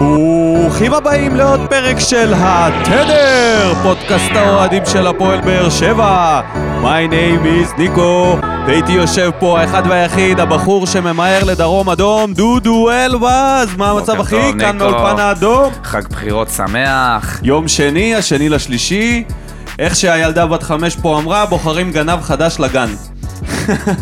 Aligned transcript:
ברוכים 0.00 0.94
הבאים 0.94 1.36
לעוד 1.36 1.60
פרק 1.70 1.98
של 1.98 2.32
התדר, 2.36 3.72
פודקאסט 3.82 4.30
האוהדים 4.34 4.82
של 4.86 5.06
הפועל 5.06 5.40
באר 5.40 5.70
שבע. 5.70 6.40
My 6.82 7.12
name 7.12 7.44
is 7.44 7.78
ניקו, 7.78 8.38
ואיתי 8.66 8.92
יושב 8.92 9.30
פה 9.38 9.60
האחד 9.60 9.82
והיחיד, 9.88 10.40
הבחור 10.40 10.86
שממהר 10.86 11.44
לדרום 11.44 11.90
אדום, 11.90 12.32
דודו 12.32 12.90
אלבז. 12.90 13.76
מה 13.76 13.90
המצב 13.90 14.20
אחי? 14.20 14.36
טוב, 14.52 14.60
כאן. 14.60 14.78
מאולפן 14.78 15.18
האדום. 15.18 15.72
חג 15.84 16.08
בחירות 16.08 16.48
שמח. 16.48 17.40
יום 17.42 17.68
שני, 17.68 18.14
השני 18.14 18.48
לשלישי. 18.48 19.24
איך 19.78 19.96
שהילדה 19.96 20.46
בת 20.46 20.62
חמש 20.62 20.96
פה 20.96 21.18
אמרה, 21.18 21.46
בוחרים 21.46 21.92
גנב 21.92 22.20
חדש 22.20 22.56
לגן. 22.60 22.88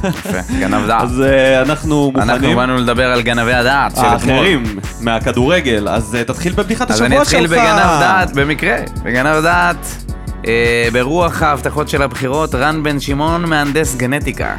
יפה, 0.09 0.39
גנב 0.61 0.87
דעת. 0.87 1.03
אז 1.03 1.21
אה, 1.21 1.63
אנחנו 1.63 2.13
אנחנו 2.17 2.33
מוכנים. 2.35 2.57
באנו 2.57 2.77
לדבר 2.77 3.05
על 3.13 3.23
גנבי 3.23 3.55
הדעת 3.55 3.97
של 3.97 4.01
אתמול. 4.01 4.35
האחרים, 4.35 4.65
מהכדורגל. 5.01 5.89
אז 5.89 6.15
אה, 6.15 6.25
תתחיל 6.25 6.53
בבדיחת 6.53 6.91
אז 6.91 6.95
השבוע 7.01 7.07
אני 7.07 7.17
שלך. 7.17 7.23
אתחיל 7.35 7.47
בגנב 7.47 8.01
דעת, 8.01 8.33
במקרה. 8.35 8.77
בגנב 9.05 9.43
דעת, 9.43 10.05
אה, 10.47 10.89
ברוח 10.93 11.43
ההבטחות 11.43 11.89
של 11.89 12.03
הבחירות, 12.03 12.55
רן 12.55 12.83
בן 12.83 13.01
שמעון 13.01 13.45
מהנדס 13.45 13.95
גנטיקה. 13.95 14.55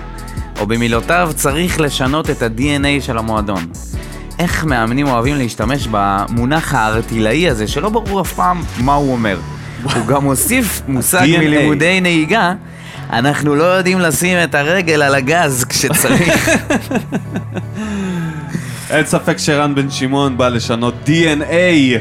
או 0.59 0.67
במילותיו, 0.67 1.31
צריך 1.35 1.79
לשנות 1.79 2.29
את 2.29 2.41
ה-DNA 2.43 3.01
של 3.01 3.17
המועדון. 3.17 3.65
איך 4.39 4.65
מאמנים 4.65 5.07
אוהבים 5.07 5.35
להשתמש 5.37 5.87
במונח 5.91 6.73
הארטילאי 6.73 7.49
הזה, 7.49 7.67
שלא 7.67 7.89
ברור 7.89 8.21
אף 8.21 8.33
פעם 8.33 8.61
מה 8.77 8.93
הוא 8.93 9.11
אומר. 9.11 9.37
הוא 9.83 10.05
גם 10.07 10.23
מוסיף 10.23 10.81
מושג. 10.87 11.27
מלימודי 11.39 12.01
נהיגה, 12.01 12.53
אנחנו 13.09 13.55
לא 13.55 13.63
יודעים 13.63 13.99
לשים 13.99 14.37
את 14.43 14.55
הרגל 14.55 15.01
על 15.01 15.15
הגז 15.15 15.65
כשצריך. 15.69 16.49
אין 18.89 19.05
ספק 19.05 19.37
שרן 19.37 19.75
בן 19.75 19.91
שמעון 19.91 20.37
בא 20.37 20.49
לשנות 20.49 20.93
DNA, 21.05 21.97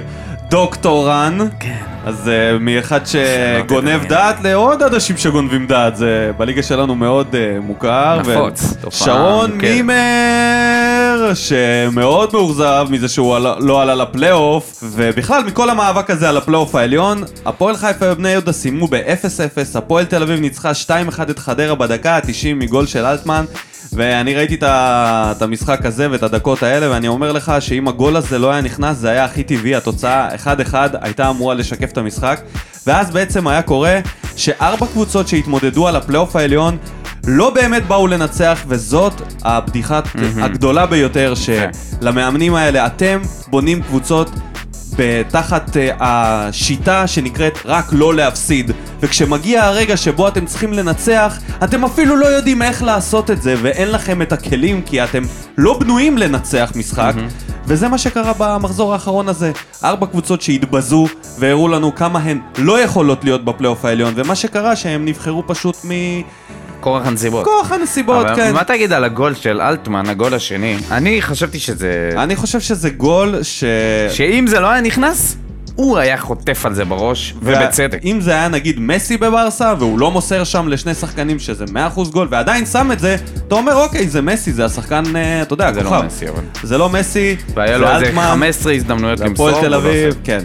דוקטור 0.51 1.09
רן. 1.09 1.39
כן. 1.61 1.98
אז 2.09 2.17
uh, 2.25 2.59
מאחד 2.61 3.01
שגונב 3.11 4.01
את 4.03 4.09
דעת 4.09 4.45
לעוד 4.45 4.83
אנשים 4.83 5.17
שגונבים 5.17 5.67
דעת, 5.67 5.97
זה 5.97 6.31
בליגה 6.37 6.63
שלנו 6.63 6.95
מאוד 6.95 7.27
uh, 7.33 7.61
מוכר. 7.63 8.21
נפוץ, 8.21 8.75
תופעה 8.81 9.07
שרון 9.07 9.53
מוכרת. 9.53 9.71
מימר, 9.71 11.33
שמאוד 11.35 12.31
מאוכזב 12.33 12.87
מזה 12.91 13.09
שהוא 13.09 13.37
עלה, 13.37 13.55
לא 13.59 13.83
עלה 13.83 13.95
לפלייאוף, 13.95 14.83
ובכלל 14.83 15.45
מכל 15.45 15.71
המאבק 15.71 16.11
הזה 16.11 16.29
על 16.29 16.37
הפלייאוף 16.37 16.75
העליון, 16.75 17.25
הפועל 17.47 17.77
חיפה 17.77 18.13
ובני 18.13 18.29
יהודה 18.29 18.53
סיימו 18.53 18.87
ב-0-0, 18.87 19.79
הפועל 19.79 20.05
תל 20.05 20.23
אביב 20.23 20.41
ניצחה 20.41 20.71
2-1 21.19 21.31
את 21.31 21.39
חדרה 21.39 21.75
בדקה 21.75 22.17
ה-90 22.17 22.55
מגול 22.55 22.87
של 22.87 23.05
אלטמן. 23.05 23.45
ואני 23.99 24.35
ראיתי 24.35 24.55
את, 24.63 25.43
המשחק 25.43 25.87
הזה 25.87 26.11
ואת 26.11 26.23
הדקות 26.23 26.63
האלה, 26.63 26.91
ואני 26.91 27.09
אומר 27.09 27.33
לך 27.33 27.53
שאם 27.61 27.89
הגול 27.89 28.17
הזה 28.17 28.39
לא 28.39 28.51
היה 28.51 28.61
נכנס, 28.61 28.97
זה 28.97 29.11
היה 29.11 29.25
הכי 29.25 29.43
טבעי, 29.43 29.75
התוצאה 29.75 30.29
1-1 30.45 30.75
הייתה 31.01 31.31
אמורה 31.31 31.55
לשקף 31.55 31.93
את 31.93 31.99
המשחק, 31.99 32.41
ואז 32.87 33.11
בעצם 33.11 33.49
היה 33.49 33.63
קורה 33.63 34.01
שארבע 34.37 34.87
קבוצות 34.87 35.29
שהתמודדו 35.29 35.89
על 35.89 35.97
הפלייאוף 35.97 36.37
העליון 36.37 36.77
לא 37.27 37.51
באמת 37.51 37.87
באו 37.87 38.07
לנצח, 38.07 38.65
וזאת 38.69 39.13
הבדיחה 39.45 40.01
הגדולה 40.37 40.87
ביותר, 40.87 41.35
שלמאמנים 41.35 42.55
האלה, 42.55 42.87
אתם 42.87 43.21
בונים 43.49 43.83
קבוצות 43.83 44.31
תחת 45.31 45.77
uh, 45.77 45.79
השיטה 46.01 47.07
שנקראת 47.07 47.59
רק 47.65 47.85
לא 47.93 48.15
להפסיד. 48.15 48.73
וכשמגיע 49.01 49.65
הרגע 49.65 49.97
שבו 49.97 50.29
אתם 50.29 50.47
צריכים 50.47 50.73
לנצח, 50.73 51.39
אתם 51.65 51.85
אפילו 51.85 52.17
לא 52.17 52.27
יודעים 52.27 52.63
איך 52.63 52.83
לעשות 52.83 53.31
את 53.31 53.43
זה, 53.43 53.55
ואין 53.63 53.91
לכם 53.91 54.23
את 54.23 54.33
הכלים, 54.33 54.83
כי 54.83 55.05
אתם 55.05 55.23
לא 55.59 55.79
בנויים 55.79 56.19
לנצח 56.19 56.73
משחק. 56.77 57.13
וזה 57.67 57.89
מה 57.89 57.99
שקרה 57.99 58.33
במחזור 58.39 58.93
האחרון 58.93 59.29
הזה. 59.29 59.53
ארבע 59.85 60.07
קבוצות 60.07 60.43
שהתבזו 60.43 61.07
והראו 61.39 61.69
לנו 61.69 61.95
כמה 61.95 62.19
הן 62.19 62.41
לא 62.59 62.81
יכולות 62.81 63.25
להיות 63.25 63.45
בפלייאוף 63.45 63.85
העליון, 63.85 64.13
ומה 64.17 64.35
שקרה 64.35 64.77
שהם 64.77 65.05
נבחרו 65.05 65.43
פשוט 65.47 65.77
כורח 66.81 67.07
הנסיבות. 67.07 67.43
מכוח 67.43 67.73
הנסיבות, 67.73 68.27
אבל 68.27 68.37
כן. 68.37 68.55
מה 68.55 68.65
תגיד 68.65 68.93
על 68.93 69.05
הגול 69.05 69.35
של 69.35 69.61
אלטמן, 69.61 70.09
הגול 70.09 70.35
השני? 70.35 70.77
אני 70.91 71.23
חשבתי 71.23 71.59
שזה... 71.59 72.11
אני 72.17 72.37
חושב 72.37 72.61
שזה 72.61 72.91
גול 72.91 73.43
ש... 73.43 73.65
שאם 74.11 74.47
זה 74.47 74.61
לא 74.61 74.67
היה 74.67 74.81
נכנס, 74.81 75.37
הוא 75.79 75.99
היה 75.99 76.17
חוטף 76.17 76.67
על 76.67 76.75
זה 76.75 76.85
בראש, 76.85 77.35
ובצדק. 77.43 78.01
אם 78.05 78.21
זה 78.21 78.31
היה 78.33 78.49
נגיד 78.49 78.81
מסי 78.81 79.17
בברסה, 79.17 79.75
והוא 79.79 79.99
לא 79.99 80.11
מוסר 80.11 80.45
שם 80.45 80.69
לשני 80.69 80.95
שחקנים 80.95 81.39
שזה 81.39 81.65
100% 81.97 82.11
גול, 82.11 82.29
ועדיין 82.31 82.67
שם 82.67 82.93
את 82.93 83.01
זה, 83.01 83.17
אתה 83.47 83.55
אומר 83.55 83.75
אוקיי, 83.75 84.09
זה 84.09 84.23
מסי, 84.23 84.53
זה 84.53 84.65
השחקן, 84.65 85.17
אה, 85.17 85.43
אתה 85.43 85.53
יודע, 85.53 85.73
זה 85.73 85.83
לא 85.83 85.89
כוכב. 85.89 86.03
מסי, 86.07 86.29
אבל... 86.29 86.43
זה 86.63 86.79
לא 86.79 86.89
מסי, 86.89 87.37
והיה 87.55 87.79
לו 87.79 87.87
זה 87.87 87.95
איזה 87.95 88.07
אלטמן, 88.07 88.27
15 88.31 88.73
הזדמנויות 88.73 89.19
זה 89.19 89.25
למסור. 89.25 89.49
הפועל 89.49 89.65
תל 89.65 89.75
אביב. 89.75 90.15
כן. 90.25 90.41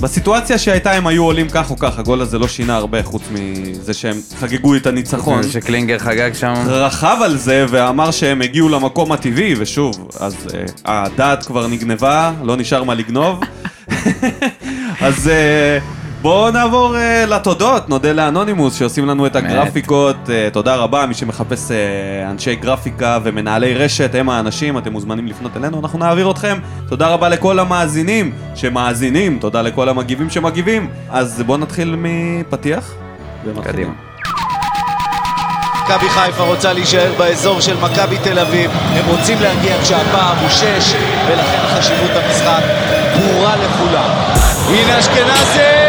בסיטואציה 0.00 0.58
שהייתה 0.58 0.92
הם 0.92 1.06
היו 1.06 1.24
עולים 1.24 1.48
כך 1.48 1.70
או 1.70 1.76
כך, 1.78 1.98
הגול 1.98 2.20
הזה 2.20 2.38
לא 2.38 2.48
שינה 2.48 2.76
הרבה 2.76 3.02
חוץ 3.02 3.22
מזה 3.32 3.94
שהם 3.94 4.16
חגגו 4.38 4.76
את 4.76 4.86
הניצחון. 4.86 5.42
שקלינגר 5.50 5.98
חגג 5.98 6.30
שם. 6.34 6.54
רכב 6.66 7.16
על 7.24 7.36
זה 7.36 7.66
ואמר 7.68 8.10
שהם 8.10 8.42
הגיעו 8.42 8.68
למקום 8.68 9.12
הטבעי, 9.12 9.54
ושוב, 9.58 10.08
אז 10.20 10.34
uh, 10.46 10.54
הדעת 10.84 11.46
כבר 11.46 11.66
נגנבה, 11.66 12.32
לא 12.42 12.56
נשאר 12.56 12.84
מה 12.84 12.94
לגנוב. 12.94 13.40
אז 15.06 15.30
uh, 15.30 16.05
בואו 16.26 16.50
נעבור 16.50 16.94
uh, 16.94 17.30
לתודות, 17.30 17.88
נודה 17.88 18.12
לאנונימוס 18.12 18.74
שעושים 18.74 19.06
לנו 19.06 19.26
את. 19.26 19.36
הגרפיקות. 19.36 20.16
Uh, 20.26 20.30
תודה 20.52 20.76
רבה, 20.76 21.06
מי 21.06 21.14
שמחפש 21.14 21.68
uh, 21.68 22.30
אנשי 22.30 22.54
גרפיקה 22.54 23.18
ומנהלי 23.22 23.74
רשת, 23.74 24.14
הם 24.14 24.28
האנשים, 24.28 24.78
אתם 24.78 24.92
מוזמנים 24.92 25.26
לפנות 25.26 25.56
אלינו, 25.56 25.80
אנחנו 25.80 25.98
נעביר 25.98 26.30
אתכם. 26.30 26.58
תודה 26.88 27.08
רבה 27.08 27.28
לכל 27.28 27.58
המאזינים 27.58 28.32
שמאזינים, 28.54 29.38
תודה 29.40 29.62
לכל 29.62 29.88
המגיבים 29.88 30.30
שמגיבים. 30.30 30.88
אז 31.10 31.42
בואו 31.46 31.58
נתחיל 31.58 31.96
מפתיח. 31.98 32.94
ומתחילים. 33.44 33.74
קדימה. 33.74 33.92
מכבי 35.84 36.08
חיפה 36.08 36.42
רוצה 36.42 36.72
להישאר 36.72 37.12
באזור 37.18 37.60
של 37.60 37.76
מכבי 37.76 38.16
תל 38.24 38.38
אביב, 38.38 38.70
הם 38.74 39.04
רוצים 39.06 39.38
להגיע 39.40 39.82
כשהפער 39.82 40.34
הוא 40.40 40.48
שש, 40.48 40.94
ולכן 41.28 41.58
חשיבות 41.66 42.10
המשחק 42.14 42.62
ברורה 43.16 43.56
לכולם. 43.56 44.10
הנה 44.68 44.98
אשכנזי! 44.98 45.85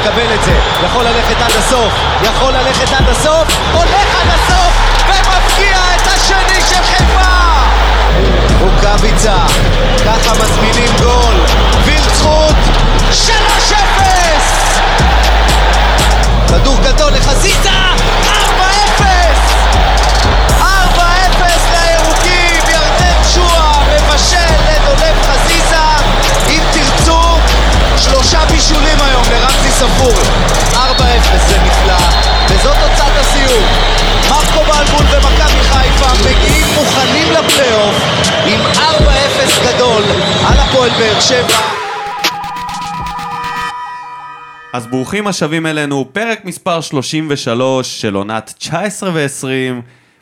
מקבל 0.00 0.34
את 0.34 0.44
זה, 0.44 0.58
יכול 0.84 1.04
ללכת 1.04 1.36
עד 1.42 1.56
הסוף, 1.58 1.92
יכול 2.22 2.52
ללכת 2.52 2.92
עד 2.92 3.08
הסוף, 3.08 3.48
הולך 3.72 4.14
עד 4.22 4.28
הסוף, 4.28 4.72
ומפקיע 5.06 5.76
את 5.96 6.06
השני 6.06 6.60
של 6.68 6.82
חיפה! 6.82 7.30
רוקאביצה, 8.60 9.36
ככה 10.04 10.32
מזמינים 10.34 10.90
גול, 11.02 11.34
וילצחוט, 11.84 12.56
3-0! 13.10 13.72
כדור 16.48 16.76
גדול 16.82 17.12
לחזיזה, 17.12 17.70
4-0! 18.26 19.02
4-0 20.60 20.64
לירוקים, 21.72 22.62
ירדן 22.68 23.24
שועה 23.34 23.72
מבשל 23.86 24.52
לדולב 24.68 25.16
חזיזה, 25.22 25.76
אם 26.48 26.62
תרצו, 26.72 27.38
שלושה 27.96 28.44
בישולים 28.50 28.98
ספורי. 29.80 30.24
4-0 30.72 30.78
זה 31.48 31.56
נפלא, 31.66 31.98
וזאת 32.50 32.76
תוצאת 32.80 33.12
הסיום. 33.20 33.64
מרקו 34.30 34.72
בלבול 34.72 35.06
ומכבי 35.06 35.60
חיפה 35.62 36.10
מגיעים 36.20 36.66
מוכנים 36.74 37.32
לפלייאוף 37.32 37.96
עם 38.46 38.60
4-0 38.74 38.80
גדול 39.66 40.02
על 40.46 40.58
הפועל 40.58 40.90
באר 40.90 41.20
שבע. 41.20 41.56
אז 44.72 44.86
ברוכים 44.86 45.26
השבים 45.26 45.66
אלינו, 45.66 46.04
פרק 46.12 46.44
מספר 46.44 46.80
33 46.80 48.00
של 48.00 48.14
עונת 48.14 48.54
19 48.58 49.10
ו-20, 49.14 49.46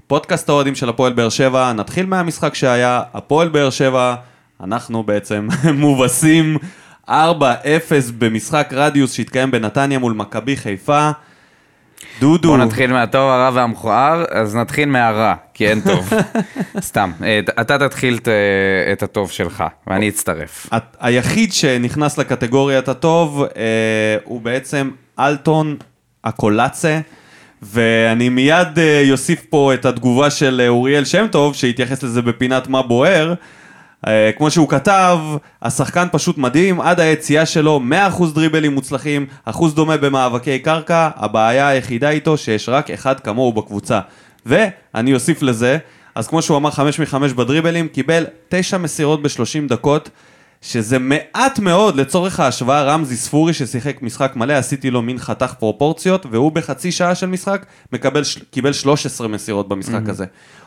פודקאסט 0.06 0.48
האוהדים 0.48 0.74
של 0.74 0.88
הפועל 0.88 1.12
באר 1.12 1.28
שבע. 1.28 1.72
נתחיל 1.72 2.06
מהמשחק 2.06 2.54
שהיה, 2.54 3.02
הפועל 3.14 3.48
באר 3.48 3.70
שבע, 3.70 4.14
אנחנו 4.64 5.02
בעצם 5.02 5.48
מובסים 5.74 6.58
4-0 7.08 7.12
במשחק 8.18 8.68
רדיוס 8.72 9.12
שהתקיים 9.12 9.50
בנתניה 9.50 9.98
מול 9.98 10.12
מכבי 10.12 10.56
חיפה. 10.56 11.10
דודו, 12.20 12.48
בוא 12.48 12.58
נתחיל 12.58 12.92
מהטוב, 12.92 13.30
הרע 13.30 13.50
והמכוער, 13.54 14.24
אז 14.30 14.56
נתחיל 14.56 14.88
מהרע, 14.88 15.34
כי 15.54 15.68
אין 15.68 15.80
טוב. 15.80 16.10
סתם. 16.80 17.12
אה, 17.22 17.40
אתה 17.60 17.88
תתחיל 17.88 18.18
את, 18.22 18.28
אה, 18.28 18.92
את 18.92 19.02
הטוב 19.02 19.30
שלך, 19.30 19.64
ואני 19.86 20.08
אצטרף. 20.08 20.66
היחיד 21.00 21.52
שנכנס 21.52 22.18
לקטגוריית 22.18 22.88
הטוב 22.88 23.42
אה, 23.42 24.16
הוא 24.24 24.40
בעצם 24.40 24.90
אלטון 25.18 25.76
הקולאצה. 26.24 27.00
ואני 27.62 28.28
מיד 28.28 28.78
יוסיף 29.04 29.44
פה 29.50 29.74
את 29.74 29.84
התגובה 29.84 30.30
של 30.30 30.64
אוריאל 30.68 31.04
שם 31.04 31.26
טוב, 31.30 31.54
שהתייחס 31.54 32.02
לזה 32.02 32.22
בפינת 32.22 32.68
מה 32.68 32.82
בוער, 32.82 33.34
כמו 34.36 34.50
שהוא 34.50 34.68
כתב, 34.68 35.18
השחקן 35.62 36.06
פשוט 36.12 36.38
מדהים, 36.38 36.80
עד 36.80 37.00
היציאה 37.00 37.46
שלו 37.46 37.80
100% 38.18 38.34
דריבלים 38.34 38.74
מוצלחים, 38.74 39.26
אחוז 39.44 39.74
דומה 39.74 39.96
במאבקי 39.96 40.58
קרקע, 40.58 41.08
הבעיה 41.16 41.68
היחידה 41.68 42.10
איתו 42.10 42.36
שיש 42.36 42.68
רק 42.68 42.90
אחד 42.90 43.20
כמוהו 43.20 43.52
בקבוצה. 43.52 44.00
ואני 44.46 45.14
אוסיף 45.14 45.42
לזה, 45.42 45.78
אז 46.14 46.28
כמו 46.28 46.42
שהוא 46.42 46.56
אמר 46.56 46.70
5 46.70 47.00
מ-5 47.00 47.34
בדריבלים, 47.34 47.88
קיבל 47.88 48.26
9 48.48 48.78
מסירות 48.78 49.22
ב-30 49.22 49.68
דקות, 49.68 50.10
שזה 50.62 50.98
מעט 50.98 51.58
מאוד 51.58 51.96
לצורך 51.96 52.40
ההשוואה, 52.40 52.82
רמזי 52.82 53.16
ספורי 53.16 53.52
ששיחק 53.52 54.02
משחק 54.02 54.32
מלא, 54.36 54.52
עשיתי 54.52 54.90
לו 54.90 55.02
מין 55.02 55.18
חתך 55.18 55.54
פרופורציות, 55.58 56.26
והוא 56.30 56.52
בחצי 56.52 56.92
שעה 56.92 57.14
של 57.14 57.26
משחק 57.26 57.66
מקבל, 57.92 58.22
קיבל 58.50 58.72
13 58.72 59.28
מסירות 59.28 59.68
במשחק 59.68 60.08
הזה, 60.08 60.24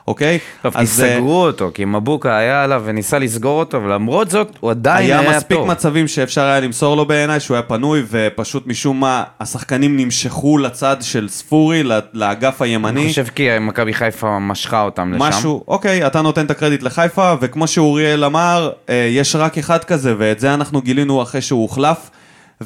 אוקיי? 0.07 0.39
טוב, 0.61 0.73
כי 0.73 0.79
אז, 0.79 1.01
אה, 1.03 1.15
סגרו 1.15 1.45
אותו, 1.45 1.71
כי 1.73 1.85
מבוקה 1.85 2.37
היה 2.37 2.63
עליו 2.63 2.81
וניסה 2.85 3.19
לסגור 3.19 3.59
אותו, 3.59 3.83
ולמרות 3.83 4.29
זאת, 4.29 4.57
הוא 4.59 4.71
עדיין 4.71 5.05
היה, 5.05 5.19
היה 5.19 5.37
מספיק 5.37 5.57
טוב. 5.57 5.67
מצבים 5.67 6.07
שאפשר 6.07 6.41
היה 6.41 6.59
למסור 6.59 6.95
לו 6.95 7.05
בעיניי, 7.05 7.39
שהוא 7.39 7.55
היה 7.55 7.63
פנוי, 7.63 8.03
ופשוט 8.09 8.67
משום 8.67 8.99
מה 8.99 9.23
השחקנים 9.39 9.97
נמשכו 9.97 10.57
לצד 10.57 10.97
של 11.01 11.29
ספורי, 11.29 11.83
לאגף 12.13 12.61
הימני. 12.61 13.01
אני 13.01 13.09
חושב 13.09 13.25
כי 13.35 13.47
מכבי 13.61 13.93
חיפה 13.93 14.39
משכה 14.39 14.81
אותם 14.81 15.13
לשם. 15.13 15.23
משהו, 15.23 15.63
אוקיי, 15.67 16.07
אתה 16.07 16.21
נותן 16.21 16.45
את 16.45 16.51
הקרדיט 16.51 16.83
לחיפה, 16.83 17.33
וכמו 17.41 17.67
שאוריאל 17.67 18.25
אמר, 18.25 18.71
אה, 18.89 19.07
יש 19.11 19.35
רק 19.35 19.57
אחד 19.57 19.83
כזה, 19.83 20.15
ואת 20.17 20.39
זה 20.39 20.53
אנחנו 20.53 20.81
גילינו 20.81 21.21
אחרי 21.21 21.41
שהוא 21.41 21.61
הוחלף, 21.61 22.09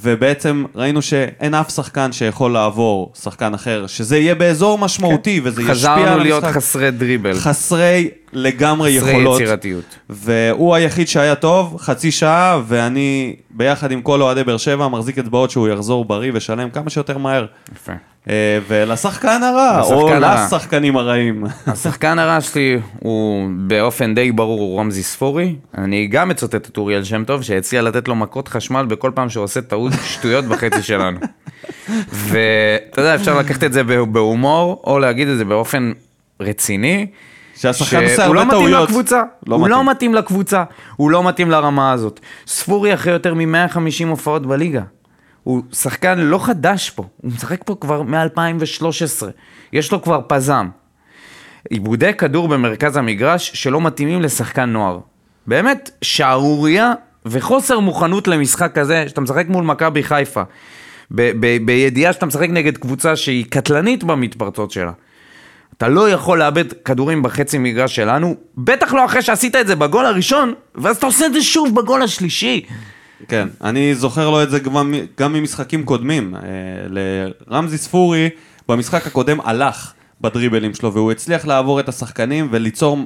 ובעצם 0.02 0.66
ראינו 0.76 1.02
שאין 1.02 1.54
אף 1.54 1.72
שחקן 1.76 2.12
שיכול 2.12 2.52
לעבור 2.52 3.12
שחקן 3.22 3.54
אחר, 3.54 3.88
שזה 3.88 4.18
יהיה 4.18 4.36
באזור 4.36 4.78
משמעותי, 4.78 5.42
וזה 5.44 5.62
ישפיע 5.62 5.94
על 5.94 6.00
המשחק. 6.00 6.04
כן. 6.04 6.12
חזרנו 6.12 6.24
להיות 6.24 6.44
חסרי 6.44 6.92
דריבל, 6.92 7.34
חסרי 7.34 8.10
לגמרי 8.36 8.92
יכולות. 8.92 9.42
יצירתיות. 9.42 9.96
והוא 10.10 10.76
היחיד 10.76 11.08
שהיה 11.08 11.36
טוב, 11.36 11.78
חצי 11.80 12.12
שעה, 12.12 12.62
ואני 12.68 13.36
ביחד 13.50 13.92
עם 13.92 14.02
כל 14.02 14.22
אוהדי 14.22 14.44
באר 14.44 14.58
שבע 14.58 14.88
מחזיק 14.88 15.18
אצבעות 15.18 15.52
שהוא 15.52 15.68
יחזור 15.68 16.06
בריא 16.06 16.32
ושלם 16.34 16.70
כמה 16.70 16.90
שיותר 16.90 17.18
מהר. 17.18 17.46
יפה. 17.76 17.94
אה, 18.30 18.60
ולשחקן 18.68 19.44
הרע, 19.44 19.82
או. 19.82 20.10
לשחקנים 20.20 20.98
הרעים. 20.98 21.44
השחקן 21.68 22.20
הרע 22.20 22.42
שלי 22.42 22.80
הוא 23.00 23.50
באופן 23.58 24.16
די 24.16 24.32
ברור 24.32 24.60
הוא 24.60 24.80
רמזי 24.80 25.04
ספורי. 25.04 25.56
אני 25.78 26.08
גם 26.08 26.30
מצטט 26.30 26.70
את 26.70 26.78
אוריאל 26.78 27.04
שם 27.04 27.24
טוב 27.24 27.42
שהציע 27.42 27.82
לתת 27.82 28.08
לו 28.08 28.16
מכות 28.16 28.48
חשמל 28.48 28.86
בכל 28.86 29.12
פעם 29.16 29.30
שהוא 29.30 29.44
עושה 29.44 29.62
טעות 29.62 29.94
שטויות 30.14 30.46
בחצי 30.46 30.84
שלנו. 30.84 31.20
ואתה 32.12 33.02
יודע, 33.02 33.16
אפשר 33.16 33.40
לקחת 33.40 33.64
את 33.64 33.74
זה 33.74 33.84
בהומור, 33.84 34.82
או 34.88 35.00
להגיד 35.00 35.28
את 35.28 35.38
זה 35.38 35.46
באופן 35.46 35.92
רציני. 36.40 37.08
שהשחקן 37.56 38.04
עושה 38.04 38.18
לא 38.28 38.40
הרבה 38.40 38.46
מתאים 38.46 38.62
טעויות. 38.62 38.90
לקבוצה, 38.90 39.22
לא 39.48 39.56
הוא 39.56 39.68
לא 39.70 39.76
מתאים. 39.76 39.90
מתאים 39.90 40.14
לקבוצה, 40.16 40.64
הוא 40.96 41.12
לא 41.12 41.24
מתאים 41.24 41.52
לרמה 41.52 41.92
הזאת. 41.92 42.20
ספורי 42.48 42.94
אחרי 42.94 43.14
יותר 43.14 43.34
מ-150 43.34 43.78
הופעות 44.08 44.46
בליגה. 44.46 44.82
הוא 45.44 45.62
שחקן 45.74 46.20
לא 46.20 46.38
חדש 46.46 46.90
פה, 46.90 47.04
הוא 47.22 47.32
משחק 47.32 47.62
פה 47.66 47.76
כבר 47.82 48.02
מ-2013. 48.02 49.26
יש 49.74 49.92
לו 49.92 50.02
כבר 50.02 50.22
פזם. 50.28 50.68
עיבודי 51.70 52.14
כדור 52.14 52.48
במרכז 52.48 52.98
המגרש 52.98 53.52
שלא 53.54 53.82
מתאימים 53.82 54.22
לשחקן 54.22 54.70
נוער. 54.70 55.00
באמת, 55.48 55.92
שערורייה 56.02 56.94
וחוסר 57.26 57.80
מוכנות 57.80 58.28
למשחק 58.28 58.72
כזה, 58.76 59.06
שאתה 59.08 59.22
משחק 59.22 59.46
מול 59.50 59.64
מכבי 59.64 60.04
חיפה, 60.04 60.42
ב- 61.12 61.32
ב- 61.40 61.66
בידיעה 61.66 62.14
שאתה 62.14 62.26
משחק 62.26 62.50
נגד 62.50 62.78
קבוצה 62.78 63.16
שהיא 63.16 63.46
קטלנית 63.50 64.04
במתפרצות 64.04 64.72
שלה. 64.72 64.92
אתה 65.78 65.88
לא 65.88 66.10
יכול 66.10 66.40
לאבד 66.40 66.74
כדורים 66.74 67.24
בחצי 67.24 67.58
מגרש 67.58 67.96
שלנו, 67.96 68.36
בטח 68.58 68.94
לא 68.94 69.06
אחרי 69.06 69.22
שעשית 69.22 69.56
את 69.56 69.68
זה 69.68 69.76
בגול 69.76 70.06
הראשון, 70.06 70.54
ואז 70.76 70.98
אתה 70.98 71.06
עושה 71.06 71.26
את 71.26 71.34
זה 71.34 71.42
שוב 71.42 71.76
בגול 71.76 72.04
השלישי. 72.04 72.66
כן, 73.28 73.48
אני 73.64 73.96
זוכר 73.96 74.30
לו 74.30 74.44
את 74.44 74.50
זה 74.50 74.60
גם, 74.60 74.94
גם 75.18 75.34
ממשחקים 75.34 75.84
קודמים. 75.84 76.36
אה, 76.36 76.42
לרמזי 76.90 77.78
ספורי, 77.78 78.30
במשחק 78.70 79.08
הקודם 79.08 79.42
הלך 79.42 79.94
בדריבלים 80.22 80.74
שלו, 80.74 80.94
והוא 80.94 81.12
הצליח 81.12 81.46
לעבור 81.46 81.80
את 81.80 81.90
השחקנים 81.90 82.48
וליצור, 82.52 82.98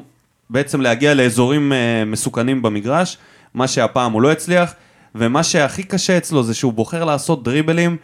בעצם 0.50 0.82
להגיע 0.82 1.14
לאזורים 1.14 1.74
אה, 1.74 2.06
מסוכנים 2.06 2.62
במגרש, 2.62 3.18
מה 3.54 3.68
שהפעם 3.68 4.12
הוא 4.12 4.22
לא 4.22 4.32
הצליח, 4.32 4.74
ומה 5.16 5.44
שהכי 5.44 5.84
קשה 5.84 6.18
אצלו 6.18 6.44
זה 6.44 6.54
שהוא 6.54 6.74
בוחר 6.74 7.06
לעשות 7.06 7.44
דריבלים 7.44 7.98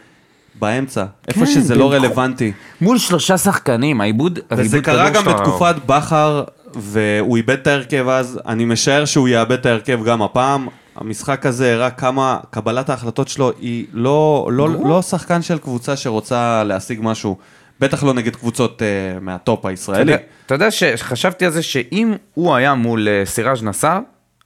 באמצע, 0.60 1.04
איפה 1.28 1.40
כן, 1.40 1.46
שזה 1.46 1.74
לא 1.74 1.92
רלוונטי. 1.92 2.52
מול 2.80 2.98
שלושה 2.98 3.38
שחקנים, 3.38 4.00
העיבוד... 4.00 4.38
וזה 4.50 4.82
קרה 4.82 5.10
גם 5.10 5.24
בתקופת 5.24 5.74
בכר, 5.86 6.44
והוא 6.74 7.36
איבד 7.36 7.58
את 7.58 7.66
ההרכב 7.66 8.08
אז, 8.08 8.40
אני 8.46 8.64
משער 8.64 9.04
שהוא 9.04 9.28
יאבד 9.28 9.52
את 9.52 9.66
ההרכב 9.66 10.04
גם 10.04 10.22
הפעם. 10.22 10.68
המשחק 10.96 11.46
הזה 11.46 11.74
הראה 11.74 11.90
כמה 11.90 12.38
קבלת 12.50 12.90
ההחלטות 12.90 13.28
שלו 13.28 13.52
היא 13.60 13.86
לא, 13.92 14.48
לא, 14.52 14.68
לא 14.88 15.02
שחקן 15.02 15.42
של 15.42 15.58
קבוצה 15.58 15.96
שרוצה 15.96 16.64
להשיג 16.64 16.98
משהו, 17.02 17.36
בטח 17.80 18.04
לא 18.04 18.14
נגד 18.14 18.36
קבוצות 18.36 18.82
uh, 18.82 19.20
מהטופ 19.20 19.66
הישראלי. 19.66 20.14
אתה 20.46 20.54
יודע 20.54 20.70
שחשבתי 20.70 21.44
על 21.44 21.50
זה 21.50 21.62
שאם 21.62 22.14
הוא 22.34 22.54
היה 22.54 22.74
מול 22.74 23.08
אה, 23.08 23.22
סיראז' 23.24 23.62
נסאר, 23.62 23.98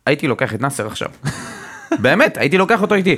הייתי 0.06 0.28
לוקח 0.28 0.54
את 0.54 0.60
נאסר 0.60 0.86
עכשיו. 0.86 1.08
באמת, 2.02 2.36
הייתי 2.36 2.58
לוקח 2.58 2.82
אותו 2.82 2.94
איתי. 2.94 3.16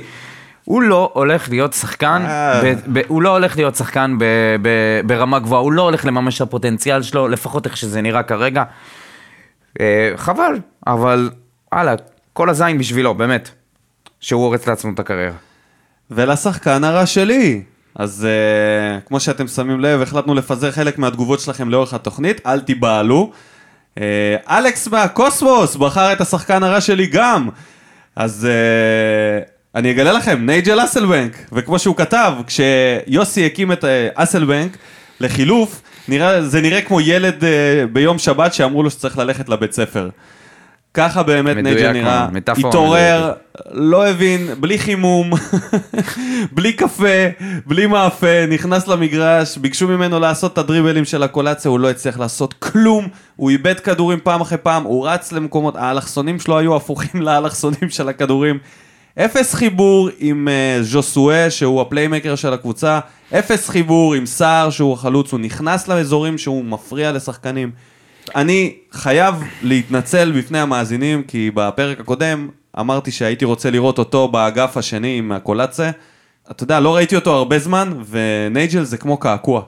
הוא 0.63 0.81
לא 0.81 1.11
הולך 1.13 1.49
להיות 1.49 1.73
שחקן, 1.73 2.21
אה. 2.25 2.61
ב- 2.63 2.97
ב- 2.97 3.01
הוא 3.07 3.21
לא 3.21 3.29
הולך 3.29 3.57
להיות 3.57 3.75
שחקן 3.75 4.15
ב- 4.19 4.55
ב- 4.61 5.01
ברמה 5.05 5.39
גבוהה, 5.39 5.61
הוא 5.61 5.71
לא 5.71 5.81
הולך 5.81 6.05
לממש 6.05 6.37
את 6.37 6.41
הפוטנציאל 6.41 7.01
שלו, 7.01 7.27
לפחות 7.27 7.65
איך 7.65 7.77
שזה 7.77 8.01
נראה 8.01 8.23
כרגע. 8.23 8.63
אה, 9.79 10.11
חבל, 10.15 10.59
אבל 10.87 11.29
הלאה, 11.71 11.93
כל 12.33 12.49
הזין 12.49 12.77
בשבילו, 12.77 13.13
באמת. 13.13 13.49
שהוא 14.19 14.43
הורס 14.43 14.67
לעצמו 14.67 14.91
את 14.93 14.99
הקריירה. 14.99 15.35
ולשחקן 16.11 16.83
הרע 16.83 17.05
שלי. 17.05 17.61
אז 17.95 18.27
uh, 18.27 19.07
כמו 19.07 19.19
שאתם 19.19 19.47
שמים 19.47 19.79
לב, 19.79 20.01
החלטנו 20.01 20.35
לפזר 20.35 20.71
חלק 20.71 20.97
מהתגובות 20.97 21.39
שלכם 21.39 21.69
לאורך 21.69 21.93
התוכנית, 21.93 22.41
אל 22.45 22.59
תיבהלו. 22.59 23.31
Uh, 23.95 23.99
אלכס 24.49 24.87
מהקוסמוס 24.87 25.75
בחר 25.75 26.13
את 26.13 26.21
השחקן 26.21 26.63
הרע 26.63 26.81
שלי 26.81 27.05
גם. 27.07 27.49
אז 28.15 28.47
uh, 28.47 29.49
אני 29.75 29.91
אגלה 29.91 30.11
לכם, 30.11 30.45
נייג'ל 30.45 30.83
אסלבנק, 30.83 31.37
וכמו 31.51 31.79
שהוא 31.79 31.95
כתב, 31.95 32.33
כשיוסי 32.47 33.45
הקים 33.45 33.71
את 33.71 33.83
uh, 33.83 33.87
אסלבנק, 34.15 34.77
לחילוף, 35.19 35.81
נראה, 36.07 36.41
זה 36.41 36.61
נראה 36.61 36.81
כמו 36.81 37.01
ילד 37.01 37.41
uh, 37.41 37.45
ביום 37.93 38.19
שבת 38.19 38.53
שאמרו 38.53 38.83
לו 38.83 38.89
שצריך 38.89 39.17
ללכת 39.17 39.49
לבית 39.49 39.73
ספר. 39.73 40.09
ככה 40.93 41.23
באמת 41.23 41.55
מדויק 41.55 41.77
נייג'ל 41.77 41.91
נראה, 41.91 42.19
מאוד, 42.21 42.33
מטאפורה 42.33 42.69
התעורר, 42.69 43.33
לא 43.71 44.07
הבין, 44.07 44.47
בלי 44.59 44.77
חימום, 44.77 45.31
בלי 46.55 46.73
קפה, 46.73 47.27
בלי 47.65 47.85
מאפה, 47.85 48.45
נכנס 48.49 48.87
למגרש, 48.87 49.57
ביקשו 49.57 49.87
ממנו 49.87 50.19
לעשות 50.19 50.53
את 50.53 50.57
הדריבלים 50.57 51.05
של 51.05 51.23
הקולציה, 51.23 51.71
הוא 51.71 51.79
לא 51.79 51.89
הצליח 51.89 52.19
לעשות 52.19 52.53
כלום, 52.53 53.07
הוא 53.35 53.49
איבד 53.49 53.79
כדורים 53.79 54.19
פעם 54.23 54.41
אחרי 54.41 54.57
פעם, 54.57 54.83
הוא 54.83 55.07
רץ 55.07 55.31
למקומות, 55.31 55.75
האלכסונים 55.75 56.39
שלו 56.39 56.57
היו 56.57 56.75
הפוכים 56.75 57.21
לאלכסונים 57.27 57.89
של 57.89 58.09
הכדורים. 58.09 58.59
אפס 59.19 59.53
חיבור 59.53 60.09
עם 60.19 60.47
uh, 60.47 60.83
ז'וסואה, 60.83 61.49
שהוא 61.49 61.81
ה 61.81 61.86
playmaker 61.86 62.35
של 62.35 62.53
הקבוצה, 62.53 62.99
אפס 63.39 63.69
חיבור 63.69 64.13
עם 64.13 64.25
סער, 64.25 64.69
שהוא 64.69 64.93
החלוץ, 64.93 65.31
הוא 65.31 65.39
נכנס 65.39 65.87
לאזורים 65.87 66.37
שהוא 66.37 66.65
מפריע 66.65 67.11
לשחקנים. 67.11 67.71
אני 68.35 68.75
חייב 68.91 69.35
להתנצל 69.61 70.31
בפני 70.31 70.59
המאזינים, 70.59 71.23
כי 71.23 71.51
בפרק 71.53 71.99
הקודם 71.99 72.49
אמרתי 72.79 73.11
שהייתי 73.11 73.45
רוצה 73.45 73.71
לראות 73.71 73.99
אותו 73.99 74.27
באגף 74.27 74.77
השני 74.77 75.17
עם 75.17 75.31
הקולצה. 75.31 75.91
אתה 76.51 76.63
יודע, 76.63 76.79
לא 76.79 76.95
ראיתי 76.95 77.15
אותו 77.15 77.33
הרבה 77.33 77.59
זמן, 77.59 77.93
ונייג'ל 78.09 78.83
זה 78.83 78.97
כמו 78.97 79.17
קעקוע. 79.17 79.61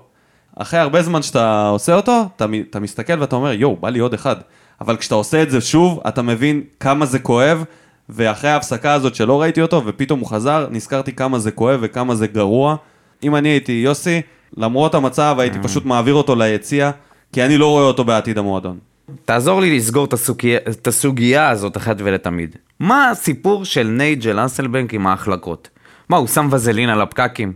אחרי 0.56 0.80
הרבה 0.80 1.02
זמן 1.02 1.22
שאתה 1.22 1.68
עושה 1.68 1.96
אותו, 1.96 2.26
אתה, 2.36 2.46
אתה 2.70 2.80
מסתכל 2.80 3.20
ואתה 3.20 3.36
אומר, 3.36 3.54
יואו, 3.54 3.76
בא 3.76 3.90
לי 3.90 4.00
עוד 4.00 4.14
אחד. 4.14 4.36
אבל 4.82 4.98
כשאתה 4.98 5.16
עושה 5.16 5.42
את 5.42 5.52
זה 5.52 5.62
שוב, 5.62 6.02
אתה 6.08 6.22
מבין 6.22 6.62
כמה 6.80 7.06
זה 7.06 7.20
כואב, 7.20 7.64
ואחרי 8.10 8.50
ההפסקה 8.50 8.94
הזאת 8.94 9.16
שלא 9.16 9.42
ראיתי 9.42 9.62
אותו, 9.62 9.82
ופתאום 9.86 10.20
הוא 10.20 10.30
חזר, 10.30 10.68
נזכרתי 10.72 11.14
כמה 11.14 11.40
זה 11.40 11.52
כואב 11.52 11.80
וכמה 11.82 12.16
זה 12.16 12.28
גרוע. 12.28 12.76
אם 13.24 13.36
אני 13.36 13.50
הייתי 13.50 13.72
יוסי, 13.72 14.22
למרות 14.58 14.96
המצב, 14.96 15.36
הייתי 15.40 15.60
פשוט 15.64 15.86
מעביר 15.86 16.14
אותו 16.14 16.36
ליציע, 16.36 16.92
כי 17.34 17.44
אני 17.44 17.58
לא 17.58 17.70
רואה 17.70 17.84
אותו 17.84 18.04
בעתיד 18.04 18.38
המועדון. 18.38 18.78
תעזור 19.26 19.62
לי 19.62 19.78
לסגור 19.78 20.06
את 20.06 20.14
הסוגיה, 20.14 20.60
את 20.70 20.88
הסוגיה 20.88 21.50
הזאת 21.50 21.78
אחת 21.78 21.96
ולתמיד. 22.00 22.56
מה 22.80 23.10
הסיפור 23.10 23.66
של 23.66 23.84
נייג'ל 23.88 24.46
אסלבנק 24.46 24.94
עם 24.94 25.08
ההחלקות? 25.08 25.70
מה, 26.10 26.18
הוא 26.18 26.28
שם 26.28 26.48
וזלין 26.52 26.90
על 26.90 27.02
הפקקים? 27.02 27.54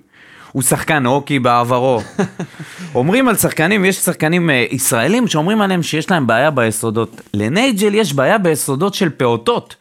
הוא 0.51 0.61
שחקן 0.61 1.05
הוקי 1.05 1.39
בעברו. 1.39 2.01
אומרים 2.95 3.27
על 3.27 3.35
שחקנים, 3.35 3.85
יש 3.85 3.95
שחקנים 3.95 4.49
אה, 4.49 4.65
ישראלים 4.71 5.27
שאומרים 5.27 5.61
עליהם 5.61 5.83
שיש 5.83 6.11
להם 6.11 6.27
בעיה 6.27 6.51
ביסודות. 6.51 7.21
לנייג'ל 7.33 7.95
יש 7.95 8.13
בעיה 8.13 8.37
ביסודות 8.37 8.93
של 8.93 9.09
פעוטות. 9.09 9.75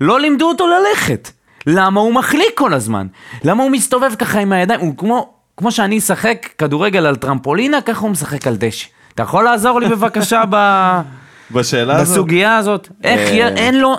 לא 0.00 0.20
לימדו 0.20 0.48
אותו 0.48 0.66
ללכת. 0.66 1.30
למה 1.66 2.00
הוא 2.00 2.14
מחליק 2.14 2.50
כל 2.54 2.74
הזמן? 2.74 3.06
למה 3.44 3.62
הוא 3.62 3.70
מסתובב 3.70 4.14
ככה 4.18 4.40
עם 4.40 4.52
הידיים? 4.52 4.80
הוא 4.80 4.96
כמו, 4.96 5.32
כמו 5.56 5.72
שאני 5.72 5.98
אשחק 5.98 6.48
כדורגל 6.58 7.06
על 7.06 7.16
טרמפולינה, 7.16 7.80
ככה 7.80 8.00
הוא 8.00 8.10
משחק 8.10 8.46
על 8.46 8.56
דשא. 8.56 8.86
אתה 9.14 9.22
יכול 9.22 9.44
לעזור 9.44 9.80
לי 9.80 9.88
בבקשה 9.88 10.42
ב... 10.50 10.56
בשאלה 11.54 11.96
הזאת? 11.96 12.16
בסוגיה 12.16 12.56
הזאת, 12.56 12.88
איך 13.04 13.20
אה. 13.20 13.34
י... 13.34 13.42
אין 13.42 13.80
לו, 13.80 13.96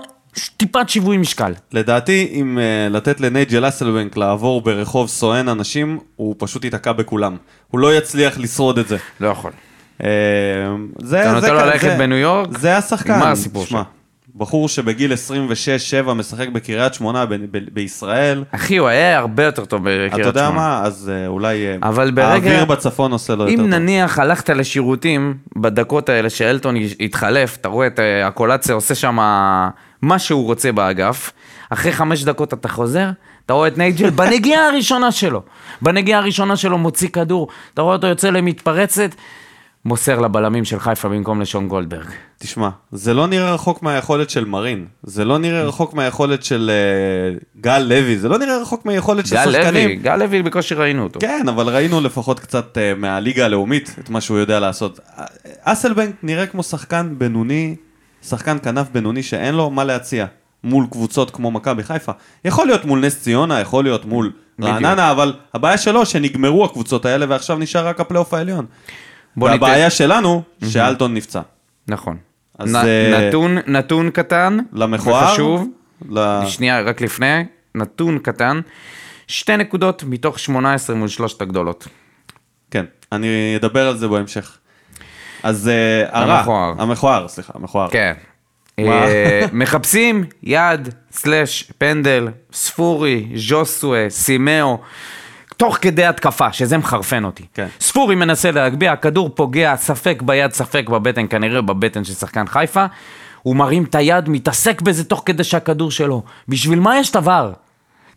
טיפת 0.57 0.89
שיווי 0.89 1.17
משקל. 1.17 1.53
לדעתי, 1.71 2.29
אם 2.31 2.57
uh, 2.57 2.93
לתת 2.93 3.21
לנייג'ל 3.21 3.67
אסלבנק 3.67 4.17
לעבור 4.17 4.61
ברחוב 4.61 5.09
סואן 5.09 5.49
אנשים, 5.49 5.99
הוא 6.15 6.35
פשוט 6.37 6.63
ייתקע 6.63 6.91
בכולם. 6.91 7.37
הוא 7.67 7.79
לא 7.79 7.97
יצליח 7.97 8.37
לשרוד 8.37 8.77
את 8.77 8.87
זה. 8.87 8.97
לא 9.19 9.27
יכול. 9.27 9.51
אה, 10.03 10.09
זה, 10.99 11.21
אתה 11.21 11.31
נותן 11.31 11.53
לו 11.53 11.59
ללכת 11.59 11.97
בניו 11.97 12.17
יורק? 12.17 12.57
זה 12.57 12.77
השחקן. 12.77 13.19
מה 13.19 13.31
הסיפור 13.31 13.65
שמע, 13.65 13.81
בחור 14.41 14.69
שבגיל 14.69 15.11
26-7 16.07 16.13
משחק 16.13 16.47
בקריית 16.49 16.93
שמונה 16.93 17.25
ב- 17.25 17.33
ב- 17.33 17.69
בישראל. 17.73 18.43
אחי, 18.51 18.77
הוא 18.77 18.87
היה 18.87 19.17
הרבה 19.17 19.43
יותר 19.43 19.65
טוב 19.65 19.81
בקריית 19.81 20.11
שמונה. 20.11 20.29
אתה 20.29 20.39
יודע 20.39 20.49
מה? 20.49 20.81
אז 20.83 21.11
אה, 21.13 21.27
אולי 21.27 21.67
אה, 21.67 21.75
אבל 21.83 22.11
ברגע- 22.11 22.27
האוויר 22.51 22.65
בצפון 22.65 23.11
עושה 23.11 23.35
לו 23.35 23.43
יותר 23.43 23.53
אם 23.53 23.69
טוב. 23.71 23.79
נניח 23.79 24.19
הלכת 24.19 24.49
לשירותים 24.49 25.33
בדקות 25.55 26.09
האלה 26.09 26.29
שאלטון 26.29 26.75
התחלף, 26.99 27.57
אתה 27.61 27.69
רואה 27.69 27.87
את 27.87 27.99
אה, 27.99 28.27
הקולציה 28.27 28.75
עושה 28.75 28.95
שם 28.95 29.15
מה 30.01 30.19
שהוא 30.19 30.45
רוצה 30.45 30.71
באגף, 30.71 31.31
אחרי 31.69 31.91
חמש 31.91 32.23
דקות 32.23 32.53
אתה 32.53 32.67
חוזר, 32.67 33.09
אתה 33.45 33.53
רואה 33.53 33.67
את 33.67 33.77
נייג'ל 33.77 34.09
בנגיעה 34.19 34.67
הראשונה 34.67 35.11
שלו. 35.11 35.41
בנגיעה 35.81 36.19
הראשונה 36.19 36.55
שלו 36.55 36.77
מוציא 36.77 37.09
כדור, 37.09 37.47
אתה 37.73 37.81
רואה 37.81 37.95
אותו 37.95 38.07
יוצא 38.07 38.29
למתפרצת, 38.29 39.09
מוסר 39.85 40.19
לבלמים 40.19 40.65
של 40.65 40.79
חיפה 40.79 41.09
במקום 41.09 41.41
לשון 41.41 41.67
גולדברג. 41.67 42.05
תשמע, 42.39 42.69
זה 42.91 43.13
לא 43.13 43.27
נראה 43.27 43.53
רחוק 43.53 43.83
מהיכולת 43.83 44.29
של 44.29 44.45
מרין, 44.45 44.85
זה 45.03 45.25
לא 45.25 45.37
נראה 45.37 45.63
רחוק 45.63 45.93
מהיכולת 45.93 46.43
של 46.43 46.71
אה, 46.73 47.37
גל 47.61 47.79
לוי, 47.79 48.17
זה 48.17 48.29
לא 48.29 48.37
נראה 48.37 48.61
רחוק 48.61 48.85
מהיכולת 48.85 49.27
של 49.27 49.35
גל 49.35 49.45
לוי, 49.45 49.53
שחקנים. 49.53 50.01
גל 50.01 50.15
לוי 50.15 50.43
בקושי 50.43 50.75
ראינו 50.75 51.03
אותו. 51.03 51.19
כן, 51.19 51.45
אבל 51.49 51.69
ראינו 51.69 52.01
לפחות 52.01 52.39
קצת 52.39 52.77
אה, 52.77 52.93
מהליגה 52.95 53.45
הלאומית 53.45 53.95
את 53.99 54.09
מה 54.09 54.21
שהוא 54.21 54.37
יודע 54.37 54.59
לעשות. 54.59 54.99
אה, 55.17 55.25
אסלבנק 55.63 56.15
נראה 56.23 56.45
כמו 56.45 56.63
שחקן 56.63 57.13
בינוני, 57.17 57.75
שחקן 58.27 58.57
כנף 58.63 58.87
בינוני 58.91 59.23
שאין 59.23 59.55
לו 59.55 59.69
מה 59.69 59.83
להציע 59.83 60.25
מול 60.63 60.85
קבוצות 60.91 61.31
כמו 61.31 61.51
מכבי 61.51 61.83
חיפה. 61.83 62.11
יכול 62.45 62.67
להיות 62.67 62.85
מול 62.85 63.05
נס 63.05 63.21
ציונה, 63.21 63.59
יכול 63.59 63.83
להיות 63.83 64.05
מול 64.05 64.31
בדיוק. 64.59 64.73
רעננה, 64.73 65.11
אבל 65.11 65.33
הבעיה 65.53 65.77
שלו 65.77 66.05
שנגמרו 66.05 66.65
הקבוצות 66.65 67.05
האלה 67.05 67.25
ועכשיו 67.29 67.57
נשאר 67.57 67.87
רק 67.87 67.99
הפלייאוף 67.99 68.33
העליון. 68.33 68.65
בוא 69.35 69.49
ניתן- 69.49 69.63
והבעיה 69.63 69.89
שלנו, 69.89 70.41
שאלטון 70.69 71.13
נפצע. 71.13 71.41
נכון. 71.87 72.17
אז, 72.59 72.73
נ- 72.73 72.75
אה, 72.75 73.27
נתון, 73.27 73.57
נתון 73.67 74.09
קטן, 74.09 74.57
למכוער, 74.73 75.23
וחשוב, 75.25 75.67
ל- 76.11 76.41
שנייה, 76.47 76.81
רק 76.81 77.01
לפני, 77.01 77.45
נתון 77.75 78.19
קטן, 78.19 78.59
שתי 79.27 79.57
נקודות 79.57 80.03
מתוך 80.03 80.39
18 80.39 80.95
מול 80.95 81.07
שלושת 81.07 81.41
הגדולות. 81.41 81.87
כן, 82.71 82.85
אני 83.11 83.27
אדבר 83.59 83.87
על 83.87 83.97
זה 83.97 84.07
בהמשך. 84.07 84.57
אז 85.43 85.67
אה, 85.67 86.19
הרע, 86.21 86.37
המכוער. 86.39 86.73
המכוער, 86.77 87.27
סליחה, 87.27 87.53
המכוער. 87.55 87.89
כן. 87.89 88.13
אה, 88.79 89.41
מחפשים 89.53 90.23
יד, 90.43 90.89
slash, 91.11 91.71
פנדל, 91.77 92.27
ספורי, 92.53 93.27
ז'וסווה, 93.35 94.05
סימאו, 94.09 94.77
תוך 95.61 95.77
כדי 95.81 96.05
התקפה, 96.05 96.53
שזה 96.53 96.77
מחרפן 96.77 97.23
אותי. 97.25 97.43
כן. 97.53 97.67
ספורי 97.79 98.15
מנסה 98.15 98.51
להגביה, 98.51 98.91
הכדור 98.91 99.29
פוגע, 99.35 99.75
ספק 99.77 100.21
ביד, 100.21 100.51
ספק 100.51 100.89
בבטן, 100.89 101.25
כנראה 101.29 101.61
בבטן 101.61 102.03
של 102.03 102.13
שחקן 102.13 102.47
חיפה. 102.47 102.85
הוא 103.41 103.55
מרים 103.55 103.83
את 103.83 103.95
היד, 103.95 104.29
מתעסק 104.29 104.81
בזה 104.81 105.03
תוך 105.03 105.23
כדי 105.25 105.43
שהכדור 105.43 105.91
שלו. 105.91 106.23
בשביל 106.47 106.79
מה 106.79 106.99
יש 106.99 107.15
עבר? 107.15 107.51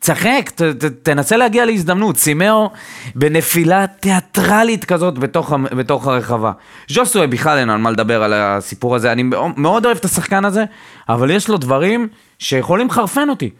צחק, 0.00 0.50
ת, 0.54 0.62
ת, 0.62 0.84
תנסה 0.84 1.36
להגיע 1.36 1.64
להזדמנות. 1.64 2.16
סימאו 2.16 2.70
בנפילה 3.14 3.86
תיאטרלית 3.86 4.84
כזאת 4.84 5.18
בתוך, 5.18 5.52
בתוך 5.76 6.06
הרחבה. 6.06 6.52
ז'וסווה 6.88 7.26
בכלל 7.26 7.58
אין 7.58 7.70
על 7.70 7.78
מה 7.78 7.90
לדבר 7.90 8.22
על 8.22 8.32
הסיפור 8.32 8.96
הזה. 8.96 9.12
אני 9.12 9.22
מאוד 9.56 9.86
אוהב 9.86 9.96
את 9.96 10.04
השחקן 10.04 10.44
הזה, 10.44 10.64
אבל 11.08 11.30
יש 11.30 11.48
לו 11.48 11.56
דברים 11.56 12.08
שיכולים 12.38 12.86
לחרפן 12.86 13.28
אותי. 13.28 13.50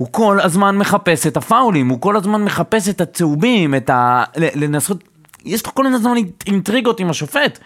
הוא 0.00 0.08
כל 0.10 0.40
הזמן 0.40 0.76
מחפש 0.78 1.26
את 1.26 1.36
הפאולים, 1.36 1.88
הוא 1.88 2.00
כל 2.00 2.16
הזמן 2.16 2.44
מחפש 2.44 2.88
את 2.88 3.00
הצהובים, 3.00 3.74
את 3.74 3.90
ה... 3.90 4.24
לנסות... 4.36 5.04
יש 5.44 5.66
לו 5.66 5.74
כל 5.74 5.86
הזמן 5.86 6.10
אינטריגות 6.46 7.00
עם 7.00 7.10
השופט. 7.10 7.58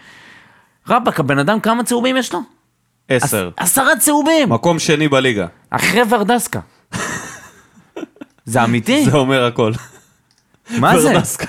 רבאק, 0.89 1.19
הבן 1.19 1.39
אדם, 1.39 1.59
כמה 1.59 1.83
צהובים 1.83 2.17
יש 2.17 2.33
לו? 2.33 2.39
עשר. 3.09 3.49
עש- 3.57 3.63
עשרה 3.71 3.95
צהובים! 3.99 4.49
מקום 4.49 4.79
שני 4.79 5.07
בליגה. 5.07 5.47
אחרי 5.69 6.01
ורדסקה. 6.09 6.59
זה 8.45 8.63
אמיתי? 8.63 9.05
זה 9.05 9.17
אומר 9.17 9.45
הכל. 9.45 9.71
מה 10.79 10.99
זה? 10.99 11.09
ורדסקה. 11.11 11.47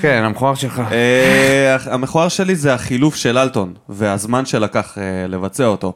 כן, 0.00 0.22
המכוער 0.24 0.54
שלך. 0.54 0.82
אה, 0.92 1.76
המכוער 1.90 2.28
שלי 2.28 2.54
זה 2.56 2.74
החילוף 2.74 3.14
של 3.16 3.38
אלטון, 3.38 3.74
והזמן 3.88 4.46
שלקח 4.46 4.98
אה, 4.98 5.26
לבצע 5.28 5.66
אותו. 5.66 5.92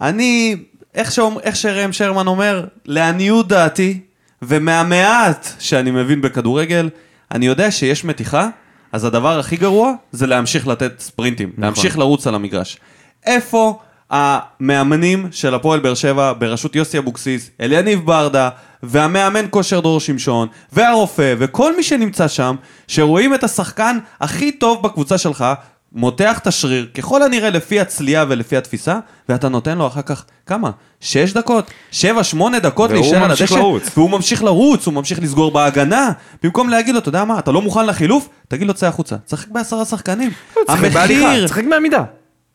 אני, 0.00 0.56
איך 0.94 1.12
שאומר- 1.12 1.40
איך 1.40 1.56
שראם 1.56 1.92
שרמן 1.92 2.26
אומר, 2.26 2.64
לעניות 2.84 3.48
דעתי, 3.48 4.00
ומהמעט 4.42 5.48
שאני 5.58 5.90
מבין 5.90 6.20
בכדורגל, 6.20 6.90
אני 7.32 7.46
יודע 7.46 7.70
שיש 7.70 8.04
מתיחה, 8.04 8.48
אז 8.92 9.04
הדבר 9.04 9.38
הכי 9.38 9.56
גרוע 9.56 9.92
זה 10.12 10.26
להמשיך 10.26 10.66
לתת 10.66 11.00
ספרינטים, 11.00 11.48
נכון. 11.48 11.64
להמשיך 11.64 11.98
לרוץ 11.98 12.26
על 12.26 12.34
המגרש. 12.34 12.78
איפה 13.26 13.78
המאמנים 14.10 15.28
של 15.30 15.54
הפועל 15.54 15.80
באר 15.80 15.94
שבע 15.94 16.32
בראשות 16.38 16.76
יוסי 16.76 16.98
אבוקסיס, 16.98 17.50
אליניב 17.60 18.00
ברדה, 18.06 18.48
והמאמן 18.82 19.46
כושר 19.50 19.80
דרור 19.80 20.00
שמשון, 20.00 20.48
והרופא, 20.72 21.34
וכל 21.38 21.76
מי 21.76 21.82
שנמצא 21.82 22.28
שם, 22.28 22.56
שרואים 22.88 23.34
את 23.34 23.44
השחקן 23.44 23.98
הכי 24.20 24.52
טוב 24.52 24.82
בקבוצה 24.82 25.18
שלך, 25.18 25.44
מותח 25.94 26.38
את 26.38 26.46
השריר, 26.46 26.86
ככל 26.94 27.22
הנראה 27.22 27.50
לפי 27.50 27.80
הצליעה 27.80 28.24
ולפי 28.28 28.56
התפיסה, 28.56 28.98
ואתה 29.28 29.48
נותן 29.48 29.78
לו 29.78 29.86
אחר 29.86 30.02
כך, 30.02 30.24
כמה? 30.46 30.70
שש 31.00 31.32
דקות? 31.32 31.70
שבע, 31.90 32.24
שמונה 32.24 32.58
דקות 32.58 32.90
והוא 32.90 33.02
להישאר 33.02 33.22
על 33.22 33.28
ממשיך 33.30 33.50
הדשא? 33.52 33.60
לרוץ. 33.60 33.82
והוא 33.96 34.10
ממשיך 34.10 34.44
לרוץ, 34.44 34.86
הוא 34.86 34.94
ממשיך 34.94 35.18
לסגור 35.22 35.50
בהגנה. 35.50 36.10
במקום 36.42 36.68
להגיד 36.68 36.94
לו, 36.94 37.00
אתה 37.00 37.08
יודע 37.08 37.24
מה, 37.24 37.38
אתה 37.38 37.52
לא 37.52 37.62
מוכן 37.62 37.86
לחילוף? 37.86 38.28
תגיד 38.48 38.66
לו, 38.66 38.74
צא 38.74 38.86
החוצה. 38.86 39.16
תשחק 39.26 39.48
בעשרה 39.48 39.84
שחקנים. 39.84 40.30
בהליכה, 40.92 41.44
תשחק 41.44 41.64
בעמידה. 41.70 42.04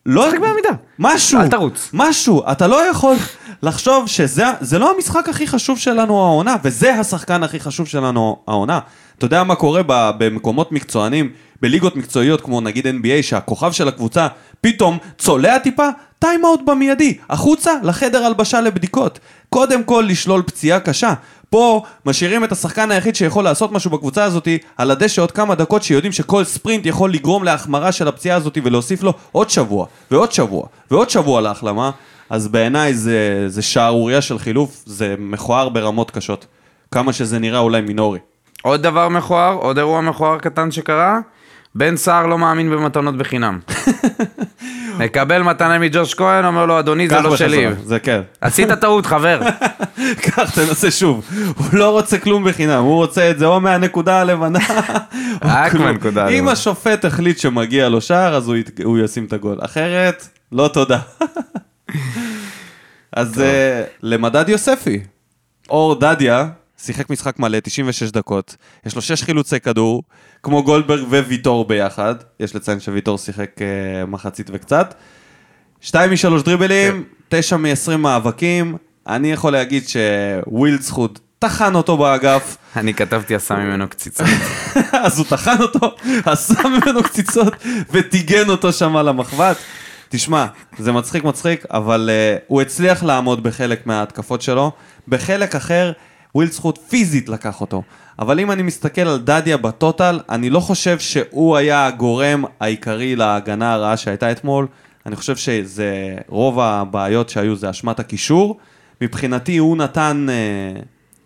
לא... 0.06 0.26
תשחק 0.26 0.40
בעמידה. 0.40 0.70
משהו. 1.00 1.40
אל 1.40 1.48
תרוץ. 1.48 1.90
משהו. 1.94 2.44
אתה 2.52 2.68
לא 2.68 2.90
יכול 2.90 3.16
לחשוב 3.64 4.08
שזה 4.08 4.46
זה 4.62 4.80
לא 4.80 4.94
המשחק 4.96 5.30
הכי 5.30 5.48
חשוב 5.48 5.80
שלנו 5.80 6.26
העונה, 6.26 6.56
וזה 6.64 6.94
השחקן 6.94 7.44
הכי 7.44 7.60
חשוב 7.60 7.88
שלנו 7.88 8.38
העונה. 8.48 8.80
אתה 9.20 9.26
יודע 9.26 9.44
מה 9.44 9.56
קורה 9.56 9.82
במקומות 9.88 10.72
מקצוענים, 10.72 11.30
בליגות 11.62 11.96
מקצועיות 11.96 12.42
כמו 12.42 12.62
נגיד 12.62 12.88
NBA, 12.88 13.22
שהכוכב 13.24 13.72
של 13.72 13.88
הקבוצה 13.88 14.28
פתאום 14.62 14.98
צולע 15.18 15.58
טיפה? 15.58 15.88
טיים 16.20 16.46
אאוט 16.46 16.62
במיידי, 16.66 17.18
החוצה 17.30 17.72
לחדר 17.84 18.26
הלבשה 18.26 18.62
לבדיקות. 18.62 19.20
קודם 19.50 19.84
כל 19.84 20.06
לשלול 20.08 20.42
פציעה 20.42 20.80
קשה. 20.80 21.14
פה 21.50 21.84
משאירים 22.06 22.44
את 22.44 22.52
השחקן 22.52 22.92
היחיד 22.92 23.16
שיכול 23.16 23.44
לעשות 23.44 23.72
משהו 23.72 23.92
בקבוצה 23.92 24.24
הזאת 24.24 24.48
על 24.78 24.92
הדשא 24.92 25.22
עוד 25.22 25.32
כמה 25.32 25.56
דקות 25.56 25.84
שיודעים 25.84 26.12
שכל 26.12 26.44
ספרינט 26.44 26.86
יכול 26.86 27.14
לגרום 27.14 27.44
להחמרה 27.44 27.92
של 27.92 28.08
הפציעה 28.08 28.38
הזאת 28.38 28.58
ולהוסיף 28.64 29.04
לו 29.04 29.14
עוד 29.32 29.50
שבוע 29.50 29.86
ועוד 30.12 30.32
שבוע 30.32 30.66
ועוד 30.92 31.10
שבוע 31.10 31.42
להחלמה 31.42 31.92
אז 32.30 32.48
בעיניי 32.48 32.94
זה, 32.94 33.46
זה 33.48 33.62
שערורייה 33.62 34.22
של 34.22 34.40
חילוף, 34.40 34.84
זה 34.86 35.16
מכוער 35.20 35.70
ברמות 35.70 36.12
קשות. 36.12 36.46
כמה 36.92 37.14
שזה 37.14 37.40
נראה 37.40 37.60
אולי 37.60 37.82
מינורי. 37.82 38.20
עוד 38.62 38.84
דבר 38.84 39.10
מכוער, 39.10 39.54
עוד 39.54 39.78
אירוע 39.78 40.02
מכוער 40.02 40.38
קטן 40.38 40.72
שקרה, 40.72 41.20
בן 41.76 41.98
סער 41.98 42.28
לא 42.28 42.38
מאמין 42.38 42.70
במתנות 42.70 43.18
בחינם. 43.18 43.60
מקבל 45.00 45.42
מתנה 45.42 45.80
מג'וש 45.80 46.14
כהן, 46.14 46.46
אומר 46.46 46.66
לו, 46.66 46.80
אדוני, 46.80 47.10
זה 47.10 47.22
לא 47.22 47.38
שלי. 47.38 47.68
זה 47.84 48.00
כן. 48.00 48.22
עשית 48.42 48.72
טעות, 48.72 49.06
חבר. 49.06 49.40
קח, 50.24 50.56
תנסה 50.56 50.92
שוב. 50.92 51.26
הוא 51.58 51.66
לא 51.74 51.90
רוצה 51.90 52.18
כלום 52.18 52.44
בחינם, 52.50 52.84
הוא 52.84 52.96
רוצה 52.96 53.32
את 53.32 53.40
זה 53.40 53.46
או 53.46 53.60
מהנקודה 53.60 54.22
הלבנה. 54.22 54.60
או 55.44 55.50
כלום. 55.72 55.88
אם. 56.30 56.48
השופט 56.48 57.06
החליט 57.06 57.38
שמגיע 57.38 57.90
לו 57.90 58.02
שער, 58.02 58.36
אז 58.36 58.50
הוא, 58.84 59.00
ישים 59.00 59.26
את 59.26 59.34
הגול. 59.34 59.58
אחרת, 59.62 60.28
לא 60.52 60.68
תודה. 60.68 61.00
אז 63.12 63.38
uh, 63.38 63.42
למדד 64.04 64.50
יוספי, 64.50 65.00
אור 65.70 66.00
דדיה 66.00 66.48
שיחק 66.84 67.10
משחק 67.10 67.40
מלא, 67.40 67.60
96 67.60 68.12
דקות, 68.12 68.56
יש 68.86 68.96
לו 68.96 69.02
6 69.02 69.24
חילוצי 69.24 69.60
כדור, 69.60 70.04
כמו 70.44 70.64
גולדברג 70.64 71.04
וויטור 71.10 71.66
ביחד, 71.66 72.16
יש 72.40 72.56
לציין 72.56 72.80
שוויטור 72.80 73.18
שיחק 73.18 73.50
uh, 73.58 74.06
מחצית 74.06 74.50
וקצת. 74.54 74.94
2 75.82 76.10
מ-3 76.10 76.44
דריבלים, 76.44 77.04
9 77.30 77.58
מ-20 77.58 77.98
מאבקים, 77.98 78.78
אני 79.08 79.32
יכול 79.32 79.52
להגיד 79.52 79.84
שווילדסחוד 79.88 81.20
טחן 81.40 81.76
אותו 81.76 81.98
באגף, 81.98 82.58
אני 82.76 82.94
כתבתי 82.94 83.36
עשה 83.36 83.56
ממנו 83.56 83.90
קציצות. 83.90 84.28
אז 85.06 85.18
הוא 85.20 85.26
טחן 85.30 85.62
אותו, 85.62 85.96
עשה 86.26 86.54
ממנו 86.64 87.04
קציצות 87.04 87.54
וטיגן 87.92 88.50
אותו 88.50 88.74
שם 88.74 88.96
על 88.96 89.08
המחבת. 89.08 89.58
תשמע, 90.10 90.46
זה 90.78 90.92
מצחיק 90.92 91.24
מצחיק, 91.24 91.66
אבל 91.72 92.10
uh, 92.10 92.44
הוא 92.48 92.62
הצליח 92.62 93.04
לעמוד 93.04 93.44
בחלק 93.44 93.88
מההתקפות 93.88 94.42
שלו, 94.42 94.72
בחלק 95.08 95.56
אחר 95.56 95.92
ווילדסחוט 96.36 96.78
פיזית 96.78 97.30
לקח 97.30 97.62
אותו. 97.62 97.84
אבל 98.20 98.40
אם 98.40 98.52
אני 98.52 98.64
מסתכל 98.64 99.02
על 99.02 99.20
דדיה 99.20 99.58
בטוטל, 99.58 100.20
אני 100.30 100.50
לא 100.50 100.60
חושב 100.60 101.00
שהוא 101.00 101.58
היה 101.58 101.86
הגורם 101.86 102.44
העיקרי 102.60 103.16
להגנה 103.16 103.74
הרעה 103.74 103.98
שהייתה 103.98 104.32
אתמול. 104.32 104.68
אני 105.06 105.16
חושב 105.16 105.36
שזה 105.36 106.16
רוב 106.28 106.60
הבעיות 106.60 107.30
שהיו 107.30 107.56
זה 107.56 107.70
אשמת 107.70 108.00
הקישור, 108.00 108.58
מבחינתי 109.02 109.58
הוא 109.58 109.78
נתן 109.78 110.28
אה, 110.30 110.82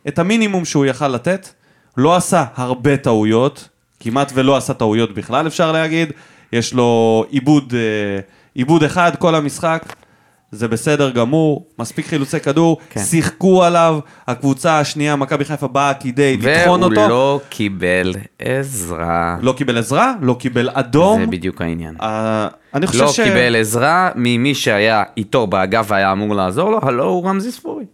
את 0.07 0.19
המינימום 0.19 0.65
שהוא 0.65 0.85
יכל 0.85 1.07
לתת, 1.07 1.49
לא 1.97 2.15
עשה 2.15 2.45
הרבה 2.55 2.97
טעויות, 2.97 3.69
כמעט 3.99 4.31
ולא 4.35 4.57
עשה 4.57 4.73
טעויות 4.73 5.13
בכלל 5.13 5.47
אפשר 5.47 5.71
להגיד, 5.71 6.11
יש 6.53 6.73
לו 6.73 7.25
עיבוד, 7.29 7.73
אה, 7.75 8.19
עיבוד 8.53 8.83
אחד 8.83 9.15
כל 9.19 9.35
המשחק. 9.35 9.93
זה 10.53 10.67
בסדר 10.67 11.09
גמור, 11.09 11.67
מספיק 11.79 12.05
חילוצי 12.05 12.39
כדור, 12.39 12.77
כן. 12.89 13.03
שיחקו 13.03 13.63
עליו, 13.63 13.99
הקבוצה 14.27 14.79
השנייה, 14.79 15.15
מכבי 15.15 15.45
חיפה 15.45 15.67
באה 15.67 15.93
כדי 15.93 16.37
לטחון 16.37 16.83
והוא 16.83 16.91
אותו. 16.95 17.09
לא 17.09 17.39
קיבל 17.49 18.13
עזרה. 18.39 19.37
לא 19.41 19.53
קיבל 19.57 19.77
עזרה, 19.77 20.13
לא 20.21 20.35
קיבל 20.39 20.69
אדום. 20.73 21.19
זה 21.19 21.27
בדיוק 21.27 21.61
העניין. 21.61 21.95
אה, 22.01 22.47
אני 22.73 22.87
חושב 22.87 23.01
לא 23.01 23.11
ש... 23.11 23.19
קיבל 23.19 23.55
עזרה 23.55 24.11
ממי 24.15 24.55
שהיה 24.55 25.03
איתו 25.17 25.47
באגף 25.47 25.85
והיה 25.87 26.11
אמור 26.11 26.35
לעזור 26.35 26.71
לו, 26.71 26.79
הלו 26.81 27.05
הוא 27.05 27.27
רמזי 27.27 27.51
ספורי. 27.51 27.85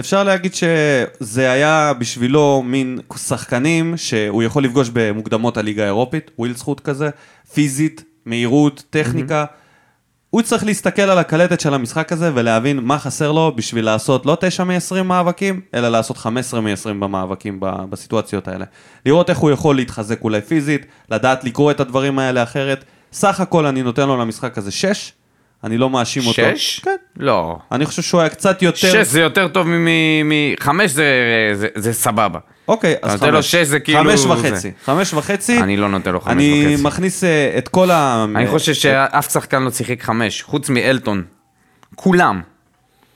אפשר 0.00 0.24
להגיד 0.24 0.52
שזה 0.54 1.50
היה 1.52 1.92
בשבילו 1.98 2.62
מין 2.66 2.98
שחקנים 3.16 3.96
שהוא 3.96 4.42
יכול 4.42 4.64
לפגוש 4.64 4.90
במוקדמות 4.92 5.56
הליגה 5.56 5.82
האירופית, 5.82 6.30
וויל 6.38 6.54
זכות 6.56 6.80
כזה, 6.80 7.10
פיזית, 7.54 8.04
מהירות, 8.26 8.82
טכניקה. 8.90 9.44
הוא 10.36 10.42
צריך 10.42 10.64
להסתכל 10.64 11.02
על 11.02 11.18
הקלטת 11.18 11.60
של 11.60 11.74
המשחק 11.74 12.12
הזה 12.12 12.30
ולהבין 12.34 12.78
מה 12.78 12.98
חסר 12.98 13.32
לו 13.32 13.52
בשביל 13.56 13.84
לעשות 13.84 14.26
לא 14.26 14.36
9 14.40 14.64
מ-20 14.64 15.02
מאבקים, 15.02 15.60
אלא 15.74 15.88
לעשות 15.88 16.16
15 16.16 16.60
מ-20 16.60 16.88
במאבקים 16.88 17.60
בסיטואציות 17.60 18.48
האלה. 18.48 18.64
לראות 19.06 19.30
איך 19.30 19.38
הוא 19.38 19.50
יכול 19.50 19.76
להתחזק 19.76 20.22
אולי 20.24 20.40
פיזית, 20.40 20.86
לדעת 21.10 21.44
לקרוא 21.44 21.70
את 21.70 21.80
הדברים 21.80 22.18
האלה 22.18 22.42
אחרת. 22.42 22.84
סך 23.12 23.40
הכל 23.40 23.66
אני 23.66 23.82
נותן 23.82 24.08
לו 24.08 24.16
למשחק 24.16 24.58
הזה 24.58 24.70
6, 24.70 25.12
אני 25.64 25.78
לא 25.78 25.90
מאשים 25.90 26.22
אותו. 26.26 26.42
שש? 26.56 26.80
כן. 26.84 26.96
לא. 27.16 27.56
אני 27.72 27.86
חושב 27.86 28.02
שהוא 28.02 28.20
היה 28.20 28.30
קצת 28.30 28.62
יותר... 28.62 28.76
שש 28.92 29.06
זה 29.06 29.20
יותר 29.20 29.48
טוב 29.48 29.66
מחמש 30.24 30.90
זה, 30.90 31.04
זה, 31.54 31.68
זה 31.74 31.92
סבבה. 31.92 32.38
אוקיי, 32.68 32.94
אז 33.02 33.14
אתה 33.14 33.26
נותן 33.26 33.34
לו 33.34 33.42
חמש. 33.42 33.50
שש, 33.52 33.66
זה 33.66 33.80
כאילו 33.80 33.98
חמש 34.00 34.20
זה. 34.20 34.28
וחצי. 34.28 34.70
חמש 34.84 35.14
וחצי. 35.14 35.58
אני 35.62 35.76
לא 35.76 35.88
נותן 35.88 36.12
לו 36.12 36.20
חמש 36.20 36.32
אני 36.32 36.66
וחצי. 36.72 36.82
מכניס 36.82 37.24
אה, 37.24 37.54
את 37.58 37.68
כל 37.68 37.90
ה... 37.90 38.26
אני 38.36 38.46
חושב 38.46 38.74
שאף 38.74 39.32
שחקן 39.32 39.62
לא 39.62 39.70
שיחק 39.70 40.02
חמש, 40.02 40.42
חוץ 40.42 40.68
מאלטון. 40.70 41.22
כולם. 41.94 42.40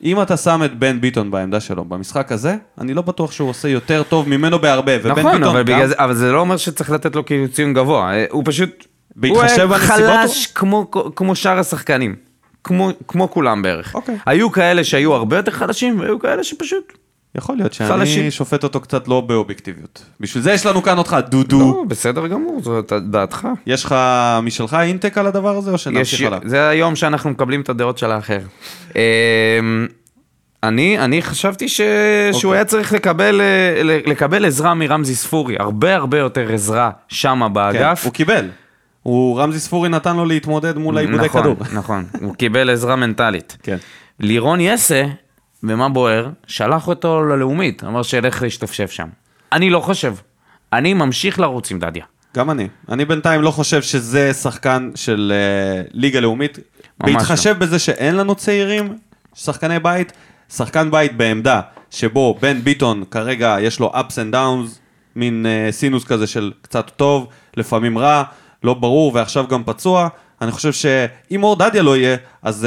אם 0.05 0.23
אתה 0.23 0.37
שם 0.37 0.63
את 0.65 0.79
בן 0.79 1.01
ביטון 1.01 1.31
בעמדה 1.31 1.61
שלו 1.61 1.85
במשחק 1.85 2.33
הזה, 2.33 2.57
אני 2.81 2.95
לא 2.95 3.03
בטוח 3.03 3.33
שהוא 3.33 3.51
עושה 3.51 3.69
יותר 3.69 4.03
טוב 4.03 4.29
ממנו 4.29 4.59
בהרבה. 4.59 4.99
נכון, 4.99 5.15
ביטון 5.15 5.45
אבל, 5.45 5.59
גם- 5.59 5.65
בגלל 5.65 5.87
זה, 5.87 5.95
אבל 5.99 6.15
זה 6.15 6.33
לא 6.33 6.41
אומר 6.41 6.57
שצריך 6.57 6.91
לתת 6.91 7.17
לו 7.17 7.25
כאילו 7.27 7.49
ציון 7.49 7.75
גבוה. 7.75 8.13
אה, 8.13 8.25
הוא 8.31 8.43
פשוט... 8.47 8.87
בהתחשב 9.17 9.61
הוא 9.61 9.77
בנסיבות 9.77 9.81
חלש 9.81 10.47
כמו, 10.47 10.91
כמו 11.17 11.35
שאר 11.35 11.59
השחקנים. 11.59 12.30
כמו, 12.65 12.91
כמו 13.09 13.31
כולם 13.31 13.63
בערך. 13.63 13.95
אוקיי. 13.95 14.19
היו 14.27 14.53
כאלה 14.53 14.85
שהיו 14.85 15.15
הרבה 15.15 15.37
יותר 15.37 15.53
חלשים, 15.53 16.01
והיו 16.01 16.19
כאלה 16.19 16.45
שפשוט... 16.45 16.93
יכול 17.35 17.57
להיות 17.57 17.73
שאני 17.73 17.89
חלשים. 17.89 18.31
שופט 18.31 18.65
אותו 18.65 18.81
קצת 18.81 19.09
לא 19.09 19.21
באובייקטיביות. 19.21 20.05
בשביל 20.21 20.43
זה 20.43 20.53
יש 20.53 20.67
לנו 20.67 20.83
כאן 20.83 20.99
אותך, 20.99 21.17
דודו. 21.29 21.59
לא, 21.59 21.85
בסדר 21.89 22.27
גמור, 22.27 22.61
זאת 22.63 22.93
דעתך. 22.93 23.49
יש 23.67 23.85
לך 23.85 23.95
משלך 24.43 24.75
אינטק 24.75 25.19
על 25.19 25.27
הדבר 25.27 25.57
הזה, 25.57 25.71
או 25.71 25.75
יש, 25.75 25.85
שנמשיך 25.85 26.27
עליו? 26.27 26.41
זה 26.45 26.69
היום 26.69 26.97
שאנחנו 26.97 27.31
מקבלים 27.31 27.61
את 27.61 27.69
הדעות 27.69 27.99
של 27.99 28.11
האחר. 28.11 28.41
אמ, 28.95 29.01
אני, 30.63 30.99
אני 30.99 31.23
חשבתי 31.23 31.69
ש... 31.69 31.81
אוקיי. 31.81 32.41
שהוא 32.41 32.53
היה 32.55 32.65
צריך 32.65 32.93
לקבל, 32.93 33.41
אה, 33.41 33.83
לקבל 34.07 34.45
עזרה 34.45 34.75
מרמזי 34.75 35.15
ספורי, 35.15 35.57
הרבה 35.59 35.95
הרבה 35.95 36.19
יותר 36.19 36.53
עזרה 36.53 36.91
שמה 37.09 37.47
כן, 37.47 37.53
באגף. 37.53 38.05
הוא 38.05 38.13
קיבל. 38.13 38.49
הוא, 39.03 39.41
רמזי 39.41 39.61
ספורי 39.61 39.89
נתן 39.89 40.17
לו 40.17 40.25
להתמודד 40.25 40.79
מול 40.79 40.99
העיבודי 40.99 41.27
נכון, 41.27 41.43
כדור. 41.43 41.57
נכון, 41.73 42.05
הוא 42.21 42.35
קיבל 42.35 42.71
עזרה 42.71 42.97
מנטלית. 42.97 43.57
כן. 43.63 43.77
לירון 44.21 44.61
יסה, 44.61 45.05
במה 45.63 45.89
בוער? 45.89 46.29
שלח 46.47 46.89
אותו 46.89 47.25
ללאומית, 47.25 47.85
אמר 47.85 48.03
שילך 48.03 48.43
להשתפשף 48.43 48.91
שם. 48.91 49.09
אני 49.53 49.71
לא 49.71 49.81
חושב. 49.81 50.15
אני 50.73 50.95
ממשיך 50.95 51.41
לרוץ 51.41 51.71
עם 51.71 51.79
דדיה. 51.79 52.05
גם 52.37 52.51
אני. 52.51 52.69
אני 52.89 53.05
בינתיים 53.05 53.43
לא 53.43 53.51
חושב 53.51 53.83
שזה 53.83 54.33
שחקן 54.33 54.91
של 54.95 55.33
uh, 55.87 55.91
ליגה 55.93 56.21
לאומית. 56.21 56.59
לא. 56.59 57.07
בהתחשב 57.07 57.59
בזה 57.59 57.79
שאין 57.79 58.17
לנו 58.17 58.35
צעירים, 58.35 58.99
שחקני 59.35 59.79
בית, 59.79 60.13
שחקן 60.49 60.91
בית 60.91 61.17
בעמדה 61.17 61.61
שבו 61.91 62.39
בן 62.41 62.61
ביטון 62.61 63.05
כרגע 63.11 63.57
יש 63.61 63.81
לו 63.81 63.93
ups 63.95 64.13
and 64.13 64.35
downs, 64.35 64.79
מין 65.17 65.47
uh, 65.47 65.73
סינוס 65.73 66.05
כזה 66.05 66.27
של 66.27 66.53
קצת 66.63 66.91
טוב, 66.97 67.27
לפעמים 67.57 67.99
רע, 67.99 68.23
לא 68.65 68.75
ברור, 68.75 69.13
ועכשיו 69.15 69.47
גם 69.49 69.63
פצוע. 69.65 70.09
אני 70.43 70.51
חושב 70.53 70.73
שאם 70.73 71.43
אור 71.43 71.57
דדיה 71.57 71.83
לא 71.83 71.97
יהיה, 71.97 72.17
אז 72.43 72.67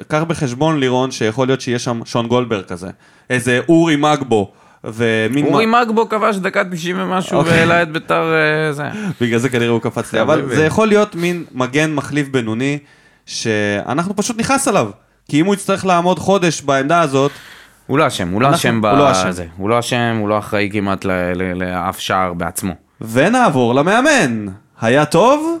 uh, 0.00 0.04
קח 0.04 0.22
בחשבון 0.22 0.80
לירון 0.80 1.10
שיכול 1.10 1.46
להיות 1.48 1.60
שיהיה 1.60 1.78
שם 1.78 2.00
שון 2.04 2.26
גולדברג 2.26 2.64
כזה. 2.64 2.88
איזה 3.30 3.60
אורי 3.68 3.96
מגבו. 3.96 4.52
ומין 4.84 5.46
אורי 5.46 5.66
מה- 5.66 5.82
מגבו 5.84 6.08
כבש 6.08 6.36
דקה 6.36 6.62
90 6.70 6.96
ומשהו 7.00 7.38
אוקיי. 7.38 7.52
והעלה 7.52 7.82
את 7.82 7.92
ביתר 7.92 8.32
אה, 8.34 8.72
זה. 8.72 8.84
בגלל 9.20 9.38
זה 9.38 9.48
כנראה 9.48 9.68
הוא 9.68 9.80
קפץ 9.80 10.12
לי. 10.12 10.20
אבל 10.20 10.48
זה 10.54 10.64
יכול 10.64 10.88
להיות 10.88 11.14
מין 11.14 11.44
מגן 11.52 11.94
מחליף 11.94 12.28
בינוני, 12.28 12.78
שאנחנו 13.26 14.16
פשוט 14.16 14.38
נכעס 14.38 14.68
עליו. 14.68 14.90
כי 15.28 15.40
אם 15.40 15.46
הוא 15.46 15.54
יצטרך 15.54 15.86
לעמוד 15.86 16.18
חודש 16.18 16.60
בעמדה 16.62 17.00
הזאת, 17.00 17.30
הוא 17.86 17.98
לא 17.98 18.06
אשם, 18.06 18.28
הוא 18.28 18.42
לא 18.42 18.54
אשם 18.54 18.80
הוא 18.84 18.98
לא. 18.98 19.10
בזה. 19.26 19.46
הוא 19.56 19.68
לא 19.68 19.78
אשם, 19.78 20.16
הוא 20.20 20.28
לא 20.28 20.38
אחראי 20.38 20.68
כמעט 20.72 21.04
ל- 21.04 21.10
ל- 21.34 21.62
לאף 21.62 21.98
שער 22.00 22.32
בעצמו. 22.32 22.72
ונעבור 23.00 23.74
למאמן. 23.74 24.46
היה 24.84 25.04
טוב? 25.04 25.58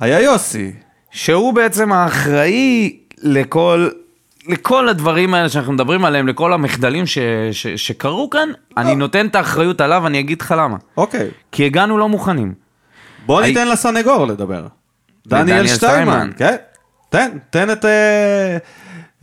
היה 0.00 0.20
יוסי. 0.20 0.72
שהוא 1.10 1.54
בעצם 1.54 1.92
האחראי 1.92 2.96
לכל, 3.22 3.88
לכל 4.48 4.88
הדברים 4.88 5.34
האלה 5.34 5.48
שאנחנו 5.48 5.72
מדברים 5.72 6.04
עליהם, 6.04 6.28
לכל 6.28 6.52
המחדלים 6.52 7.06
ש, 7.06 7.18
ש, 7.52 7.66
שקרו 7.66 8.30
כאן, 8.30 8.48
אני 8.76 8.94
נותן 8.94 9.26
את 9.26 9.34
האחריות 9.34 9.80
עליו, 9.80 10.06
אני 10.06 10.20
אגיד 10.20 10.40
לך 10.42 10.54
למה. 10.58 10.76
אוקיי. 10.96 11.28
כי 11.52 11.64
הגענו 11.66 11.98
לא 11.98 12.08
מוכנים. 12.08 12.54
בוא 13.26 13.40
הי- 13.40 13.48
ניתן 13.48 13.68
לסנגור 13.68 14.26
לדבר. 14.26 14.66
דניאל. 15.26 15.66
שטיימן. 15.66 16.30
כן. 16.36 16.56
תן, 17.10 17.30
תן 17.50 17.70
את... 17.70 17.84
אה, 17.84 18.56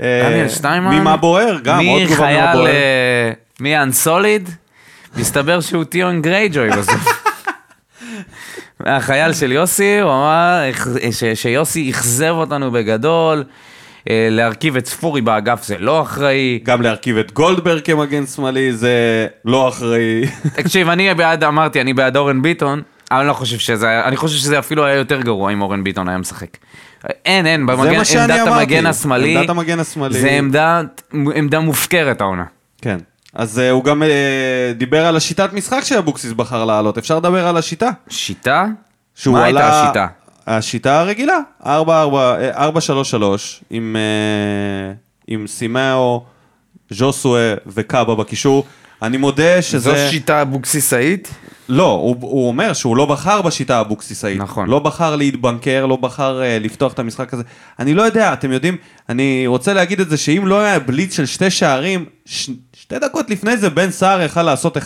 אה, 0.01 0.29
דניאל 0.29 0.49
שטיימן. 0.49 0.95
ממה 0.95 1.17
בוער, 1.17 1.57
גם 1.63 1.85
עוד 1.85 2.01
תגובה 2.05 2.21
ממה 2.21 2.31
מחייל, 2.31 2.53
בוער. 2.57 2.67
אה, 2.67 3.31
מי 3.59 3.77
אנסוליד, 3.77 4.49
מסתבר 5.17 5.61
שהוא 5.61 5.83
טיון 5.83 6.21
גרייג'וי 6.21 6.69
בסוף. 6.69 7.07
החייל 8.85 9.33
של 9.33 9.51
יוסי, 9.51 9.99
הוא 9.99 10.11
אמר 10.11 10.61
ש- 11.11 11.23
שיוסי 11.41 11.89
אכזב 11.91 12.31
אותנו 12.31 12.71
בגדול, 12.71 13.43
אה, 14.09 14.27
להרכיב 14.31 14.77
את 14.77 14.85
ספורי 14.85 15.21
באגף 15.21 15.63
זה 15.63 15.75
לא 15.79 16.01
אחראי. 16.01 16.59
גם 16.63 16.81
להרכיב 16.81 17.17
את 17.17 17.31
גולדברג 17.31 17.81
כמגן 17.83 18.25
שמאלי 18.25 18.73
זה 18.73 19.27
לא 19.45 19.69
אחראי. 19.69 20.21
תקשיב, 20.55 20.89
אני 20.89 21.13
בעד, 21.13 21.43
אמרתי, 21.43 21.81
אני 21.81 21.93
בעד 21.93 22.17
אורן 22.17 22.41
ביטון, 22.41 22.81
אני 23.11 23.27
לא 23.27 23.33
חושב 23.33 23.57
שזה 23.57 23.87
היה, 23.87 24.05
אני 24.05 24.17
חושב 24.17 24.37
שזה 24.37 24.59
אפילו 24.59 24.85
היה 24.85 24.95
יותר 24.95 25.21
גרוע 25.21 25.53
אם 25.53 25.61
אורן 25.61 25.83
ביטון 25.83 26.09
היה 26.09 26.17
משחק. 26.17 26.57
אין, 27.25 27.45
אין, 27.45 27.65
במגן, 27.65 28.01
עמדת 28.19 28.47
המגן 28.47 28.85
השמאלי, 28.85 29.37
עמדת 29.37 29.49
המגן 29.49 29.79
השמאלי. 29.79 30.19
זה 30.21 30.29
עמדה, 30.29 30.81
עמדה 31.13 31.59
מופקרת 31.59 32.21
העונה. 32.21 32.43
כן. 32.81 32.97
אז 33.33 33.57
uh, 33.57 33.71
הוא 33.71 33.83
גם 33.83 34.03
uh, 34.03 34.05
דיבר 34.77 35.05
על 35.05 35.15
השיטת 35.15 35.53
משחק 35.53 35.81
שאבוקסיס 35.83 36.31
בחר 36.31 36.65
לעלות. 36.65 36.97
אפשר 36.97 37.17
לדבר 37.17 37.47
על 37.47 37.57
השיטה? 37.57 37.89
שיטה? 38.09 38.65
שהוא 39.15 39.33
מה 39.33 39.43
הייתה 39.43 39.59
עלה- 39.67 39.83
השיטה? 39.83 40.07
השיטה 40.47 40.99
הרגילה, 40.99 41.37
4-4, 41.63 41.65
אה, 41.67 42.69
4-3-3, 42.69 42.73
עם, 43.69 43.95
uh, 43.95 44.95
עם 45.27 45.47
סימאו, 45.47 46.23
ז'וסואה 46.89 47.53
וקאבה 47.67 48.15
בקישור. 48.15 48.65
אני 49.01 49.17
מודה 49.17 49.61
שזה... 49.61 49.79
זו 49.91 50.11
שיטה 50.11 50.41
אבוקסיסאית? 50.41 51.27
לא, 51.69 51.91
הוא, 51.91 52.15
הוא 52.21 52.47
אומר 52.47 52.73
שהוא 52.73 52.97
לא 52.97 53.05
בחר 53.05 53.41
בשיטה 53.41 53.77
האבוקסיסאית. 53.77 54.37
נכון. 54.39 54.69
לא 54.69 54.79
בחר 54.79 55.15
להתבנקר, 55.15 55.85
לא 55.85 55.95
בחר 55.95 56.41
uh, 56.41 56.63
לפתוח 56.63 56.93
את 56.93 56.99
המשחק 56.99 57.33
הזה. 57.33 57.43
אני 57.79 57.93
לא 57.93 58.01
יודע, 58.01 58.33
אתם 58.33 58.51
יודעים, 58.51 58.77
אני 59.09 59.43
רוצה 59.47 59.73
להגיד 59.73 59.99
את 59.99 60.09
זה 60.09 60.17
שאם 60.17 60.47
לא 60.47 60.59
היה 60.61 60.79
בליץ 60.79 61.15
של 61.15 61.25
שתי 61.25 61.49
שערים, 61.49 62.05
ש, 62.25 62.49
שתי 62.91 62.99
דקות 62.99 63.29
לפני 63.29 63.57
זה 63.57 63.69
בן 63.69 63.91
סער 63.91 64.21
יכל 64.21 64.43
לעשות 64.43 64.77
1-0, 64.77 64.81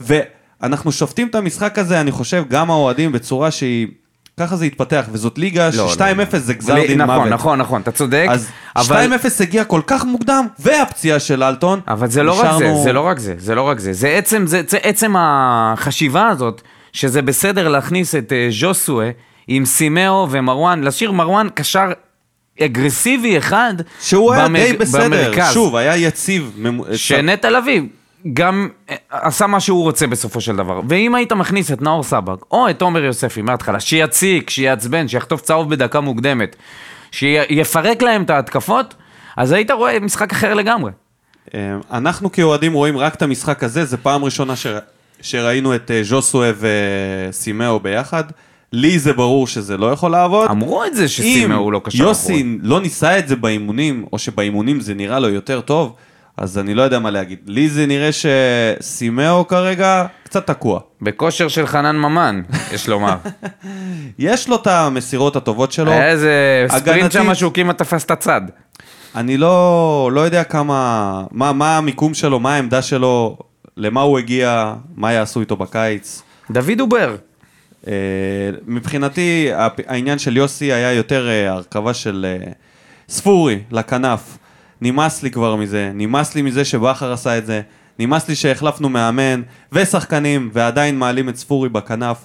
ואנחנו 0.00 0.92
שופטים 0.92 1.28
את 1.28 1.34
המשחק 1.34 1.78
הזה, 1.78 2.00
אני 2.00 2.10
חושב, 2.10 2.44
גם 2.48 2.70
האוהדים 2.70 3.12
בצורה 3.12 3.50
שהיא... 3.50 3.86
ככה 4.40 4.56
זה 4.56 4.64
התפתח, 4.64 5.06
וזאת 5.12 5.38
ליגה 5.38 5.68
לא, 5.76 5.88
ש-2-0 5.88 6.00
לא, 6.00 6.24
לא. 6.32 6.38
זה 6.38 6.54
גזר 6.54 6.74
דין 6.86 7.00
נכון, 7.00 7.16
מוות. 7.16 7.28
נכון, 7.32 7.58
נכון, 7.58 7.80
אתה 7.80 7.90
צודק. 7.90 8.26
אז 8.30 8.48
אבל... 8.76 9.06
2-0 9.14 9.42
הגיע 9.42 9.64
כל 9.64 9.80
כך 9.86 10.04
מוקדם, 10.04 10.46
והפציעה 10.58 11.18
של 11.18 11.42
אלטון. 11.42 11.80
אבל 11.88 12.08
זה 12.10 12.22
לא 12.22 12.40
רק 12.40 12.52
זה, 12.52 12.56
נשארנו- 12.56 12.82
זה 12.84 12.92
לא 12.92 13.00
רק 13.00 13.18
זה, 13.18 13.34
זה 13.38 13.54
לא 13.54 13.62
רק 13.62 13.78
זה. 13.78 13.92
זה 13.92 14.08
עצם, 14.08 14.46
זה, 14.46 14.62
זה 14.68 14.78
עצם 14.82 15.14
החשיבה 15.18 16.28
הזאת, 16.28 16.62
שזה 16.92 17.22
בסדר 17.22 17.68
להכניס 17.68 18.14
את 18.14 18.32
אה, 18.32 18.48
ז'וסואה 18.60 19.10
עם 19.48 19.64
סימאו 19.64 20.26
ומרואן, 20.30 20.80
להשאיר 20.80 21.12
מרואן 21.12 21.48
קשר 21.54 21.92
אגרסיבי 22.62 23.38
אחד 23.38 23.74
שהוא 24.00 24.32
היה 24.32 24.44
במר- 24.44 24.58
די 24.60 24.72
בסדר, 24.72 25.04
במרכז. 25.04 25.54
שוב, 25.54 25.76
היה 25.76 25.96
יציב. 25.96 26.56
שנטע 26.94 27.50
לביא 27.50 27.82
גם 28.32 28.68
אה, 28.90 28.94
עשה 29.10 29.46
מה 29.46 29.60
שהוא 29.60 29.82
רוצה 29.82 30.06
בסופו 30.06 30.40
של 30.40 30.56
דבר. 30.56 30.80
ואם 30.88 31.14
היית 31.14 31.32
מכניס 31.32 31.72
את 31.72 31.82
נאור 31.82 32.02
סבג, 32.02 32.36
או 32.50 32.70
את 32.70 32.82
עומר 32.82 33.04
יוספי 33.04 33.42
מההתחלה, 33.42 33.80
שיציק, 33.80 34.50
שיעצבן, 34.50 35.08
שיחטוף 35.08 35.40
צהוב 35.40 35.70
בדקה 35.70 36.00
מוקדמת, 36.00 36.56
שיפרק 37.10 38.02
להם 38.02 38.22
את 38.22 38.30
ההתקפות, 38.30 38.94
אז 39.36 39.52
היית 39.52 39.70
רואה 39.70 40.00
משחק 40.00 40.32
אחר 40.32 40.54
לגמרי. 40.54 40.92
אה, 41.54 41.76
אנחנו 41.92 42.32
כאוהדים 42.32 42.72
רואים 42.72 42.98
רק 42.98 43.14
את 43.14 43.22
המשחק 43.22 43.64
הזה, 43.64 43.84
זו 43.84 43.96
פעם 44.02 44.24
ראשונה 44.24 44.56
ש... 44.56 44.66
שראינו 45.20 45.74
את 45.74 45.90
אה, 45.90 46.02
ז'וסווה 46.02 46.50
וסימאו 47.28 47.80
ביחד. 47.80 48.24
לי 48.72 48.98
זה 48.98 49.12
ברור 49.12 49.46
שזה 49.46 49.76
לא 49.76 49.92
יכול 49.92 50.10
לעבוד. 50.10 50.50
אמרו 50.50 50.84
את 50.84 50.96
זה 50.96 51.08
שסימאו 51.08 51.56
הוא 51.56 51.72
לא 51.72 51.80
קשר 51.84 51.98
אם 51.98 52.08
יוסי 52.08 52.58
לא 52.62 52.80
ניסה 52.80 53.18
את 53.18 53.28
זה 53.28 53.36
באימונים, 53.36 54.06
או 54.12 54.18
שבאימונים 54.18 54.80
זה 54.80 54.94
נראה 54.94 55.18
לו 55.18 55.28
יותר 55.28 55.60
טוב, 55.60 55.94
אז 56.36 56.58
אני 56.58 56.74
לא 56.74 56.82
יודע 56.82 56.98
מה 56.98 57.10
להגיד. 57.10 57.38
לי 57.46 57.68
זה 57.68 57.86
נראה 57.86 58.10
שסימאו 58.12 59.48
כרגע 59.48 60.06
קצת 60.24 60.46
תקוע. 60.46 60.80
בכושר 61.02 61.48
של 61.48 61.66
חנן 61.66 61.96
ממן, 61.96 62.42
יש 62.72 62.88
לומר. 62.88 63.16
יש 64.18 64.48
לו 64.48 64.56
את 64.56 64.66
המסירות 64.66 65.36
הטובות 65.36 65.72
שלו. 65.72 65.90
היה 65.90 66.08
איזה 66.08 66.66
ספרינט. 66.68 67.12
שם 67.12 67.34
שהוא 67.34 67.52
כמעט 67.52 67.78
תפס 67.78 68.04
את 68.04 68.10
הצד. 68.10 68.40
אני 69.14 69.36
לא, 69.36 70.10
לא 70.12 70.20
יודע 70.20 70.44
כמה, 70.44 71.24
מה, 71.30 71.52
מה 71.52 71.76
המיקום 71.76 72.14
שלו, 72.14 72.40
מה 72.40 72.54
העמדה 72.54 72.82
שלו, 72.82 73.38
למה 73.76 74.00
הוא 74.00 74.18
הגיע, 74.18 74.74
מה 74.96 75.12
יעשו 75.12 75.40
איתו 75.40 75.56
בקיץ. 75.56 76.22
דוד 76.50 76.70
דובר. 76.78 77.16
אה, 77.86 77.92
מבחינתי, 78.66 79.48
העניין 79.86 80.18
של 80.18 80.36
יוסי 80.36 80.72
היה 80.72 80.92
יותר 80.92 81.28
אה, 81.28 81.50
הרכבה 81.50 81.94
של 81.94 82.26
אה, 82.28 82.52
ספורי 83.08 83.58
לכנף. 83.70 84.38
נמאס 84.80 85.22
לי 85.22 85.30
כבר 85.30 85.56
מזה, 85.56 85.90
נמאס 85.94 86.34
לי 86.34 86.42
מזה 86.42 86.64
שבכר 86.64 87.12
עשה 87.12 87.38
את 87.38 87.46
זה, 87.46 87.60
נמאס 87.98 88.28
לי 88.28 88.34
שהחלפנו 88.34 88.88
מאמן 88.88 89.42
ושחקנים 89.72 90.50
ועדיין 90.52 90.98
מעלים 90.98 91.28
את 91.28 91.36
ספורי 91.36 91.68
בכנף. 91.68 92.24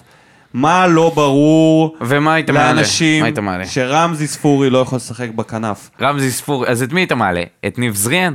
מה 0.54 0.86
לא 0.86 1.12
ברור 1.14 1.96
ומה 2.00 2.34
היית 2.34 2.50
מעלה? 2.50 2.72
לאנשים 2.72 3.20
מה 3.20 3.26
היית 3.26 3.38
מעלה? 3.38 3.66
שרמזי 3.66 4.26
ספורי 4.26 4.70
לא 4.70 4.78
יכול 4.78 4.96
לשחק 4.96 5.28
בכנף? 5.30 5.90
רמזי 6.00 6.30
ספור, 6.30 6.66
אז 6.66 6.82
את 6.82 6.92
מי 6.92 7.04
אתה 7.04 7.14
מעלה? 7.14 7.42
את 7.66 7.78
ניב 7.78 7.94
זריאן? 7.94 8.34